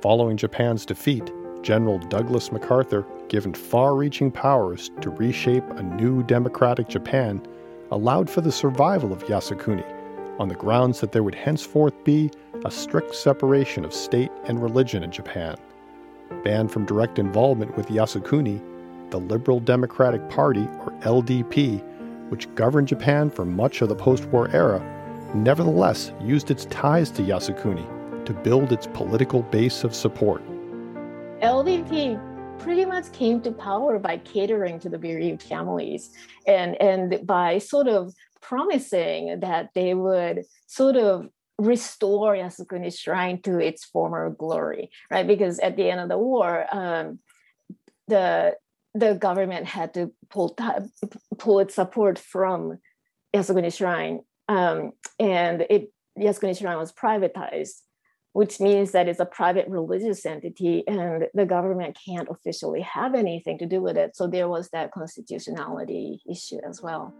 Following 0.00 0.36
japan's 0.36 0.86
defeat 0.86 1.30
General 1.62 1.98
Douglas 1.98 2.50
MacArthur, 2.50 3.06
given 3.28 3.54
far 3.54 3.94
reaching 3.94 4.30
powers 4.30 4.90
to 5.00 5.10
reshape 5.10 5.64
a 5.70 5.82
new 5.82 6.22
democratic 6.24 6.88
Japan, 6.88 7.40
allowed 7.90 8.28
for 8.28 8.40
the 8.40 8.52
survival 8.52 9.12
of 9.12 9.24
Yasukuni 9.24 9.84
on 10.40 10.48
the 10.48 10.54
grounds 10.54 11.00
that 11.00 11.12
there 11.12 11.22
would 11.22 11.34
henceforth 11.34 11.94
be 12.04 12.30
a 12.64 12.70
strict 12.70 13.14
separation 13.14 13.84
of 13.84 13.92
state 13.94 14.30
and 14.44 14.62
religion 14.62 15.02
in 15.02 15.10
Japan. 15.10 15.56
Banned 16.42 16.72
from 16.72 16.86
direct 16.86 17.18
involvement 17.18 17.76
with 17.76 17.88
Yasukuni, 17.88 18.60
the 19.10 19.20
Liberal 19.20 19.60
Democratic 19.60 20.28
Party, 20.30 20.62
or 20.80 20.92
LDP, 21.02 21.82
which 22.30 22.52
governed 22.54 22.88
Japan 22.88 23.30
for 23.30 23.44
much 23.44 23.82
of 23.82 23.88
the 23.88 23.94
post 23.94 24.24
war 24.26 24.48
era, 24.52 24.80
nevertheless 25.34 26.12
used 26.20 26.50
its 26.50 26.64
ties 26.66 27.10
to 27.10 27.22
Yasukuni 27.22 28.24
to 28.24 28.32
build 28.32 28.72
its 28.72 28.86
political 28.88 29.42
base 29.42 29.84
of 29.84 29.94
support. 29.94 30.42
LDP 31.42 32.60
pretty 32.60 32.84
much 32.84 33.12
came 33.12 33.40
to 33.40 33.50
power 33.50 33.98
by 33.98 34.16
catering 34.18 34.78
to 34.78 34.88
the 34.88 34.98
bereaved 34.98 35.42
families 35.42 36.10
and, 36.46 36.80
and 36.80 37.26
by 37.26 37.58
sort 37.58 37.88
of 37.88 38.14
promising 38.40 39.40
that 39.40 39.70
they 39.74 39.92
would 39.92 40.44
sort 40.66 40.96
of 40.96 41.26
restore 41.58 42.34
Yasukuni 42.34 42.96
Shrine 42.96 43.42
to 43.42 43.58
its 43.58 43.84
former 43.84 44.30
glory, 44.30 44.90
right? 45.10 45.26
Because 45.26 45.58
at 45.58 45.76
the 45.76 45.90
end 45.90 46.00
of 46.00 46.08
the 46.08 46.18
war, 46.18 46.66
um, 46.72 47.18
the 48.08 48.56
the 48.94 49.14
government 49.14 49.66
had 49.66 49.94
to 49.94 50.12
pull 50.28 50.56
pull 51.38 51.60
its 51.60 51.74
support 51.74 52.18
from 52.18 52.78
Yasukuni 53.34 53.74
Shrine, 53.74 54.20
um, 54.48 54.92
and 55.18 55.64
it 55.70 55.92
Yasukuni 56.18 56.58
Shrine 56.58 56.78
was 56.78 56.92
privatized 56.92 57.80
which 58.32 58.60
means 58.60 58.92
that 58.92 59.08
it's 59.08 59.20
a 59.20 59.26
private 59.26 59.68
religious 59.68 60.24
entity 60.24 60.84
and 60.86 61.26
the 61.34 61.44
government 61.46 61.98
can't 62.04 62.28
officially 62.30 62.80
have 62.80 63.14
anything 63.14 63.58
to 63.58 63.66
do 63.66 63.82
with 63.82 63.96
it. 63.96 64.16
So 64.16 64.26
there 64.26 64.48
was 64.48 64.70
that 64.70 64.92
constitutionality 64.92 66.22
issue 66.28 66.58
as 66.66 66.80
well. 66.82 67.14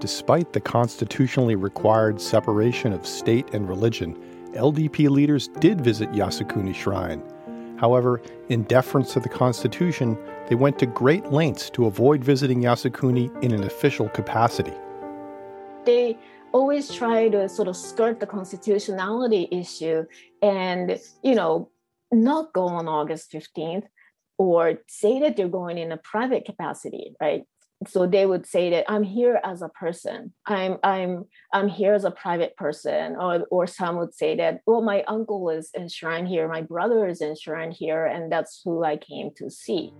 Despite 0.00 0.52
the 0.52 0.60
constitutionally 0.60 1.54
required 1.54 2.20
separation 2.20 2.92
of 2.92 3.06
state 3.06 3.48
and 3.54 3.68
religion, 3.68 4.16
LDP 4.54 5.08
leaders 5.08 5.48
did 5.60 5.80
visit 5.80 6.10
Yasukuni 6.10 6.74
Shrine. 6.74 7.22
However, 7.78 8.20
in 8.48 8.64
deference 8.64 9.12
to 9.12 9.20
the 9.20 9.28
Constitution, 9.28 10.16
they 10.48 10.54
went 10.54 10.78
to 10.78 10.86
great 10.86 11.26
lengths 11.26 11.70
to 11.70 11.86
avoid 11.86 12.24
visiting 12.24 12.62
Yasukuni 12.62 13.42
in 13.42 13.52
an 13.52 13.64
official 13.64 14.08
capacity. 14.08 14.72
They 15.84 16.18
always 16.54 16.94
try 16.94 17.28
to 17.28 17.48
sort 17.48 17.66
of 17.66 17.76
skirt 17.76 18.20
the 18.20 18.26
constitutionality 18.26 19.48
issue 19.50 20.04
and, 20.40 20.98
you 21.22 21.34
know, 21.34 21.70
not 22.12 22.52
go 22.52 22.66
on 22.68 22.86
August 22.86 23.32
15th 23.32 23.82
or 24.38 24.78
say 24.88 25.18
that 25.20 25.36
they're 25.36 25.48
going 25.48 25.78
in 25.78 25.90
a 25.90 25.96
private 25.96 26.44
capacity, 26.44 27.16
right? 27.20 27.42
So 27.88 28.06
they 28.06 28.24
would 28.24 28.46
say 28.46 28.70
that 28.70 28.84
I'm 28.88 29.02
here 29.02 29.40
as 29.42 29.60
a 29.60 29.68
person. 29.68 30.32
I'm 30.46 30.78
I'm 30.84 31.24
I'm 31.52 31.68
here 31.68 31.92
as 31.92 32.04
a 32.04 32.10
private 32.10 32.56
person, 32.56 33.16
or 33.16 33.44
or 33.50 33.66
some 33.66 33.96
would 33.96 34.14
say 34.14 34.36
that 34.36 34.60
well, 34.64 34.80
my 34.80 35.02
uncle 35.02 35.50
is 35.50 35.70
enshrined 35.76 36.28
here, 36.28 36.48
my 36.48 36.62
brother 36.62 37.06
is 37.06 37.20
enshrined 37.20 37.74
here, 37.74 38.06
and 38.06 38.32
that's 38.32 38.62
who 38.64 38.84
I 38.84 38.96
came 38.96 39.32
to 39.36 39.50
see. 39.50 39.92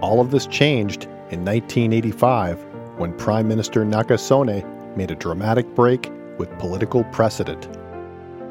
All 0.00 0.20
of 0.20 0.32
this 0.32 0.46
changed 0.46 1.04
in 1.30 1.44
1985 1.44 2.64
when 2.96 3.16
Prime 3.18 3.46
Minister 3.46 3.84
Nakasone 3.84 4.81
made 4.96 5.10
a 5.10 5.14
dramatic 5.14 5.74
break 5.74 6.10
with 6.38 6.50
political 6.58 7.04
precedent. 7.04 7.68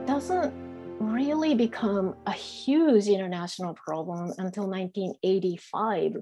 Doesn't 0.06 0.54
really 1.00 1.56
become 1.56 2.16
a 2.26 2.32
huge 2.32 3.08
international 3.08 3.74
problem 3.74 4.34
until 4.38 4.68
1985 4.68 6.18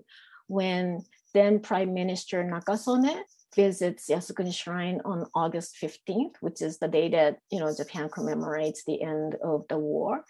when 0.48 1.04
then 1.34 1.60
Prime 1.60 1.94
Minister 1.94 2.44
Nakasone 2.44 3.20
visits 3.56 4.10
Yasukuni 4.10 4.54
Shrine 4.54 5.02
on 5.06 5.26
August 5.36 5.78
15th, 5.82 6.36
which 6.42 6.62
is 6.62 6.80
the 6.80 6.88
day 6.88 7.10
that 7.10 7.40
you 7.52 7.60
know 7.60 7.74
Japan 7.76 8.10
commemorates 8.10 8.84
the 8.86 9.02
end 9.02 9.36
of 9.44 9.66
the 9.70 9.78
war. 9.78 10.24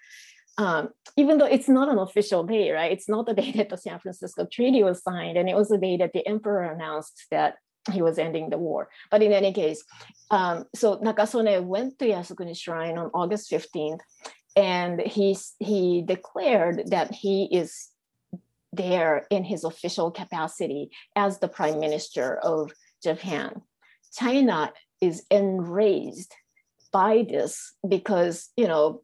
Um, 0.58 0.89
even 1.15 1.38
though 1.38 1.45
it's 1.45 1.69
not 1.69 1.88
an 1.88 1.99
official 1.99 2.43
day, 2.43 2.71
right? 2.71 2.91
It's 2.91 3.08
not 3.08 3.25
the 3.25 3.34
day 3.34 3.52
that 3.54 3.69
the 3.69 3.78
San 3.78 3.99
Francisco 3.99 4.45
Treaty 4.52 4.84
was 4.84 5.02
signed, 5.04 5.38
and 5.38 5.49
it 5.49 5.56
was 5.56 5.69
the 5.69 5.78
day 5.78 5.97
that 5.97 6.13
the 6.13 6.28
emperor 6.28 6.63
announced 6.63 7.25
that 7.32 7.56
he 7.91 8.02
was 8.02 8.17
ending 8.17 8.49
the 8.49 8.58
war. 8.58 8.89
But 9.12 9.23
in 9.23 9.32
any 9.32 9.54
case, 9.54 9.84
um, 10.32 10.65
so 10.75 10.97
Nakasone 10.97 11.63
went 11.63 11.99
to 11.99 12.06
Yasukuni 12.06 12.56
Shrine 12.56 12.97
on 12.97 13.12
August 13.13 13.52
15th, 13.52 13.99
and 14.56 14.99
he, 15.02 15.38
he 15.60 16.02
declared 16.02 16.89
that 16.91 17.13
he 17.13 17.45
is 17.52 17.89
there 18.71 19.25
in 19.30 19.43
his 19.43 19.63
official 19.63 20.12
capacity 20.12 20.91
as 21.15 21.39
the 21.39 21.47
prime 21.47 21.80
minister 21.80 22.38
of 22.38 22.71
Japan. 23.02 23.62
China 24.13 24.71
is 25.02 25.23
enraged 25.32 26.34
by 26.91 27.25
this 27.28 27.73
because, 27.88 28.49
you 28.58 28.67
know, 28.67 29.02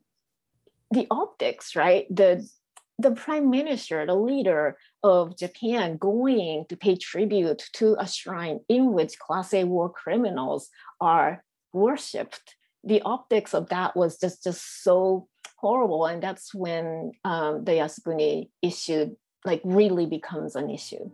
the 0.92 1.08
optics, 1.10 1.76
right? 1.76 2.06
The 2.10 2.48
the 2.98 3.12
prime 3.12 3.50
minister, 3.50 4.06
the 4.06 4.16
leader 4.16 4.78
of 5.04 5.38
Japan, 5.38 5.98
going 5.98 6.66
to 6.70 6.78
pay 6.78 6.96
tribute 6.96 7.64
to 7.74 7.96
a 8.00 8.08
shrine 8.08 8.62
in 8.70 8.94
which 8.94 9.20
Class 9.20 9.54
A 9.54 9.66
war 9.66 9.90
criminals 9.90 10.70
are 11.02 11.44
worshipped. 11.74 12.56
The 12.84 13.02
optics 13.02 13.54
of 13.54 13.70
that 13.70 13.96
was 13.96 14.18
just, 14.18 14.44
just 14.44 14.84
so 14.84 15.28
horrible. 15.58 16.06
And 16.06 16.24
that's 16.24 16.54
when 16.54 17.12
um, 17.26 17.66
the 17.66 17.74
Yasukuni 17.74 18.50
issue 18.62 19.16
like 19.44 19.62
really 19.64 20.06
becomes 20.06 20.56
an 20.56 20.70
issue. 20.70 21.10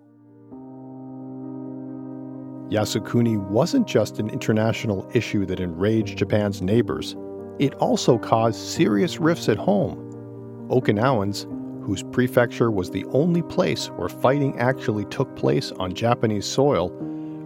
Yasukuni 2.70 3.38
wasn't 3.50 3.88
just 3.88 4.20
an 4.20 4.30
international 4.30 5.10
issue 5.13 5.46
that 5.46 5.60
enraged 5.60 6.17
Japan's 6.17 6.62
neighbors. 6.62 7.15
It 7.60 7.74
also 7.76 8.17
caused 8.17 8.60
serious 8.60 9.17
rifts 9.17 9.50
at 9.50 9.58
home. 9.58 10.08
Okinawans 10.70 11.46
whose 11.84 12.04
prefecture 12.04 12.72
was 12.72 12.89
the 12.89 13.06
only 13.06 13.41
place 13.41 13.88
where 13.88 14.10
fighting 14.10 14.58
actually 14.60 15.06
took 15.06 15.36
place 15.36 15.72
on 15.74 15.94
Japanese 15.94 16.46
soil, 16.46 16.89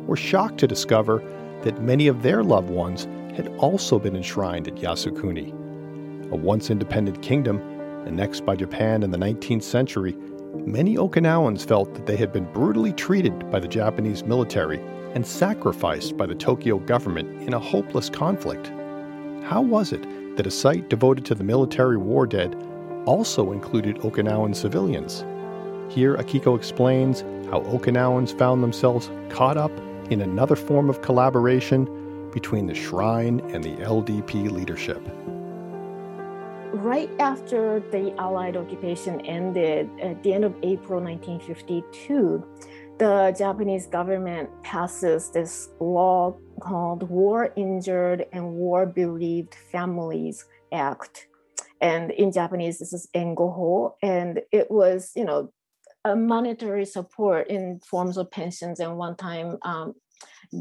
were 0.05 0.15
shocked 0.15 0.57
to 0.59 0.67
discover 0.67 1.23
that 1.63 1.81
many 1.81 2.07
of 2.07 2.21
their 2.21 2.43
loved 2.43 2.69
ones 2.69 3.05
had 3.35 3.47
also 3.57 3.97
been 3.99 4.15
enshrined 4.15 4.67
at 4.67 4.75
Yasukuni. 4.75 5.51
A 6.31 6.35
once 6.35 6.69
independent 6.69 7.21
kingdom, 7.21 7.59
annexed 8.05 8.45
by 8.45 8.55
Japan 8.55 9.03
in 9.03 9.11
the 9.11 9.17
19th 9.17 9.63
century, 9.63 10.15
many 10.65 10.95
Okinawans 10.95 11.65
felt 11.65 11.93
that 11.93 12.05
they 12.05 12.15
had 12.15 12.31
been 12.31 12.51
brutally 12.53 12.93
treated 12.93 13.51
by 13.51 13.59
the 13.59 13.67
Japanese 13.67 14.23
military 14.23 14.79
and 15.13 15.25
sacrificed 15.25 16.17
by 16.17 16.25
the 16.25 16.35
Tokyo 16.35 16.77
government 16.79 17.41
in 17.41 17.53
a 17.53 17.59
hopeless 17.59 18.09
conflict. 18.09 18.67
How 19.43 19.61
was 19.61 19.91
it 19.91 20.05
that 20.37 20.47
a 20.47 20.51
site 20.51 20.89
devoted 20.89 21.25
to 21.25 21.35
the 21.35 21.43
military 21.43 21.97
war 21.97 22.27
dead 22.27 22.55
also 23.05 23.51
included 23.51 23.97
Okinawan 23.97 24.55
civilians. 24.55 25.23
Here, 25.89 26.15
Akiko 26.17 26.57
explains 26.57 27.21
how 27.49 27.61
Okinawans 27.61 28.37
found 28.37 28.63
themselves 28.63 29.09
caught 29.29 29.57
up 29.57 29.71
in 30.09 30.21
another 30.21 30.55
form 30.55 30.89
of 30.89 31.01
collaboration 31.01 32.29
between 32.31 32.67
the 32.67 32.75
shrine 32.75 33.39
and 33.53 33.63
the 33.63 33.75
LDP 33.77 34.51
leadership. 34.51 35.01
Right 36.73 37.09
after 37.19 37.79
the 37.91 38.13
Allied 38.19 38.57
occupation 38.57 39.21
ended 39.21 39.89
at 40.01 40.21
the 40.23 40.33
end 40.33 40.43
of 40.43 40.53
April 40.61 40.99
1952, 40.99 42.43
the 42.97 43.33
Japanese 43.37 43.87
government 43.87 44.49
passes 44.63 45.29
this 45.29 45.69
law 45.79 46.35
called 46.59 47.09
War 47.09 47.53
Injured 47.55 48.25
and 48.33 48.53
War 48.53 48.85
Bereaved 48.85 49.55
Families 49.71 50.45
Act 50.73 51.27
And 51.81 52.11
in 52.11 52.31
Japanese, 52.31 52.79
this 52.79 52.93
is 52.93 53.09
engoho. 53.15 53.93
And 54.01 54.41
it 54.51 54.71
was, 54.71 55.11
you 55.15 55.25
know, 55.25 55.51
a 56.03 56.15
monetary 56.15 56.85
support 56.85 57.47
in 57.47 57.79
forms 57.79 58.17
of 58.17 58.29
pensions 58.29 58.79
and 58.79 58.97
one-time 58.97 59.57
um, 59.63 59.93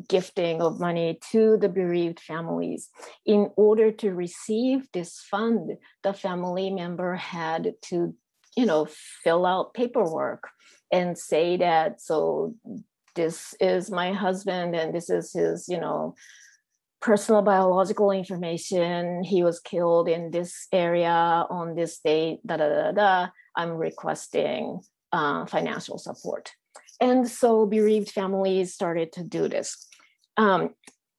gifting 0.08 0.60
of 0.60 0.80
money 0.80 1.18
to 1.32 1.56
the 1.58 1.68
bereaved 1.68 2.20
families. 2.20 2.88
In 3.26 3.50
order 3.56 3.92
to 3.92 4.14
receive 4.14 4.88
this 4.92 5.20
fund, 5.30 5.76
the 6.02 6.12
family 6.12 6.70
member 6.70 7.14
had 7.14 7.74
to, 7.82 8.14
you 8.56 8.66
know, 8.66 8.86
fill 9.22 9.46
out 9.46 9.74
paperwork 9.74 10.48
and 10.92 11.18
say 11.18 11.56
that 11.58 12.00
so 12.00 12.54
this 13.14 13.54
is 13.60 13.90
my 13.90 14.12
husband 14.12 14.74
and 14.74 14.94
this 14.94 15.10
is 15.10 15.32
his, 15.32 15.68
you 15.68 15.78
know, 15.78 16.14
personal 17.04 17.42
biological 17.42 18.10
information. 18.10 19.22
He 19.22 19.44
was 19.44 19.60
killed 19.60 20.08
in 20.08 20.30
this 20.30 20.66
area 20.72 21.46
on 21.50 21.74
this 21.74 22.00
date, 22.00 22.40
da 22.46 22.56
da 22.56 22.68
da 22.68 22.92
da. 22.92 23.28
I'm 23.54 23.72
requesting 23.72 24.80
uh, 25.12 25.44
financial 25.44 25.98
support. 25.98 26.52
And 27.00 27.28
so 27.28 27.66
bereaved 27.66 28.10
families 28.10 28.72
started 28.72 29.12
to 29.12 29.22
do 29.22 29.48
this. 29.48 29.86
Um, 30.38 30.70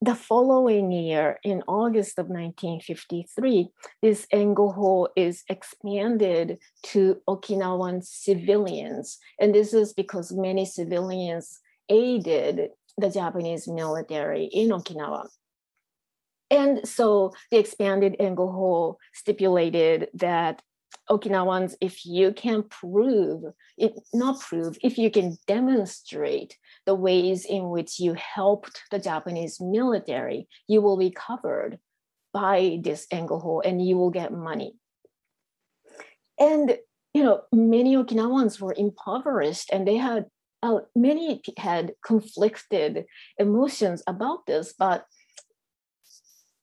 the 0.01 0.15
following 0.15 0.91
year, 0.91 1.39
in 1.43 1.61
August 1.67 2.17
of 2.17 2.27
1953, 2.27 3.69
this 4.01 4.25
engoho 4.33 5.07
is 5.15 5.43
expanded 5.49 6.57
to 6.83 7.17
Okinawan 7.29 8.03
civilians. 8.03 9.19
And 9.39 9.53
this 9.53 9.73
is 9.73 9.93
because 9.93 10.31
many 10.31 10.65
civilians 10.65 11.59
aided 11.89 12.69
the 12.97 13.09
Japanese 13.09 13.67
military 13.67 14.45
in 14.45 14.69
Okinawa. 14.69 15.27
And 16.55 16.87
so 16.87 17.33
the 17.51 17.57
expanded 17.57 18.15
engoho 18.19 18.95
stipulated 19.13 20.07
that 20.13 20.61
Okinawans, 21.09 21.75
if 21.81 22.05
you 22.05 22.31
can 22.31 22.63
prove, 22.63 23.43
it, 23.77 23.93
not 24.13 24.39
prove, 24.39 24.77
if 24.81 24.97
you 24.97 25.11
can 25.11 25.37
demonstrate 25.47 26.57
the 26.85 26.95
ways 26.95 27.45
in 27.45 27.69
which 27.69 27.99
you 27.99 28.13
helped 28.13 28.83
the 28.89 28.99
Japanese 28.99 29.59
military, 29.59 30.47
you 30.67 30.81
will 30.81 30.97
be 30.97 31.11
covered 31.11 31.77
by 32.33 32.79
this 32.81 33.05
engoho 33.11 33.61
and 33.63 33.85
you 33.85 33.97
will 33.97 34.09
get 34.09 34.31
money. 34.31 34.75
And 36.39 36.77
you 37.13 37.23
know, 37.23 37.43
many 37.53 37.95
Okinawans 37.95 38.59
were 38.59 38.75
impoverished 38.77 39.69
and 39.71 39.87
they 39.87 39.95
had 39.95 40.25
uh, 40.63 40.79
many 40.95 41.41
had 41.57 41.93
conflicted 42.03 43.05
emotions 43.37 44.03
about 44.07 44.45
this, 44.47 44.73
but 44.77 45.05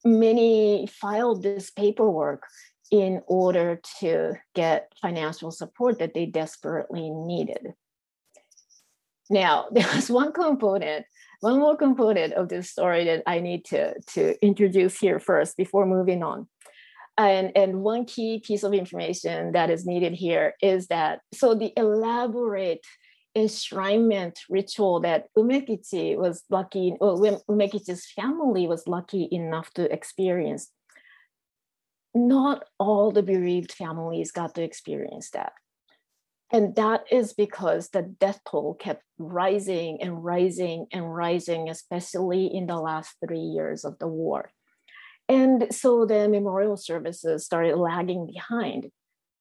many 0.04 0.86
filed 0.86 1.42
this 1.42 1.70
paperwork 1.70 2.44
in 2.90 3.22
order 3.26 3.80
to 4.00 4.34
get 4.54 4.92
financial 5.00 5.50
support 5.50 5.98
that 5.98 6.14
they 6.14 6.26
desperately 6.26 7.10
needed. 7.10 7.72
Now, 9.30 9.66
there 9.72 9.88
was 9.94 10.10
one 10.10 10.32
component, 10.32 11.06
one 11.40 11.58
more 11.58 11.76
component 11.76 12.34
of 12.34 12.48
this 12.48 12.70
story 12.70 13.04
that 13.06 13.22
I 13.26 13.40
need 13.40 13.64
to, 13.66 13.94
to 14.14 14.44
introduce 14.44 14.98
here 14.98 15.18
first 15.18 15.56
before 15.56 15.86
moving 15.86 16.22
on. 16.22 16.48
And, 17.18 17.52
and 17.56 17.82
one 17.82 18.04
key 18.06 18.40
piece 18.40 18.62
of 18.62 18.72
information 18.72 19.52
that 19.52 19.70
is 19.70 19.86
needed 19.86 20.14
here 20.14 20.54
is 20.62 20.86
that 20.88 21.20
so 21.34 21.54
the 21.54 21.72
elaborate 21.76 22.80
enshrinement 23.36 24.36
ritual 24.48 25.00
that 25.00 25.26
Umekichi 25.36 26.16
was 26.16 26.42
lucky, 26.50 26.94
or 27.00 27.16
Umekichi's 27.48 28.06
family 28.10 28.66
was 28.66 28.86
lucky 28.86 29.28
enough 29.30 29.72
to 29.74 29.92
experience. 29.92 30.70
Not 32.14 32.64
all 32.78 33.10
the 33.10 33.22
bereaved 33.22 33.72
families 33.72 34.32
got 34.32 34.54
to 34.56 34.62
experience 34.62 35.30
that. 35.30 35.52
And 36.52 36.74
that 36.76 37.04
is 37.10 37.32
because 37.32 37.88
the 37.88 38.02
death 38.02 38.40
toll 38.48 38.74
kept 38.74 39.02
rising 39.16 40.02
and 40.02 40.22
rising 40.22 40.86
and 40.92 41.14
rising, 41.14 41.70
especially 41.70 42.46
in 42.46 42.66
the 42.66 42.76
last 42.76 43.16
three 43.26 43.40
years 43.40 43.86
of 43.86 43.98
the 43.98 44.06
war. 44.06 44.50
And 45.30 45.74
so 45.74 46.04
the 46.04 46.28
memorial 46.28 46.76
services 46.76 47.46
started 47.46 47.76
lagging 47.76 48.26
behind 48.26 48.90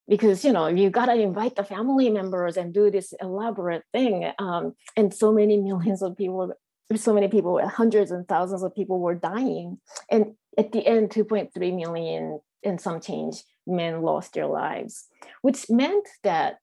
because 0.08 0.44
you 0.44 0.52
know 0.52 0.68
you 0.68 0.90
gotta 0.90 1.14
invite 1.14 1.56
the 1.56 1.64
family 1.64 2.10
members 2.10 2.58
and 2.58 2.74
do 2.74 2.92
this 2.92 3.14
elaborate 3.22 3.84
thing 3.92 4.32
um, 4.40 4.74
and 4.98 5.14
so 5.14 5.32
many 5.32 5.58
millions 5.68 6.02
of 6.02 6.18
people 6.18 6.54
so 6.98 7.14
many 7.14 7.28
people 7.28 7.66
hundreds 7.68 8.12
and 8.12 8.28
thousands 8.28 8.64
of 8.64 8.76
people 8.76 9.00
were 9.00 9.16
dying. 9.16 9.78
And 10.10 10.34
at 10.58 10.72
the 10.72 10.86
end 10.86 11.10
2.3 11.10 11.52
million 11.76 12.40
and 12.64 12.80
some 12.80 13.00
change 13.00 13.44
men 13.66 14.02
lost 14.02 14.34
their 14.34 14.48
lives 14.48 15.08
which 15.42 15.70
meant 15.70 16.08
that 16.24 16.58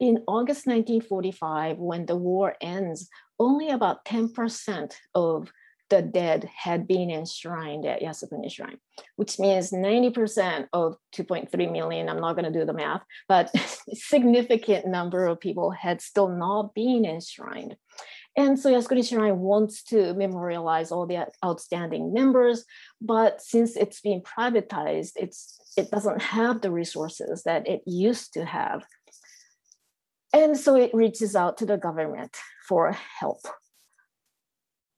in 0.00 0.22
august 0.26 0.66
1945 0.66 1.78
when 1.78 2.06
the 2.06 2.16
war 2.16 2.56
ends 2.60 3.08
only 3.38 3.70
about 3.70 4.04
10% 4.04 4.92
of 5.14 5.50
the 5.90 6.00
dead 6.00 6.48
had 6.56 6.86
been 6.86 7.10
enshrined 7.10 7.84
eh, 7.84 7.90
at 7.90 8.02
Yasukuni 8.02 8.50
Shrine, 8.50 8.78
which 9.16 9.38
means 9.38 9.72
90% 9.72 10.68
of 10.72 10.96
2.3 11.14 11.72
million, 11.72 12.08
I'm 12.08 12.20
not 12.20 12.36
going 12.36 12.50
to 12.50 12.58
do 12.58 12.64
the 12.64 12.72
math, 12.72 13.02
but 13.28 13.50
significant 13.92 14.86
number 14.86 15.26
of 15.26 15.40
people 15.40 15.72
had 15.72 16.00
still 16.00 16.28
not 16.28 16.74
been 16.74 17.04
enshrined. 17.04 17.76
And 18.36 18.58
so 18.58 18.70
Yasukuni 18.72 19.06
Shrine 19.06 19.40
wants 19.40 19.82
to 19.84 20.14
memorialize 20.14 20.92
all 20.92 21.06
the 21.06 21.26
outstanding 21.44 22.12
members, 22.12 22.64
but 23.00 23.42
since 23.42 23.76
it's 23.76 24.00
been 24.00 24.22
privatized, 24.22 25.12
it's 25.16 25.58
it 25.76 25.90
doesn't 25.90 26.20
have 26.20 26.62
the 26.62 26.70
resources 26.70 27.42
that 27.44 27.66
it 27.68 27.82
used 27.86 28.32
to 28.34 28.44
have. 28.44 28.84
And 30.32 30.56
so 30.56 30.76
it 30.76 30.94
reaches 30.94 31.34
out 31.34 31.58
to 31.58 31.66
the 31.66 31.76
government 31.76 32.36
for 32.68 32.92
help 32.92 33.40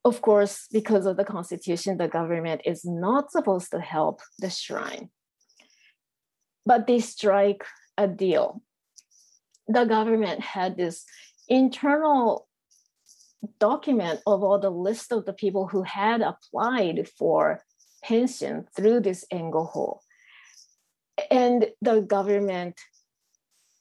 of 0.05 0.21
course, 0.21 0.67
because 0.71 1.05
of 1.05 1.17
the 1.17 1.23
constitution, 1.23 1.97
the 1.97 2.07
government 2.07 2.61
is 2.65 2.83
not 2.83 3.31
supposed 3.31 3.71
to 3.71 3.79
help 3.79 4.21
the 4.39 4.49
shrine. 4.49 5.09
But 6.65 6.87
they 6.87 6.99
strike 6.99 7.63
a 7.97 8.07
deal. 8.07 8.61
The 9.67 9.85
government 9.85 10.41
had 10.41 10.75
this 10.75 11.05
internal 11.47 12.47
document 13.59 14.21
of 14.25 14.43
all 14.43 14.59
the 14.59 14.69
list 14.69 15.11
of 15.11 15.25
the 15.25 15.33
people 15.33 15.67
who 15.67 15.83
had 15.83 16.21
applied 16.21 17.07
for 17.17 17.63
pension 18.03 18.65
through 18.75 19.01
this 19.01 19.25
engoho. 19.31 19.99
And 21.31 21.67
the 21.81 22.01
government 22.01 22.79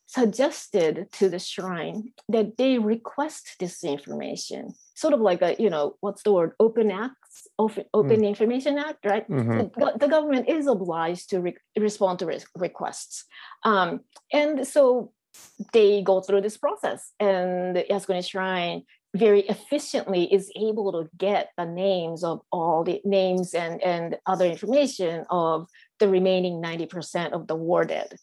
suggested 0.06 1.08
to 1.12 1.28
the 1.28 1.38
shrine 1.38 2.12
that 2.28 2.56
they 2.58 2.78
request 2.78 3.56
this 3.58 3.82
information 3.82 4.74
sort 4.94 5.14
of 5.14 5.20
like 5.20 5.42
a 5.42 5.55
you 5.59 5.70
know 5.70 5.96
what's 6.00 6.22
the 6.22 6.33
word 6.33 6.52
open 6.61 6.90
acts 6.90 7.48
open, 7.59 7.85
open 7.94 8.20
mm. 8.20 8.28
information 8.28 8.78
act 8.78 9.05
right 9.05 9.28
mm-hmm. 9.28 9.81
the, 9.81 9.98
the, 9.98 10.09
government 10.09 10.48
is 10.48 10.66
obliged 10.66 11.31
to 11.31 11.40
re- 11.40 11.57
respond 11.78 12.18
to 12.18 12.26
re- 12.26 12.38
requests 12.57 13.24
um, 13.64 14.00
and 14.33 14.66
so 14.66 15.12
they 15.72 16.02
go 16.02 16.20
through 16.20 16.40
this 16.40 16.59
process 16.59 17.12
and 17.18 17.76
the 17.76 17.85
yasukuni 17.90 18.26
shrine 18.26 18.83
very 19.14 19.40
efficiently 19.40 20.33
is 20.33 20.50
able 20.57 20.90
to 20.92 21.09
get 21.18 21.50
the 21.59 21.66
names 21.66 22.24
of 22.24 22.40
all 22.50 22.83
the 22.83 23.00
names 23.05 23.52
and, 23.52 23.83
and 23.83 24.16
other 24.24 24.46
information 24.46 25.26
of 25.28 25.66
the 26.00 26.09
remaining 26.09 26.62
90% 26.62 27.33
of 27.33 27.46
the 27.46 27.55
war 27.55 27.85
dead 27.85 28.16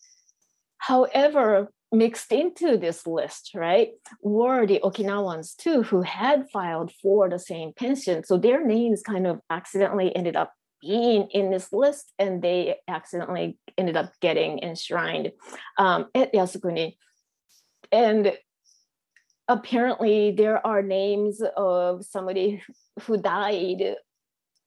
However, 0.79 1.71
mixed 1.91 2.31
into 2.31 2.77
this 2.77 3.07
list, 3.07 3.51
right, 3.55 3.89
were 4.21 4.65
the 4.65 4.79
Okinawans 4.83 5.55
too, 5.55 5.83
who 5.83 6.01
had 6.01 6.49
filed 6.51 6.91
for 7.01 7.29
the 7.29 7.39
same 7.39 7.73
pension. 7.73 8.23
So 8.23 8.37
their 8.37 8.65
names 8.65 9.01
kind 9.01 9.25
of 9.25 9.39
accidentally 9.49 10.15
ended 10.15 10.35
up 10.35 10.53
being 10.81 11.27
in 11.31 11.51
this 11.51 11.73
list 11.73 12.13
and 12.17 12.41
they 12.41 12.75
accidentally 12.87 13.57
ended 13.77 13.97
up 13.97 14.13
getting 14.21 14.59
enshrined 14.59 15.31
um, 15.77 16.05
at 16.15 16.33
Yasukuni. 16.33 16.95
And 17.91 18.33
apparently 19.47 20.31
there 20.31 20.65
are 20.65 20.81
names 20.81 21.41
of 21.57 22.05
somebody 22.05 22.61
who 23.01 23.17
died 23.17 23.95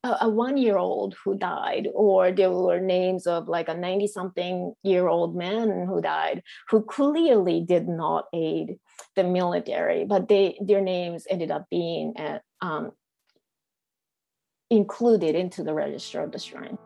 a, 0.05 0.29
one 0.29 0.57
year 0.57 0.79
old 0.79 1.15
who 1.25 1.37
died, 1.37 1.89
or 1.95 2.33
there 2.33 2.51
were 2.51 2.81
names 2.81 3.27
of 3.27 3.49
like 3.49 3.69
a 3.69 3.75
90 3.75 4.07
something 4.09 4.75
year 4.83 5.07
old 5.09 5.37
man 5.37 5.87
who 5.87 6.01
died, 6.01 6.43
who 6.69 6.83
clearly 6.83 7.61
did 7.61 7.89
not 7.89 8.25
aid 8.33 8.79
the 9.15 9.25
military, 9.25 10.05
but 10.05 10.29
they 10.29 10.59
their 10.61 10.81
names 10.81 11.27
ended 11.31 11.51
up 11.51 11.67
being 11.71 12.15
at, 12.17 12.43
um, 12.61 12.91
included 14.71 15.35
into 15.35 15.63
the 15.63 15.75
register 15.75 16.21
of 16.21 16.33
the 16.33 16.39
shrine. 16.39 16.79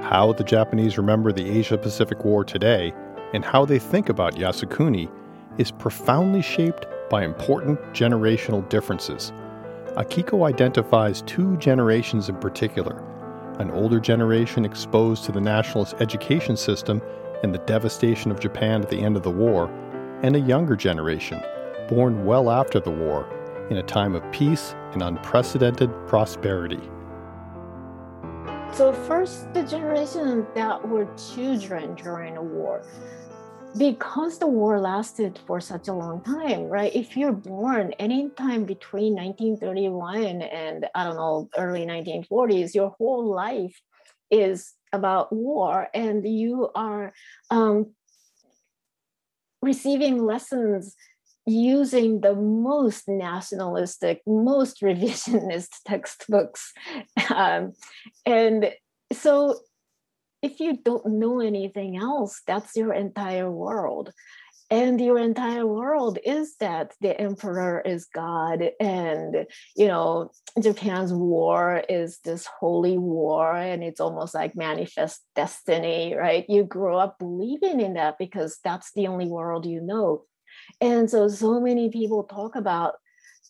How 0.00 0.32
the 0.32 0.44
Japanese 0.44 0.96
remember 0.96 1.32
the 1.32 1.48
Asia 1.48 1.76
Pacific 1.76 2.24
War 2.24 2.44
today 2.44 2.92
and 3.34 3.44
how 3.44 3.64
they 3.64 3.78
think 3.78 4.08
about 4.08 4.34
Yasukuni 4.34 5.10
is 5.58 5.70
profoundly 5.72 6.42
shaped 6.42 6.86
by 7.10 7.24
important 7.24 7.80
generational 7.92 8.66
differences 8.68 9.32
Akiko 9.96 10.48
identifies 10.48 11.22
two 11.22 11.56
generations 11.56 12.28
in 12.28 12.36
particular 12.36 13.04
an 13.58 13.70
older 13.72 14.00
generation 14.00 14.64
exposed 14.64 15.24
to 15.24 15.32
the 15.32 15.40
nationalist 15.40 15.94
education 16.00 16.56
system 16.56 17.02
and 17.42 17.52
the 17.54 17.58
devastation 17.58 18.30
of 18.30 18.40
Japan 18.40 18.80
at 18.80 18.88
the 18.88 18.98
end 18.98 19.16
of 19.16 19.22
the 19.22 19.30
war, 19.30 19.66
and 20.22 20.34
a 20.34 20.40
younger 20.40 20.74
generation, 20.74 21.42
born 21.86 22.24
well 22.24 22.50
after 22.50 22.80
the 22.80 22.90
war, 22.90 23.28
in 23.68 23.76
a 23.76 23.82
time 23.82 24.14
of 24.14 24.32
peace 24.32 24.74
and 24.92 25.02
unprecedented 25.02 25.90
prosperity. 26.06 26.80
So, 28.72 28.92
first, 28.92 29.52
the 29.52 29.64
generation 29.64 30.46
that 30.54 30.88
were 30.88 31.06
children 31.34 31.94
during 31.96 32.34
the 32.34 32.42
war, 32.42 32.82
because 33.76 34.38
the 34.38 34.46
war 34.46 34.80
lasted 34.80 35.38
for 35.46 35.60
such 35.60 35.88
a 35.88 35.92
long 35.92 36.22
time, 36.22 36.64
right? 36.64 36.94
If 36.94 37.16
you're 37.16 37.32
born 37.32 37.92
anytime 37.98 38.64
between 38.64 39.14
1931 39.14 40.42
and 40.42 40.86
I 40.94 41.04
don't 41.04 41.16
know, 41.16 41.48
early 41.56 41.86
1940s, 41.86 42.74
your 42.74 42.94
whole 42.98 43.32
life 43.32 43.80
is 44.30 44.72
about 44.92 45.32
war, 45.32 45.88
and 45.94 46.26
you 46.26 46.70
are 46.74 47.12
um, 47.50 47.94
receiving 49.62 50.24
lessons 50.24 50.96
using 51.46 52.20
the 52.20 52.34
most 52.34 53.08
nationalistic, 53.08 54.20
most 54.26 54.80
revisionist 54.82 55.68
textbooks. 55.86 56.72
Um, 57.34 57.72
and 58.26 58.72
so 59.12 59.60
if 60.42 60.60
you 60.60 60.78
don't 60.82 61.06
know 61.06 61.40
anything 61.40 61.96
else, 61.96 62.42
that's 62.46 62.76
your 62.76 62.92
entire 62.92 63.50
world. 63.50 64.12
And 64.72 65.00
your 65.00 65.18
entire 65.18 65.66
world 65.66 66.18
is 66.24 66.54
that 66.60 66.92
the 67.00 67.20
emperor 67.20 67.80
is 67.84 68.06
God, 68.06 68.62
and 68.78 69.46
you 69.74 69.88
know, 69.88 70.30
Japan's 70.60 71.12
war 71.12 71.82
is 71.88 72.20
this 72.24 72.46
holy 72.46 72.96
war, 72.96 73.52
and 73.52 73.82
it's 73.82 73.98
almost 73.98 74.32
like 74.32 74.54
manifest 74.54 75.22
destiny, 75.34 76.14
right? 76.16 76.46
You 76.48 76.62
grow 76.62 76.98
up 76.98 77.18
believing 77.18 77.80
in 77.80 77.94
that 77.94 78.16
because 78.16 78.60
that's 78.62 78.92
the 78.92 79.08
only 79.08 79.26
world 79.26 79.66
you 79.66 79.80
know. 79.80 80.22
And 80.80 81.10
so, 81.10 81.26
so 81.26 81.60
many 81.60 81.90
people 81.90 82.22
talk 82.22 82.54
about 82.54 82.94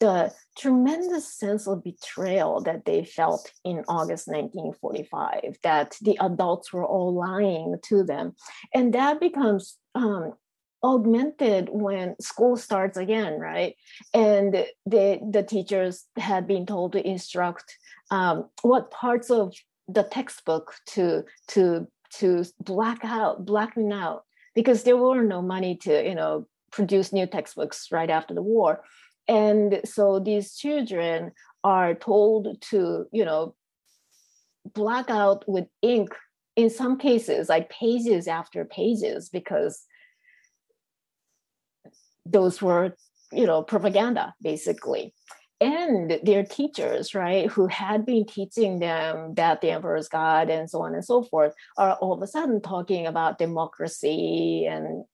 the 0.01 0.33
tremendous 0.59 1.33
sense 1.33 1.69
of 1.69 1.85
betrayal 1.85 2.61
that 2.63 2.85
they 2.85 3.05
felt 3.05 3.51
in 3.65 3.85
August 3.87 4.27
1945, 4.27 5.59
that 5.63 5.97
the 6.01 6.19
adults 6.21 6.73
were 6.73 6.85
all 6.85 7.15
lying 7.15 7.77
to 7.85 8.03
them. 8.03 8.35
And 8.75 8.93
that 8.95 9.21
becomes 9.21 9.77
um, 9.95 10.33
augmented 10.83 11.69
when 11.71 12.17
school 12.21 12.57
starts 12.57 12.97
again, 12.97 13.39
right? 13.39 13.77
And 14.15 14.67
the, 14.87 15.21
the 15.31 15.43
teachers 15.43 16.07
had 16.17 16.47
been 16.47 16.67
told 16.67 16.93
to 16.93 17.07
instruct 17.07 17.77
um, 18.11 18.49
what 18.63 18.91
parts 18.91 19.31
of 19.31 19.55
the 19.87 20.03
textbook 20.03 20.75
to, 20.87 21.25
to, 21.49 21.87
to 22.15 22.45
black 22.61 23.01
out, 23.05 23.45
blacken 23.45 23.93
out, 23.93 24.25
because 24.55 24.83
there 24.83 24.97
were 24.97 25.23
no 25.23 25.43
money 25.43 25.77
to, 25.77 26.09
you 26.09 26.15
know, 26.15 26.47
produce 26.73 27.13
new 27.13 27.27
textbooks 27.27 27.89
right 27.91 28.11
after 28.11 28.35
the 28.35 28.43
war. 28.43 28.83
And 29.31 29.81
so 29.85 30.19
these 30.19 30.57
children 30.57 31.31
are 31.63 31.95
told 31.95 32.61
to, 32.71 33.07
you 33.13 33.25
know, 33.25 33.55
black 34.75 35.09
out 35.09 35.49
with 35.49 35.67
ink 35.83 36.17
in 36.57 36.69
some 36.69 36.99
cases, 36.99 37.49
like 37.49 37.71
pages 37.71 38.27
after 38.27 38.65
pages, 38.65 39.29
because 39.29 39.85
those 42.27 42.61
were, 42.61 42.97
you 43.31 43.47
know, 43.47 43.63
propaganda 43.63 44.35
basically. 44.43 45.15
And 45.61 46.19
their 46.25 46.43
teachers, 46.43 47.15
right, 47.15 47.49
who 47.49 47.69
had 47.69 48.05
been 48.05 48.25
teaching 48.27 48.81
them 48.81 49.35
that 49.35 49.61
the 49.61 49.71
emperor 49.71 49.97
is 49.97 50.09
God 50.09 50.51
and 50.51 50.69
so 50.69 50.83
on 50.83 50.95
and 50.95 51.05
so 51.05 51.23
forth, 51.23 51.55
are 51.79 51.93
all 52.01 52.15
of 52.15 52.23
a 52.23 52.27
sudden 52.27 52.61
talking 52.61 53.07
about 53.07 53.39
democracy 53.39 54.67
and 54.67 55.05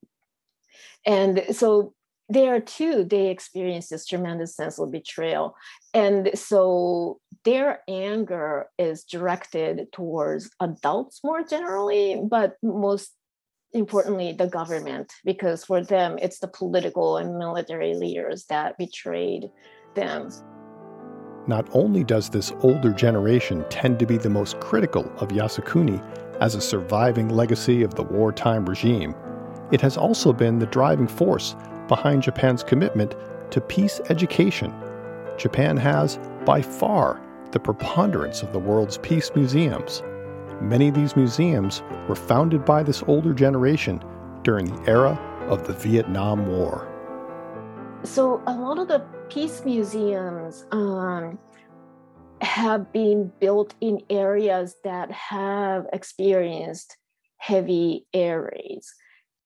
and 1.04 1.44
so 1.54 1.92
there 2.28 2.60
too 2.60 3.04
they 3.04 3.30
experience 3.30 3.88
this 3.88 4.06
tremendous 4.06 4.56
sense 4.56 4.78
of 4.78 4.90
betrayal. 4.90 5.56
And 5.94 6.30
so 6.34 7.20
their 7.44 7.80
anger 7.88 8.68
is 8.78 9.04
directed 9.04 9.92
towards 9.92 10.50
adults 10.60 11.20
more 11.22 11.44
generally 11.44 12.20
but 12.28 12.56
most 12.62 13.12
importantly 13.72 14.32
the 14.32 14.46
government 14.46 15.12
because 15.24 15.64
for 15.64 15.82
them 15.84 16.18
it's 16.20 16.38
the 16.40 16.48
political 16.48 17.18
and 17.18 17.38
military 17.38 17.94
leaders 17.94 18.46
that 18.46 18.76
betrayed 18.78 19.50
them. 19.94 20.30
Not 21.46 21.68
only 21.72 22.02
does 22.02 22.28
this 22.28 22.52
older 22.62 22.92
generation 22.92 23.64
tend 23.68 24.00
to 24.00 24.06
be 24.06 24.16
the 24.16 24.30
most 24.30 24.58
critical 24.58 25.04
of 25.18 25.28
Yasukuni 25.28 26.02
as 26.40 26.56
a 26.56 26.60
surviving 26.60 27.28
legacy 27.28 27.84
of 27.84 27.94
the 27.94 28.02
wartime 28.02 28.66
regime, 28.66 29.14
it 29.70 29.80
has 29.80 29.96
also 29.96 30.32
been 30.32 30.58
the 30.58 30.66
driving 30.66 31.06
force 31.06 31.54
behind 31.89 32.22
Japan's 32.22 32.62
commitment 32.62 33.14
to 33.51 33.61
peace 33.61 34.01
education. 34.09 34.72
Japan 35.37 35.76
has, 35.76 36.18
by 36.45 36.62
far, 36.62 37.20
the 37.53 37.61
preponderance 37.61 38.43
of 38.43 38.53
the 38.53 38.59
world's 38.59 38.99
peace 38.99 39.30
museums. 39.34 40.03
Many 40.61 40.89
of 40.89 40.95
these 40.95 41.16
museums 41.16 41.82
were 42.09 42.14
founded 42.14 42.64
by 42.64 42.82
this 42.82 43.03
older 43.07 43.32
generation 43.32 44.03
during 44.43 44.66
the 44.66 44.91
era 44.91 45.18
of 45.49 45.66
the 45.66 45.74
Vietnam 45.74 46.47
War. 46.47 46.93
So, 48.03 48.43
a 48.47 48.55
lot 48.55 48.78
of 48.78 48.89
the 48.89 49.05
peace 49.28 49.64
museums 49.64 50.66
um, 50.70 51.39
have 52.41 52.93
been 52.93 53.32
built 53.41 53.74
in 53.80 54.01
areas 54.11 54.76
that 54.84 55.11
have 55.11 55.87
experienced 55.93 56.97
heavy 57.39 58.07
air 58.12 58.51
raids 58.53 58.95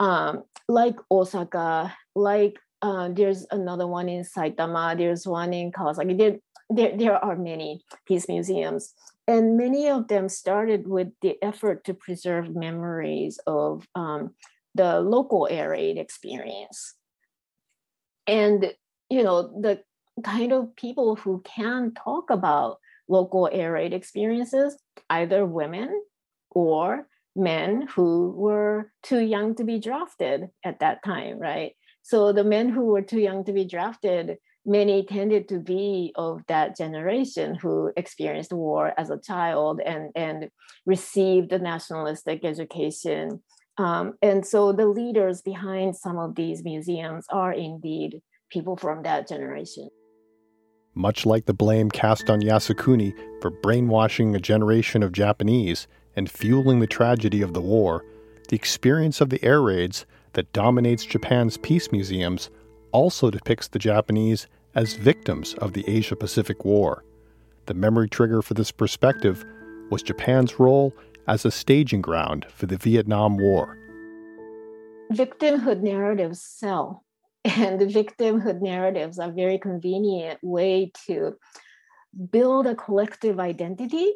um, 0.01 0.45
like 0.66 0.97
Osaka, 1.11 1.95
like 2.20 2.58
uh, 2.82 3.08
there's 3.12 3.46
another 3.50 3.86
one 3.86 4.08
in 4.08 4.24
Saitama, 4.24 4.96
there's 4.96 5.26
one 5.26 5.52
in 5.52 5.70
Kawasaki. 5.70 6.16
There, 6.16 6.36
there, 6.70 6.96
there 6.96 7.24
are 7.24 7.36
many 7.36 7.84
peace 8.06 8.28
museums, 8.28 8.94
and 9.26 9.56
many 9.56 9.88
of 9.88 10.08
them 10.08 10.28
started 10.28 10.86
with 10.86 11.08
the 11.20 11.36
effort 11.42 11.84
to 11.84 11.94
preserve 11.94 12.54
memories 12.54 13.38
of 13.46 13.86
um, 13.94 14.34
the 14.74 15.00
local 15.00 15.48
air 15.50 15.70
raid 15.70 15.98
experience. 15.98 16.94
And 18.26 18.72
you 19.08 19.22
know 19.22 19.42
the 19.60 19.82
kind 20.22 20.52
of 20.52 20.74
people 20.76 21.16
who 21.16 21.42
can 21.44 21.92
talk 21.94 22.30
about 22.30 22.78
local 23.08 23.48
air 23.52 23.72
raid 23.72 23.92
experiences, 23.92 24.76
either 25.10 25.44
women 25.44 26.02
or 26.50 27.06
men 27.36 27.86
who 27.94 28.30
were 28.30 28.92
too 29.02 29.20
young 29.20 29.54
to 29.56 29.64
be 29.64 29.78
drafted 29.78 30.48
at 30.64 30.80
that 30.80 31.02
time, 31.04 31.38
right? 31.38 31.72
So 32.03 32.32
the 32.32 32.44
men 32.44 32.68
who 32.68 32.86
were 32.86 33.03
too 33.03 33.20
young 33.20 33.44
to 33.44 33.53
be 33.53 33.64
drafted, 33.64 34.38
many 34.66 35.05
tended 35.05 35.48
to 35.48 35.59
be 35.59 36.12
of 36.16 36.42
that 36.48 36.76
generation 36.76 37.55
who 37.55 37.92
experienced 37.96 38.53
war 38.53 38.92
as 38.98 39.11
a 39.11 39.20
child 39.20 39.80
and, 39.84 40.11
and 40.14 40.51
received 40.86 41.51
the 41.51 41.59
nationalistic 41.59 42.44
education. 42.44 43.42
Um, 43.78 44.14
and 44.20 44.44
so 44.44 44.72
the 44.72 44.86
leaders 44.86 45.42
behind 45.42 45.96
some 45.96 46.18
of 46.18 46.34
these 46.34 46.64
museums 46.64 47.26
are 47.30 47.53
indeed 47.53 48.20
people 48.51 48.76
from 48.76 49.03
that 49.05 49.28
generation. 49.28 49.88
Much 50.94 51.24
like 51.24 51.46
the 51.46 51.55
blame 51.55 51.90
cast 51.90 52.28
on 52.28 52.40
Yasukuni 52.40 53.14
for 53.40 53.51
brainwashing 53.51 54.34
a 54.34 54.40
generation 54.40 55.03
of 55.03 55.12
Japanese, 55.12 55.86
and 56.16 56.30
fueling 56.30 56.80
the 56.80 56.86
tragedy 56.86 57.42
of 57.42 57.55
the 57.55 57.61
war, 57.61 58.05
the 58.48 58.57
experience 58.57 59.20
of 59.20 59.30
the 59.30 59.42
air 59.44 59.62
raids 59.62 60.05
that 60.32 60.52
dominates 60.52 61.04
Japan's 61.04 61.56
peace 61.56 61.90
museums 61.92 62.50
also 62.92 63.30
depicts 63.30 63.68
the 63.68 63.78
Japanese 63.78 64.46
as 64.74 64.94
victims 64.94 65.54
of 65.54 65.72
the 65.72 65.88
Asia 65.88 66.16
Pacific 66.16 66.64
War. 66.64 67.04
The 67.66 67.74
memory 67.74 68.08
trigger 68.08 68.42
for 68.42 68.54
this 68.54 68.70
perspective 68.70 69.44
was 69.90 70.02
Japan's 70.02 70.58
role 70.58 70.94
as 71.26 71.44
a 71.44 71.50
staging 71.50 72.02
ground 72.02 72.46
for 72.54 72.66
the 72.66 72.76
Vietnam 72.76 73.36
War. 73.36 73.76
Victimhood 75.12 75.80
narratives 75.80 76.40
sell, 76.40 77.04
and 77.44 77.80
the 77.80 77.86
victimhood 77.86 78.60
narratives 78.60 79.18
are 79.18 79.30
a 79.30 79.32
very 79.32 79.58
convenient 79.58 80.38
way 80.42 80.92
to 81.06 81.36
build 82.30 82.66
a 82.66 82.74
collective 82.74 83.38
identity 83.38 84.12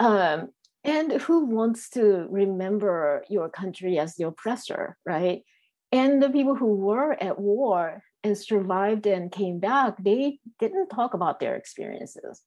um, 0.00 0.50
and 0.84 1.12
who 1.12 1.46
wants 1.46 1.90
to 1.90 2.26
remember 2.30 3.24
your 3.28 3.48
country 3.48 3.98
as 3.98 4.14
the 4.14 4.26
oppressor, 4.26 4.96
right? 5.04 5.42
And 5.92 6.22
the 6.22 6.30
people 6.30 6.54
who 6.54 6.74
were 6.74 7.12
at 7.22 7.38
war 7.38 8.02
and 8.22 8.36
survived 8.36 9.06
and 9.06 9.32
came 9.32 9.58
back, 9.58 9.96
they 10.02 10.38
didn't 10.58 10.88
talk 10.88 11.14
about 11.14 11.40
their 11.40 11.56
experiences 11.56 12.42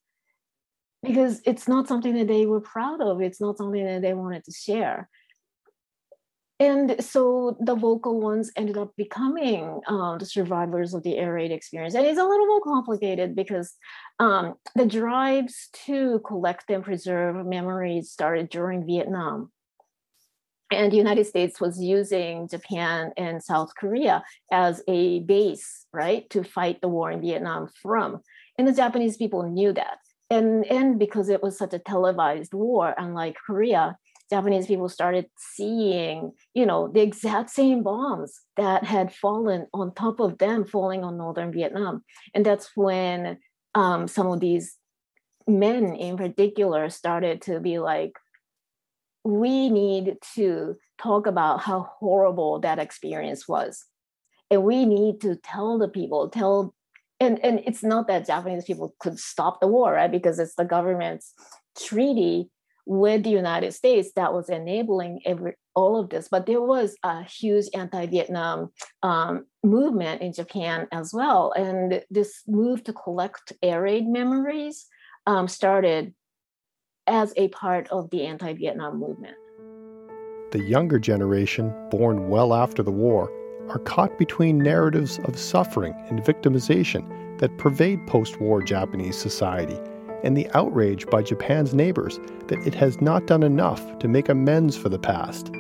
because 1.04 1.42
it's 1.46 1.68
not 1.68 1.88
something 1.88 2.16
that 2.16 2.28
they 2.28 2.46
were 2.46 2.62
proud 2.62 3.02
of. 3.02 3.22
It's 3.22 3.42
not 3.42 3.58
something 3.58 3.84
that 3.84 4.02
they 4.02 4.14
wanted 4.14 4.44
to 4.46 4.52
share. 4.52 5.10
And 6.62 7.04
so 7.04 7.58
the 7.60 7.74
vocal 7.74 8.22
ones 8.22 8.52
ended 8.56 8.78
up 8.78 8.92
becoming 8.96 9.82
um, 9.88 10.20
the 10.20 10.28
survivors 10.28 10.94
of 10.94 11.02
the 11.02 11.18
air 11.18 11.34
raid 11.34 11.52
experience. 11.52 11.96
And 11.96 12.06
it's 12.06 12.20
a 12.20 12.24
little 12.24 12.46
more 12.46 12.62
complicated 12.62 13.36
because 13.36 13.74
um, 14.20 14.54
the 14.76 14.86
drives 14.86 15.70
to 15.88 16.20
collect 16.20 16.70
and 16.70 16.84
preserve 16.84 17.48
memories 17.48 18.12
started 18.12 18.50
during 18.50 18.86
Vietnam. 18.86 19.52
And 20.72 20.92
the 20.92 20.98
United 20.98 21.26
States 21.26 21.60
was 21.60 21.82
using 21.82 22.48
Japan 22.48 23.12
and 23.18 23.42
South 23.42 23.72
Korea 23.76 24.24
as 24.52 24.84
a 24.88 25.22
base, 25.22 25.88
right, 25.92 26.30
to 26.30 26.44
fight 26.44 26.80
the 26.80 26.90
war 26.90 27.10
in 27.10 27.22
Vietnam 27.22 27.70
from. 27.82 28.20
And 28.60 28.68
the 28.68 28.74
Japanese 28.74 29.18
people 29.18 29.50
knew 29.50 29.74
that. 29.74 29.98
And, 30.30 30.64
and 30.68 31.00
because 31.00 31.28
it 31.28 31.42
was 31.42 31.58
such 31.58 31.74
a 31.74 31.80
televised 31.80 32.54
war, 32.54 32.94
unlike 33.00 33.36
Korea, 33.48 33.98
Japanese 34.32 34.66
people 34.66 34.90
started 34.90 35.26
seeing, 35.38 36.32
you 36.54 36.66
know, 36.66 36.88
the 36.88 37.02
exact 37.02 37.50
same 37.50 37.84
bombs 37.84 38.40
that 38.56 38.86
had 38.86 39.14
fallen 39.14 39.68
on 39.74 39.94
top 39.94 40.20
of 40.20 40.38
them, 40.38 40.66
falling 40.66 41.04
on 41.04 41.18
northern 41.18 41.52
Vietnam. 41.52 42.04
And 42.34 42.46
that's 42.46 42.72
when 42.76 43.38
um, 43.76 44.08
some 44.08 44.28
of 44.28 44.40
these 44.40 44.78
men 45.48 45.94
in 45.96 46.16
particular 46.16 46.90
started 46.90 47.42
to 47.44 47.60
be 47.60 47.80
like, 47.80 48.14
we 49.26 49.70
need 49.70 50.16
to 50.36 50.78
talk 50.98 51.28
about 51.28 51.60
how 51.60 51.90
horrible 52.00 52.62
that 52.62 52.80
experience 52.80 53.48
was. 53.48 53.86
And 54.50 54.64
we 54.64 54.86
need 54.86 55.22
to 55.22 55.36
tell 55.36 55.78
the 55.78 55.90
people, 55.90 56.30
tell 56.30 56.74
and, 57.20 57.38
and 57.46 57.62
it's 57.68 57.84
not 57.84 58.08
that 58.08 58.26
Japanese 58.26 58.64
people 58.64 58.96
could 59.00 59.20
stop 59.20 59.62
the 59.62 59.68
war, 59.68 59.94
right? 59.94 60.12
Because 60.12 60.40
it's 60.40 60.56
the 60.56 60.66
government's 60.66 61.34
treaty 61.78 62.50
with 62.86 63.24
the 63.24 63.30
United 63.30 63.74
States 63.74 64.12
that 64.16 64.34
was 64.34 64.50
enabling 64.50 65.22
every 65.26 65.54
all 65.76 66.00
of 66.00 66.10
this. 66.10 66.28
But 66.30 66.46
there 66.46 66.62
was 66.62 66.96
a 67.04 67.24
huge 67.24 67.66
anti-Vietnam 67.74 68.72
um, 69.04 69.46
movement 69.64 70.22
in 70.22 70.34
Japan 70.34 70.88
as 70.92 71.12
well, 71.14 71.54
and 71.56 72.04
this 72.10 72.44
move 72.48 72.84
to 72.86 72.94
collect 72.94 73.54
air 73.62 73.82
raid 73.84 74.08
memories 74.08 74.88
um, 75.28 75.48
started 75.48 76.14
as 77.08 77.34
a 77.38 77.48
part 77.50 77.88
of 77.90 78.10
the 78.10 78.26
anti-Vietnam 78.26 79.00
movement. 79.00 79.36
The 80.52 80.62
younger 80.62 81.00
generation, 81.00 81.74
born 81.90 82.30
well 82.30 82.54
after 82.54 82.84
the 82.84 82.92
war, 82.92 83.32
are 83.70 83.80
caught 83.80 84.18
between 84.18 84.58
narratives 84.58 85.20
of 85.26 85.38
suffering 85.38 85.94
and 86.10 86.22
victimization 86.22 87.40
that 87.40 87.58
pervade 87.58 88.06
post-war 88.08 88.62
Japanese 88.62 89.18
society 89.18 89.80
and 90.24 90.36
the 90.38 90.50
outrage 90.54 91.08
by 91.08 91.22
Japan's 91.22 91.74
neighbors 91.74 92.20
that 92.48 92.60
it 92.66 92.74
has 92.76 93.02
not 93.02 93.28
done 93.28 93.44
enough 93.44 94.00
to 94.00 94.08
make 94.08 94.30
amends 94.30 94.78
for 94.78 94.90
the 94.90 95.00
past. 95.00 95.52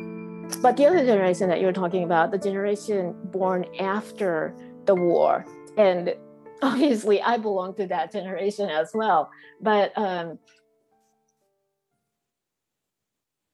But 0.62 0.78
the 0.78 0.86
other 0.86 1.06
generation 1.06 1.50
that 1.50 1.62
you're 1.62 1.72
talking 1.72 2.04
about, 2.04 2.32
the 2.32 2.38
generation 2.38 3.16
born 3.26 3.66
after 3.80 4.56
the 4.86 4.96
war, 4.96 5.46
and 5.78 6.14
obviously 6.62 7.22
I 7.22 7.38
belong 7.38 7.76
to 7.76 7.88
that 7.88 8.12
generation 8.12 8.70
as 8.70 8.92
well. 8.94 9.30
But 9.62 9.98
um, 9.98 10.40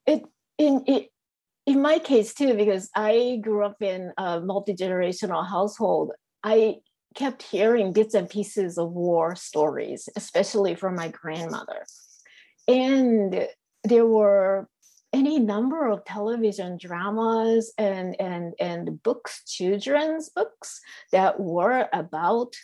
it 0.06 0.24
in 0.58 0.84
it 0.86 1.10
in 1.66 1.82
my 1.82 1.98
case 1.98 2.34
too, 2.34 2.54
because 2.54 2.90
I 2.94 3.40
grew 3.42 3.64
up 3.64 3.80
in 3.82 4.12
a 4.16 4.40
multi 4.40 4.74
generational 4.74 5.46
household. 5.46 6.12
I 6.42 6.76
kept 7.18 7.42
hearing 7.42 7.92
bits 7.92 8.14
and 8.14 8.30
pieces 8.30 8.78
of 8.78 8.92
war 8.92 9.34
stories, 9.34 10.08
especially 10.14 10.76
from 10.76 10.94
my 10.94 11.08
grandmother. 11.08 11.84
And 12.68 13.48
there 13.82 14.06
were 14.06 14.68
any 15.12 15.40
number 15.40 15.88
of 15.88 16.04
television 16.04 16.78
dramas 16.80 17.72
and, 17.76 18.14
and, 18.20 18.54
and 18.60 19.02
books, 19.02 19.42
children's 19.46 20.28
books 20.28 20.80
that 21.10 21.40
were 21.40 21.88
about 21.92 22.54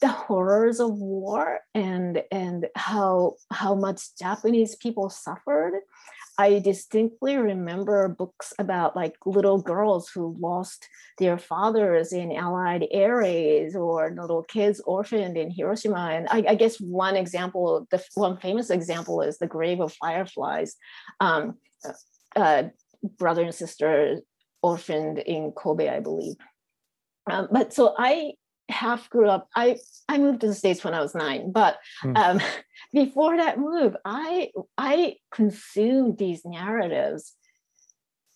the 0.00 0.08
horrors 0.08 0.80
of 0.80 0.94
war 0.94 1.60
and, 1.74 2.22
and 2.32 2.68
how, 2.74 3.34
how 3.50 3.74
much 3.74 4.16
Japanese 4.18 4.74
people 4.74 5.10
suffered 5.10 5.74
I 6.38 6.60
distinctly 6.60 7.36
remember 7.36 8.08
books 8.08 8.52
about 8.58 8.96
like 8.96 9.16
little 9.26 9.60
girls 9.60 10.08
who 10.08 10.36
lost 10.40 10.88
their 11.18 11.36
fathers 11.36 12.12
in 12.12 12.32
Allied 12.32 12.86
air 12.90 13.18
raids 13.18 13.76
or 13.76 14.14
little 14.18 14.42
kids 14.42 14.80
orphaned 14.86 15.36
in 15.36 15.50
Hiroshima. 15.50 16.10
And 16.12 16.28
I, 16.30 16.44
I 16.48 16.54
guess 16.54 16.78
one 16.78 17.16
example, 17.16 17.86
the 17.90 18.02
one 18.14 18.38
famous 18.38 18.70
example 18.70 19.20
is 19.20 19.38
the 19.38 19.46
Grave 19.46 19.80
of 19.80 19.92
Fireflies. 19.92 20.76
Um, 21.20 21.58
uh, 22.34 22.64
brother 23.18 23.42
and 23.42 23.54
sister 23.54 24.20
orphaned 24.62 25.18
in 25.18 25.52
Kobe, 25.52 25.88
I 25.88 26.00
believe. 26.00 26.36
Um, 27.30 27.48
but 27.50 27.72
so 27.72 27.94
I 27.98 28.32
half 28.68 29.08
grew 29.10 29.28
up. 29.28 29.48
I 29.54 29.78
I 30.08 30.18
moved 30.18 30.40
to 30.40 30.48
the 30.48 30.54
states 30.54 30.84
when 30.84 30.94
I 30.94 31.00
was 31.00 31.14
nine, 31.14 31.52
but 31.52 31.78
mm. 32.04 32.16
um, 32.16 32.40
before 32.92 33.36
that 33.36 33.58
move, 33.58 33.96
I 34.04 34.50
I 34.78 35.16
consumed 35.32 36.18
these 36.18 36.44
narratives 36.44 37.34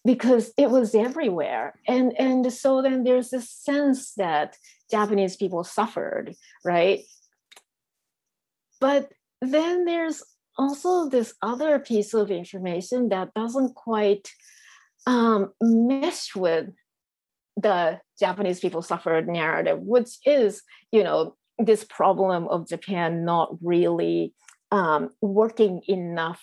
because 0.05 0.53
it 0.57 0.70
was 0.70 0.95
everywhere, 0.95 1.79
and 1.87 2.12
and 2.18 2.53
so 2.53 2.83
then 2.83 3.05
there's 3.05 3.31
this 3.31 3.51
sense 3.51 4.12
that 4.14 4.57
Japanese 4.91 5.37
people 5.37 5.64
suffered, 5.64 6.35
right? 6.64 7.01
But 8.81 9.11
then 9.41 9.85
there's 9.85 10.22
also 10.59 11.09
this 11.09 11.35
other 11.43 11.79
piece 11.79 12.14
of 12.14 12.31
information 12.31 13.09
that 13.11 13.35
doesn't 13.35 13.74
quite 13.74 14.31
um, 15.07 15.53
mesh 15.61 16.35
with 16.35 16.70
the 17.57 18.01
Japanese 18.19 18.61
people 18.61 18.83
suffered 18.83 19.29
narrative, 19.29 19.79
which 19.81 20.19
is, 20.25 20.62
you 20.93 21.03
know, 21.03 21.35
this 21.59 21.85
problem 21.85 22.49
of 22.49 22.69
Japan 22.69 23.25
not 23.25 23.57
really 23.62 24.35
um, 24.71 25.11
working 25.21 25.83
enough 25.89 26.43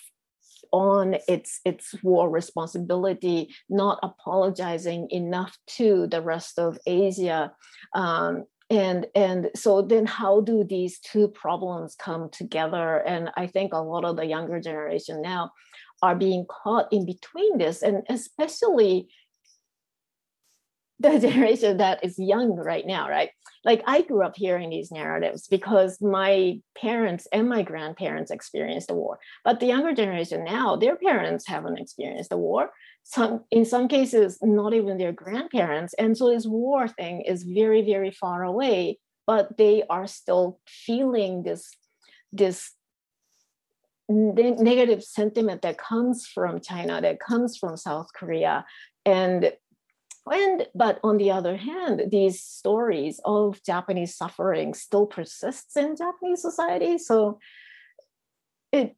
on 0.72 1.16
its 1.28 1.60
its 1.64 1.94
war 2.02 2.28
responsibility, 2.28 3.54
not 3.68 3.98
apologizing 4.02 5.08
enough 5.10 5.56
to 5.66 6.06
the 6.08 6.20
rest 6.20 6.58
of 6.58 6.78
Asia. 6.86 7.52
Um, 7.94 8.44
and 8.70 9.06
and 9.14 9.50
so 9.54 9.82
then 9.82 10.06
how 10.06 10.40
do 10.40 10.64
these 10.64 10.98
two 10.98 11.28
problems 11.28 11.94
come 11.94 12.30
together 12.30 12.96
and 13.06 13.30
i 13.36 13.46
think 13.46 13.74
a 13.74 13.78
lot 13.78 14.06
of 14.06 14.16
the 14.16 14.24
younger 14.24 14.58
generation 14.58 15.20
now 15.20 15.50
are 16.02 16.14
being 16.14 16.46
caught 16.48 16.90
in 16.90 17.04
between 17.04 17.58
this 17.58 17.82
and 17.82 18.02
especially 18.08 19.06
the 21.00 21.18
generation 21.28 21.78
that 21.78 22.04
is 22.04 22.18
young 22.18 22.56
right 22.56 22.86
now, 22.86 23.08
right? 23.08 23.30
Like 23.64 23.82
I 23.86 24.02
grew 24.02 24.24
up 24.24 24.34
hearing 24.36 24.70
these 24.70 24.90
narratives 24.90 25.48
because 25.48 26.00
my 26.00 26.60
parents 26.76 27.26
and 27.32 27.48
my 27.48 27.62
grandparents 27.62 28.30
experienced 28.30 28.88
the 28.88 28.94
war. 28.94 29.18
But 29.44 29.60
the 29.60 29.66
younger 29.66 29.94
generation 29.94 30.44
now, 30.44 30.76
their 30.76 30.96
parents 30.96 31.46
haven't 31.46 31.78
experienced 31.78 32.30
the 32.30 32.38
war. 32.38 32.70
Some 33.04 33.44
in 33.50 33.64
some 33.64 33.88
cases, 33.88 34.38
not 34.42 34.74
even 34.74 34.98
their 34.98 35.12
grandparents. 35.12 35.94
And 35.94 36.16
so 36.16 36.30
this 36.30 36.46
war 36.46 36.88
thing 36.88 37.22
is 37.22 37.42
very, 37.42 37.82
very 37.82 38.10
far 38.10 38.42
away, 38.42 38.98
but 39.26 39.56
they 39.56 39.84
are 39.88 40.06
still 40.06 40.60
feeling 40.66 41.42
this, 41.42 41.70
this 42.32 42.72
negative 44.08 45.02
sentiment 45.02 45.62
that 45.62 45.78
comes 45.78 46.26
from 46.26 46.60
China, 46.60 47.00
that 47.00 47.20
comes 47.20 47.56
from 47.56 47.76
South 47.76 48.08
Korea. 48.14 48.64
And 49.06 49.52
and 50.26 50.66
but 50.74 51.00
on 51.04 51.18
the 51.18 51.30
other 51.30 51.56
hand, 51.56 52.02
these 52.10 52.42
stories 52.42 53.20
of 53.24 53.62
Japanese 53.64 54.16
suffering 54.16 54.74
still 54.74 55.06
persists 55.06 55.76
in 55.76 55.96
Japanese 55.96 56.40
society. 56.40 56.98
So 56.98 57.38
it 58.72 58.96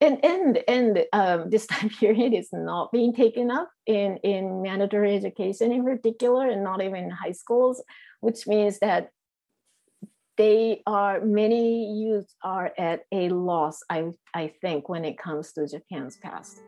and 0.00 0.24
and 0.24 0.58
and 0.68 1.04
um, 1.12 1.50
this 1.50 1.66
time 1.66 1.88
period 1.88 2.34
is 2.34 2.48
not 2.52 2.92
being 2.92 3.14
taken 3.14 3.50
up 3.50 3.70
in 3.86 4.18
in 4.18 4.62
mandatory 4.62 5.16
education 5.16 5.72
in 5.72 5.84
particular, 5.84 6.48
and 6.48 6.62
not 6.62 6.82
even 6.82 7.04
in 7.04 7.10
high 7.10 7.32
schools, 7.32 7.82
which 8.20 8.46
means 8.46 8.78
that 8.80 9.10
they 10.36 10.82
are 10.86 11.20
many 11.20 11.94
youth 11.94 12.28
are 12.42 12.72
at 12.76 13.04
a 13.12 13.28
loss. 13.30 13.80
I 13.88 14.10
I 14.34 14.52
think 14.60 14.88
when 14.88 15.04
it 15.04 15.18
comes 15.18 15.52
to 15.52 15.66
Japan's 15.66 16.18
past. 16.18 16.60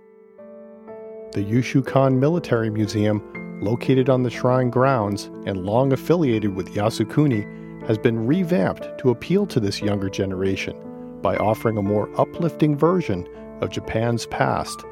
The 1.37 1.45
Yushukan 1.45 2.17
Military 2.17 2.71
Museum, 2.71 3.61
located 3.61 4.09
on 4.09 4.23
the 4.23 4.31
shrine 4.31 4.71
grounds 4.71 5.25
and 5.45 5.67
long 5.67 5.93
affiliated 5.93 6.57
with 6.57 6.73
Yasukuni, 6.73 7.87
has 7.87 7.99
been 7.99 8.27
revamped 8.27 8.97
to 9.01 9.11
appeal 9.11 9.45
to 9.49 9.61
this 9.61 9.83
younger 9.83 10.09
generation 10.09 10.75
by 11.21 11.37
offering 11.37 11.77
a 11.77 11.83
more 11.83 12.09
uplifting 12.19 12.75
version 12.75 13.29
of 13.61 13.69
Japan's 13.69 14.25
past. 14.25 14.83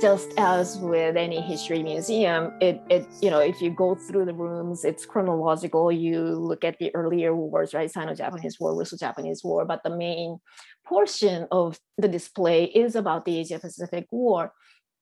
Just 0.00 0.32
as 0.38 0.78
with 0.78 1.16
any 1.16 1.40
history 1.40 1.82
museum, 1.82 2.52
it, 2.60 2.80
it 2.88 3.04
you 3.20 3.28
know 3.28 3.40
if 3.40 3.60
you 3.60 3.70
go 3.70 3.96
through 3.96 4.26
the 4.26 4.34
rooms, 4.34 4.84
it's 4.84 5.04
chronological. 5.04 5.90
You 5.90 6.22
look 6.22 6.62
at 6.62 6.78
the 6.78 6.94
earlier 6.94 7.34
wars, 7.34 7.74
right? 7.74 7.90
Sino-Japanese 7.90 8.60
War, 8.60 8.78
Russo-Japanese 8.78 9.42
War, 9.42 9.64
but 9.64 9.82
the 9.82 9.96
main 9.96 10.38
portion 10.86 11.48
of 11.50 11.80
the 11.98 12.06
display 12.06 12.66
is 12.66 12.94
about 12.94 13.24
the 13.24 13.40
Asia 13.40 13.58
Pacific 13.58 14.06
War 14.12 14.52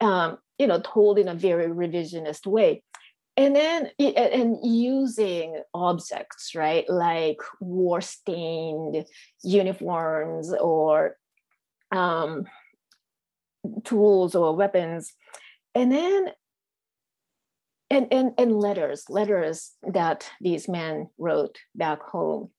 um, 0.01 0.38
you 0.59 0.66
know, 0.66 0.80
told 0.80 1.18
in 1.18 1.28
a 1.28 1.34
very 1.34 1.66
revisionist 1.66 2.46
way. 2.46 2.82
And 3.36 3.57
then, 3.57 3.90
and 3.98 4.59
using 4.62 5.62
objects, 5.72 6.55
right, 6.55 6.88
like 6.88 7.38
war 7.61 8.01
stained 8.01 9.07
uniforms 9.42 10.53
or 10.53 11.16
um, 11.90 12.44
tools 13.84 14.34
or 14.34 14.55
weapons. 14.55 15.12
And 15.74 15.90
then 15.90 16.30
and, 17.90 18.07
and 18.12 18.32
and 18.38 18.59
letters 18.59 19.05
letters 19.09 19.72
that 19.82 20.30
these 20.40 20.68
men 20.68 21.11
wrote 21.18 21.59
back 21.74 22.01
home 22.03 22.51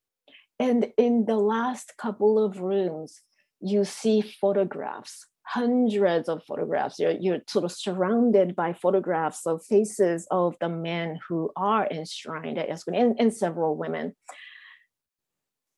and 0.60 0.92
in 0.98 1.26
the 1.26 1.38
last 1.38 1.94
couple 1.98 2.44
of 2.44 2.60
rooms 2.60 3.22
you 3.62 3.86
see 3.86 4.22
photographs 4.22 5.26
hundreds 5.44 6.30
of 6.30 6.44
photographs. 6.44 7.00
You're, 7.00 7.12
you're 7.12 7.40
sort 7.48 7.66
of 7.66 7.72
surrounded 7.72 8.56
by 8.56 8.74
photographs 8.74 9.46
of 9.46 9.64
faces 9.66 10.28
of 10.32 10.56
the 10.60 10.70
men 10.70 11.20
who 11.28 11.52
are 11.56 11.88
enshrined 11.90 12.58
at 12.58 12.70
Yasukuni 12.70 13.02
and, 13.02 13.16
and 13.20 13.34
several 13.34 13.76
women. 13.76 14.16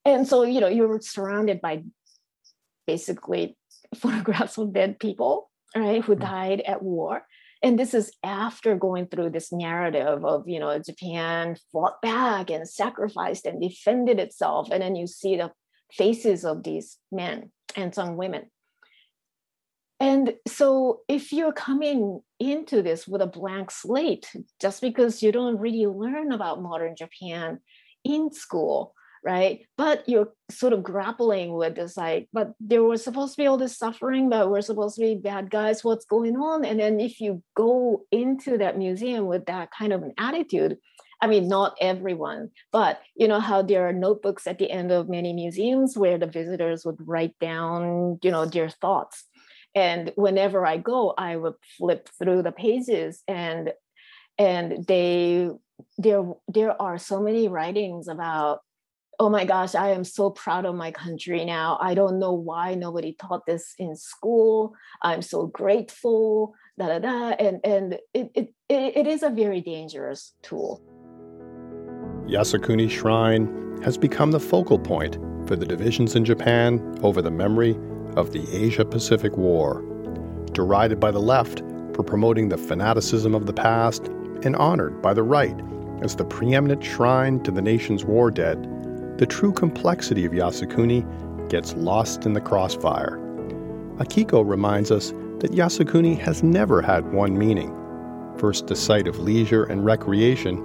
And 0.05 0.27
so 0.27 0.43
you 0.43 0.59
know 0.59 0.67
you're 0.67 0.99
surrounded 1.01 1.61
by 1.61 1.83
basically 2.85 3.57
photographs 3.95 4.57
of 4.57 4.73
dead 4.73 4.99
people 4.99 5.49
right 5.75 6.03
who 6.03 6.15
mm. 6.15 6.19
died 6.19 6.61
at 6.61 6.83
war. 6.83 7.23
And 7.61 7.79
this 7.79 7.93
is 7.93 8.11
after 8.23 8.75
going 8.75 9.07
through 9.07 9.29
this 9.29 9.53
narrative 9.53 10.25
of 10.25 10.47
you 10.47 10.59
know 10.59 10.77
japan 10.79 11.55
fought 11.71 12.01
back 12.01 12.49
and 12.49 12.67
sacrificed 12.67 13.45
and 13.45 13.61
defended 13.61 14.19
itself. 14.19 14.69
And 14.71 14.81
then 14.81 14.95
you 14.95 15.07
see 15.07 15.37
the 15.37 15.51
faces 15.91 16.43
of 16.43 16.63
these 16.63 16.97
men 17.11 17.51
and 17.75 17.95
some 17.95 18.17
women 18.17 18.49
and 20.03 20.33
so 20.47 21.01
if 21.07 21.31
you're 21.31 21.53
coming 21.53 22.21
into 22.39 22.81
this 22.81 23.07
with 23.07 23.21
a 23.21 23.27
blank 23.27 23.71
slate 23.71 24.31
just 24.59 24.81
because 24.81 25.23
you 25.23 25.31
don't 25.31 25.57
really 25.57 25.87
learn 25.87 26.31
about 26.31 26.61
modern 26.61 26.95
japan 26.95 27.59
in 28.03 28.31
school 28.31 28.93
right? 29.23 29.65
But 29.77 30.07
you're 30.07 30.33
sort 30.51 30.73
of 30.73 30.83
grappling 30.83 31.53
with 31.53 31.75
this 31.75 31.95
like, 31.95 32.27
but 32.33 32.53
there 32.59 32.83
was 32.83 33.03
supposed 33.03 33.35
to 33.35 33.41
be 33.41 33.47
all 33.47 33.57
this 33.57 33.77
suffering, 33.77 34.29
but 34.29 34.49
we're 34.49 34.61
supposed 34.61 34.95
to 34.95 35.01
be 35.01 35.15
bad 35.15 35.49
guys. 35.49 35.83
What's 35.83 36.05
going 36.05 36.35
on? 36.35 36.65
And 36.65 36.79
then 36.79 36.99
if 36.99 37.21
you 37.21 37.41
go 37.55 38.03
into 38.11 38.57
that 38.57 38.77
museum 38.77 39.27
with 39.27 39.45
that 39.45 39.69
kind 39.71 39.93
of 39.93 40.03
an 40.03 40.13
attitude, 40.17 40.77
I 41.21 41.27
mean, 41.27 41.47
not 41.47 41.77
everyone, 41.79 42.51
but 42.73 42.99
you 43.15 43.29
know 43.29 43.39
how 43.39 43.61
there 43.61 43.87
are 43.87 43.93
notebooks 43.93 44.45
at 44.45 44.59
the 44.59 44.69
end 44.69 44.91
of 44.91 45.07
many 45.07 45.31
museums 45.31 45.97
where 45.97 46.17
the 46.17 46.27
visitors 46.27 46.83
would 46.83 46.97
write 46.99 47.39
down, 47.39 48.19
you 48.21 48.29
know, 48.29 48.45
their 48.45 48.67
thoughts. 48.67 49.23
And 49.75 50.11
whenever 50.15 50.65
I 50.65 50.77
go, 50.77 51.13
I 51.17 51.35
would 51.35 51.55
flip 51.77 52.09
through 52.19 52.43
the 52.43 52.51
pages 52.51 53.23
and 53.27 53.73
and 54.37 54.85
they 54.87 55.49
there 55.97 56.23
there 56.47 56.81
are 56.81 56.97
so 56.97 57.21
many 57.21 57.47
writings 57.47 58.07
about 58.07 58.59
oh 59.19 59.29
my 59.29 59.45
gosh, 59.45 59.75
I 59.75 59.89
am 59.89 60.03
so 60.03 60.29
proud 60.31 60.65
of 60.65 60.75
my 60.75 60.91
country 60.91 61.45
now. 61.45 61.77
I 61.79 61.93
don't 61.93 62.19
know 62.19 62.33
why 62.33 62.73
nobody 62.73 63.13
taught 63.13 63.45
this 63.45 63.75
in 63.77 63.95
school. 63.95 64.73
I'm 65.01 65.21
so 65.21 65.47
grateful, 65.47 66.55
da 66.79 66.87
da 66.87 66.99
da. 66.99 67.29
And, 67.39 67.59
and 67.63 67.99
it, 68.13 68.31
it, 68.33 68.53
it 68.69 69.07
is 69.07 69.23
a 69.23 69.29
very 69.29 69.61
dangerous 69.61 70.33
tool. 70.41 70.81
Yasukuni 72.25 72.89
Shrine 72.89 73.81
has 73.83 73.97
become 73.97 74.31
the 74.31 74.39
focal 74.39 74.79
point 74.79 75.17
for 75.47 75.55
the 75.55 75.65
divisions 75.65 76.15
in 76.15 76.25
Japan 76.25 76.97
over 77.03 77.21
the 77.21 77.31
memory 77.31 77.77
of 78.15 78.31
the 78.31 78.45
Asia 78.55 78.85
Pacific 78.85 79.37
War. 79.37 79.83
Derided 80.51 80.99
by 80.99 81.11
the 81.11 81.19
left 81.19 81.59
for 81.93 82.03
promoting 82.03 82.49
the 82.49 82.57
fanaticism 82.57 83.35
of 83.35 83.45
the 83.45 83.53
past 83.53 84.07
and 84.43 84.55
honored 84.55 85.01
by 85.01 85.13
the 85.13 85.23
right 85.23 85.59
as 86.01 86.15
the 86.15 86.25
preeminent 86.25 86.83
shrine 86.83 87.41
to 87.43 87.51
the 87.51 87.61
nation's 87.61 88.03
war 88.03 88.29
dead, 88.29 88.63
the 89.17 89.25
true 89.25 89.53
complexity 89.53 90.25
of 90.25 90.31
Yasukuni 90.31 91.49
gets 91.49 91.73
lost 91.75 92.25
in 92.25 92.33
the 92.33 92.41
crossfire. 92.41 93.17
Akiko 93.97 94.47
reminds 94.47 94.91
us 94.91 95.11
that 95.39 95.51
Yasukuni 95.51 96.17
has 96.17 96.43
never 96.43 96.81
had 96.81 97.13
one 97.13 97.37
meaning. 97.37 97.75
First 98.37 98.71
a 98.71 98.75
site 98.75 99.07
of 99.07 99.19
leisure 99.19 99.63
and 99.63 99.85
recreation, 99.85 100.57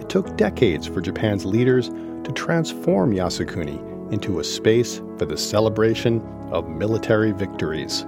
it 0.00 0.08
took 0.08 0.36
decades 0.36 0.86
for 0.86 1.00
Japan's 1.00 1.44
leaders 1.44 1.88
to 1.88 2.32
transform 2.34 3.12
Yasukuni 3.12 3.87
into 4.10 4.40
a 4.40 4.44
space 4.44 5.00
for 5.18 5.26
the 5.26 5.36
celebration 5.36 6.20
of 6.50 6.68
military 6.68 7.32
victories. 7.32 8.06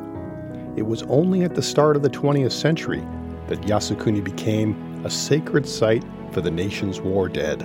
It 0.77 0.87
was 0.87 1.03
only 1.05 1.43
at 1.43 1.55
the 1.55 1.63
start 1.63 1.97
of 1.97 2.03
the 2.03 2.11
20th 2.11 2.53
century 2.53 3.07
that 3.49 3.61
Yasukuni 3.63 4.23
became 4.23 5.03
a 5.05 5.11
sacred 5.11 5.69
site 5.69 6.05
for 6.31 6.41
the 6.41 6.51
nation's 6.51 7.01
war 7.01 7.29
dead. 7.29 7.63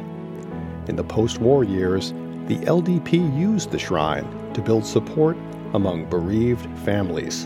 In 0.88 0.96
the 0.96 1.04
post 1.04 1.40
war 1.40 1.64
years, 1.64 2.12
the 2.48 2.58
LDP 2.66 3.38
used 3.38 3.72
the 3.72 3.80
shrine 3.80 4.54
to 4.54 4.62
build 4.62 4.86
support 4.86 5.38
among 5.74 6.06
bereaved 6.10 6.68
families. 6.80 7.46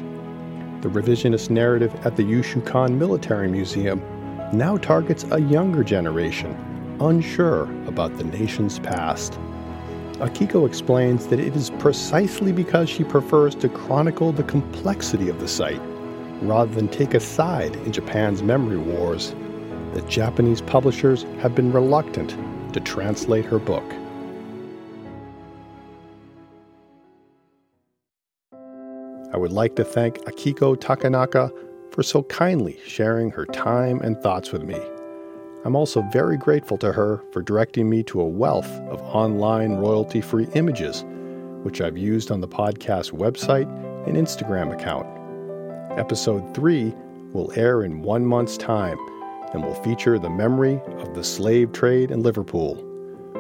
The 0.81 0.89
revisionist 0.89 1.49
narrative 1.49 1.93
at 2.05 2.15
the 2.15 2.23
Yushukan 2.23 2.97
Military 2.97 3.49
Museum 3.49 4.01
now 4.53 4.77
targets 4.77 5.25
a 5.31 5.39
younger 5.39 5.83
generation, 5.83 6.51
unsure 7.01 7.63
about 7.85 8.17
the 8.17 8.23
nation's 8.23 8.79
past. 8.79 9.37
Akiko 10.19 10.67
explains 10.67 11.27
that 11.27 11.39
it 11.39 11.55
is 11.55 11.69
precisely 11.79 12.51
because 12.51 12.89
she 12.89 13.05
prefers 13.05 13.55
to 13.55 13.69
chronicle 13.69 14.33
the 14.33 14.43
complexity 14.43 15.29
of 15.29 15.39
the 15.39 15.47
site 15.47 15.81
rather 16.41 16.73
than 16.75 16.89
take 16.89 17.13
a 17.13 17.21
side 17.21 17.73
in 17.77 17.93
Japan's 17.93 18.43
memory 18.43 18.77
wars 18.77 19.33
that 19.93 20.07
Japanese 20.09 20.61
publishers 20.61 21.23
have 21.39 21.55
been 21.55 21.71
reluctant 21.71 22.35
to 22.73 22.81
translate 22.81 23.45
her 23.45 23.59
book. 23.59 23.83
I 29.31 29.37
would 29.37 29.53
like 29.53 29.77
to 29.77 29.85
thank 29.85 30.17
Akiko 30.25 30.75
Takenaka 30.75 31.49
for 31.93 32.03
so 32.03 32.23
kindly 32.23 32.77
sharing 32.85 33.31
her 33.31 33.45
time 33.45 34.01
and 34.01 34.17
thoughts 34.19 34.51
with 34.51 34.63
me. 34.63 34.81
I'm 35.65 35.75
also 35.75 36.01
very 36.03 36.37
grateful 36.37 36.77
to 36.77 36.93
her 36.93 37.21
for 37.33 37.41
directing 37.41 37.89
me 37.89 38.01
to 38.03 38.21
a 38.21 38.27
wealth 38.27 38.69
of 38.89 39.01
online 39.01 39.73
royalty 39.73 40.21
free 40.21 40.47
images, 40.53 41.03
which 41.63 41.81
I've 41.81 41.97
used 41.97 42.31
on 42.31 42.39
the 42.39 42.47
podcast 42.47 43.11
website 43.11 43.67
and 44.07 44.15
Instagram 44.15 44.73
account. 44.73 45.05
Episode 45.99 46.55
3 46.55 46.93
will 47.33 47.51
air 47.57 47.83
in 47.83 48.01
one 48.03 48.25
month's 48.25 48.55
time 48.55 48.97
and 49.53 49.61
will 49.61 49.75
feature 49.83 50.17
the 50.17 50.29
memory 50.29 50.79
of 50.99 51.13
the 51.13 51.25
slave 51.25 51.73
trade 51.73 52.09
in 52.09 52.23
Liverpool. 52.23 52.81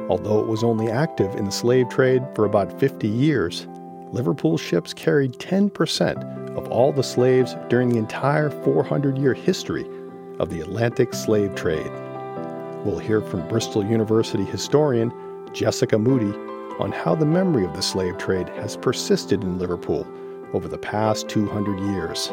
Although 0.09 0.41
it 0.41 0.47
was 0.47 0.61
only 0.61 0.91
active 0.91 1.33
in 1.35 1.45
the 1.45 1.51
slave 1.51 1.87
trade 1.87 2.23
for 2.35 2.43
about 2.43 2.77
50 2.81 3.07
years, 3.07 3.65
Liverpool 4.11 4.57
ships 4.57 4.93
carried 4.93 5.33
10% 5.33 6.57
of 6.57 6.67
all 6.67 6.91
the 6.91 7.01
slaves 7.01 7.55
during 7.69 7.87
the 7.87 7.97
entire 7.97 8.49
400 8.49 9.17
year 9.17 9.33
history 9.33 9.85
of 10.37 10.49
the 10.49 10.59
Atlantic 10.59 11.13
slave 11.13 11.55
trade. 11.55 11.91
We'll 12.85 12.99
hear 12.99 13.21
from 13.21 13.47
Bristol 13.47 13.83
University 13.83 14.45
historian 14.45 15.11
Jessica 15.53 15.97
Moody 15.97 16.31
on 16.79 16.91
how 16.91 17.13
the 17.13 17.25
memory 17.25 17.65
of 17.65 17.73
the 17.73 17.81
slave 17.81 18.17
trade 18.17 18.47
has 18.49 18.77
persisted 18.77 19.43
in 19.43 19.59
Liverpool 19.59 20.07
over 20.53 20.67
the 20.67 20.77
past 20.77 21.27
200 21.27 21.79
years. 21.91 22.27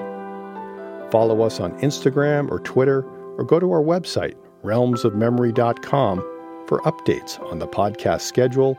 Follow 1.11 1.43
us 1.43 1.61
on 1.61 1.79
Instagram 1.81 2.51
or 2.51 2.61
Twitter 2.61 3.05
or 3.37 3.45
go 3.45 3.59
to 3.59 3.73
our 3.73 3.83
website, 3.83 4.37
realmsofmemory.com, 4.63 6.19
for 6.67 6.81
updates 6.83 7.41
on 7.51 7.59
the 7.59 7.69
podcast 7.69 8.23
schedule 8.23 8.79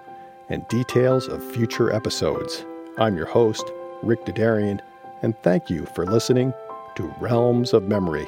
and 0.49 0.67
details 0.69 1.27
of 1.27 1.43
future 1.51 1.91
episodes. 1.93 2.65
I'm 2.97 3.17
your 3.17 3.25
host, 3.25 3.71
Rick 4.03 4.25
Dadarian, 4.25 4.79
and 5.21 5.37
thank 5.43 5.69
you 5.69 5.85
for 5.87 6.05
listening 6.05 6.53
to 6.95 7.13
Realms 7.19 7.73
of 7.73 7.83
Memory. 7.83 8.27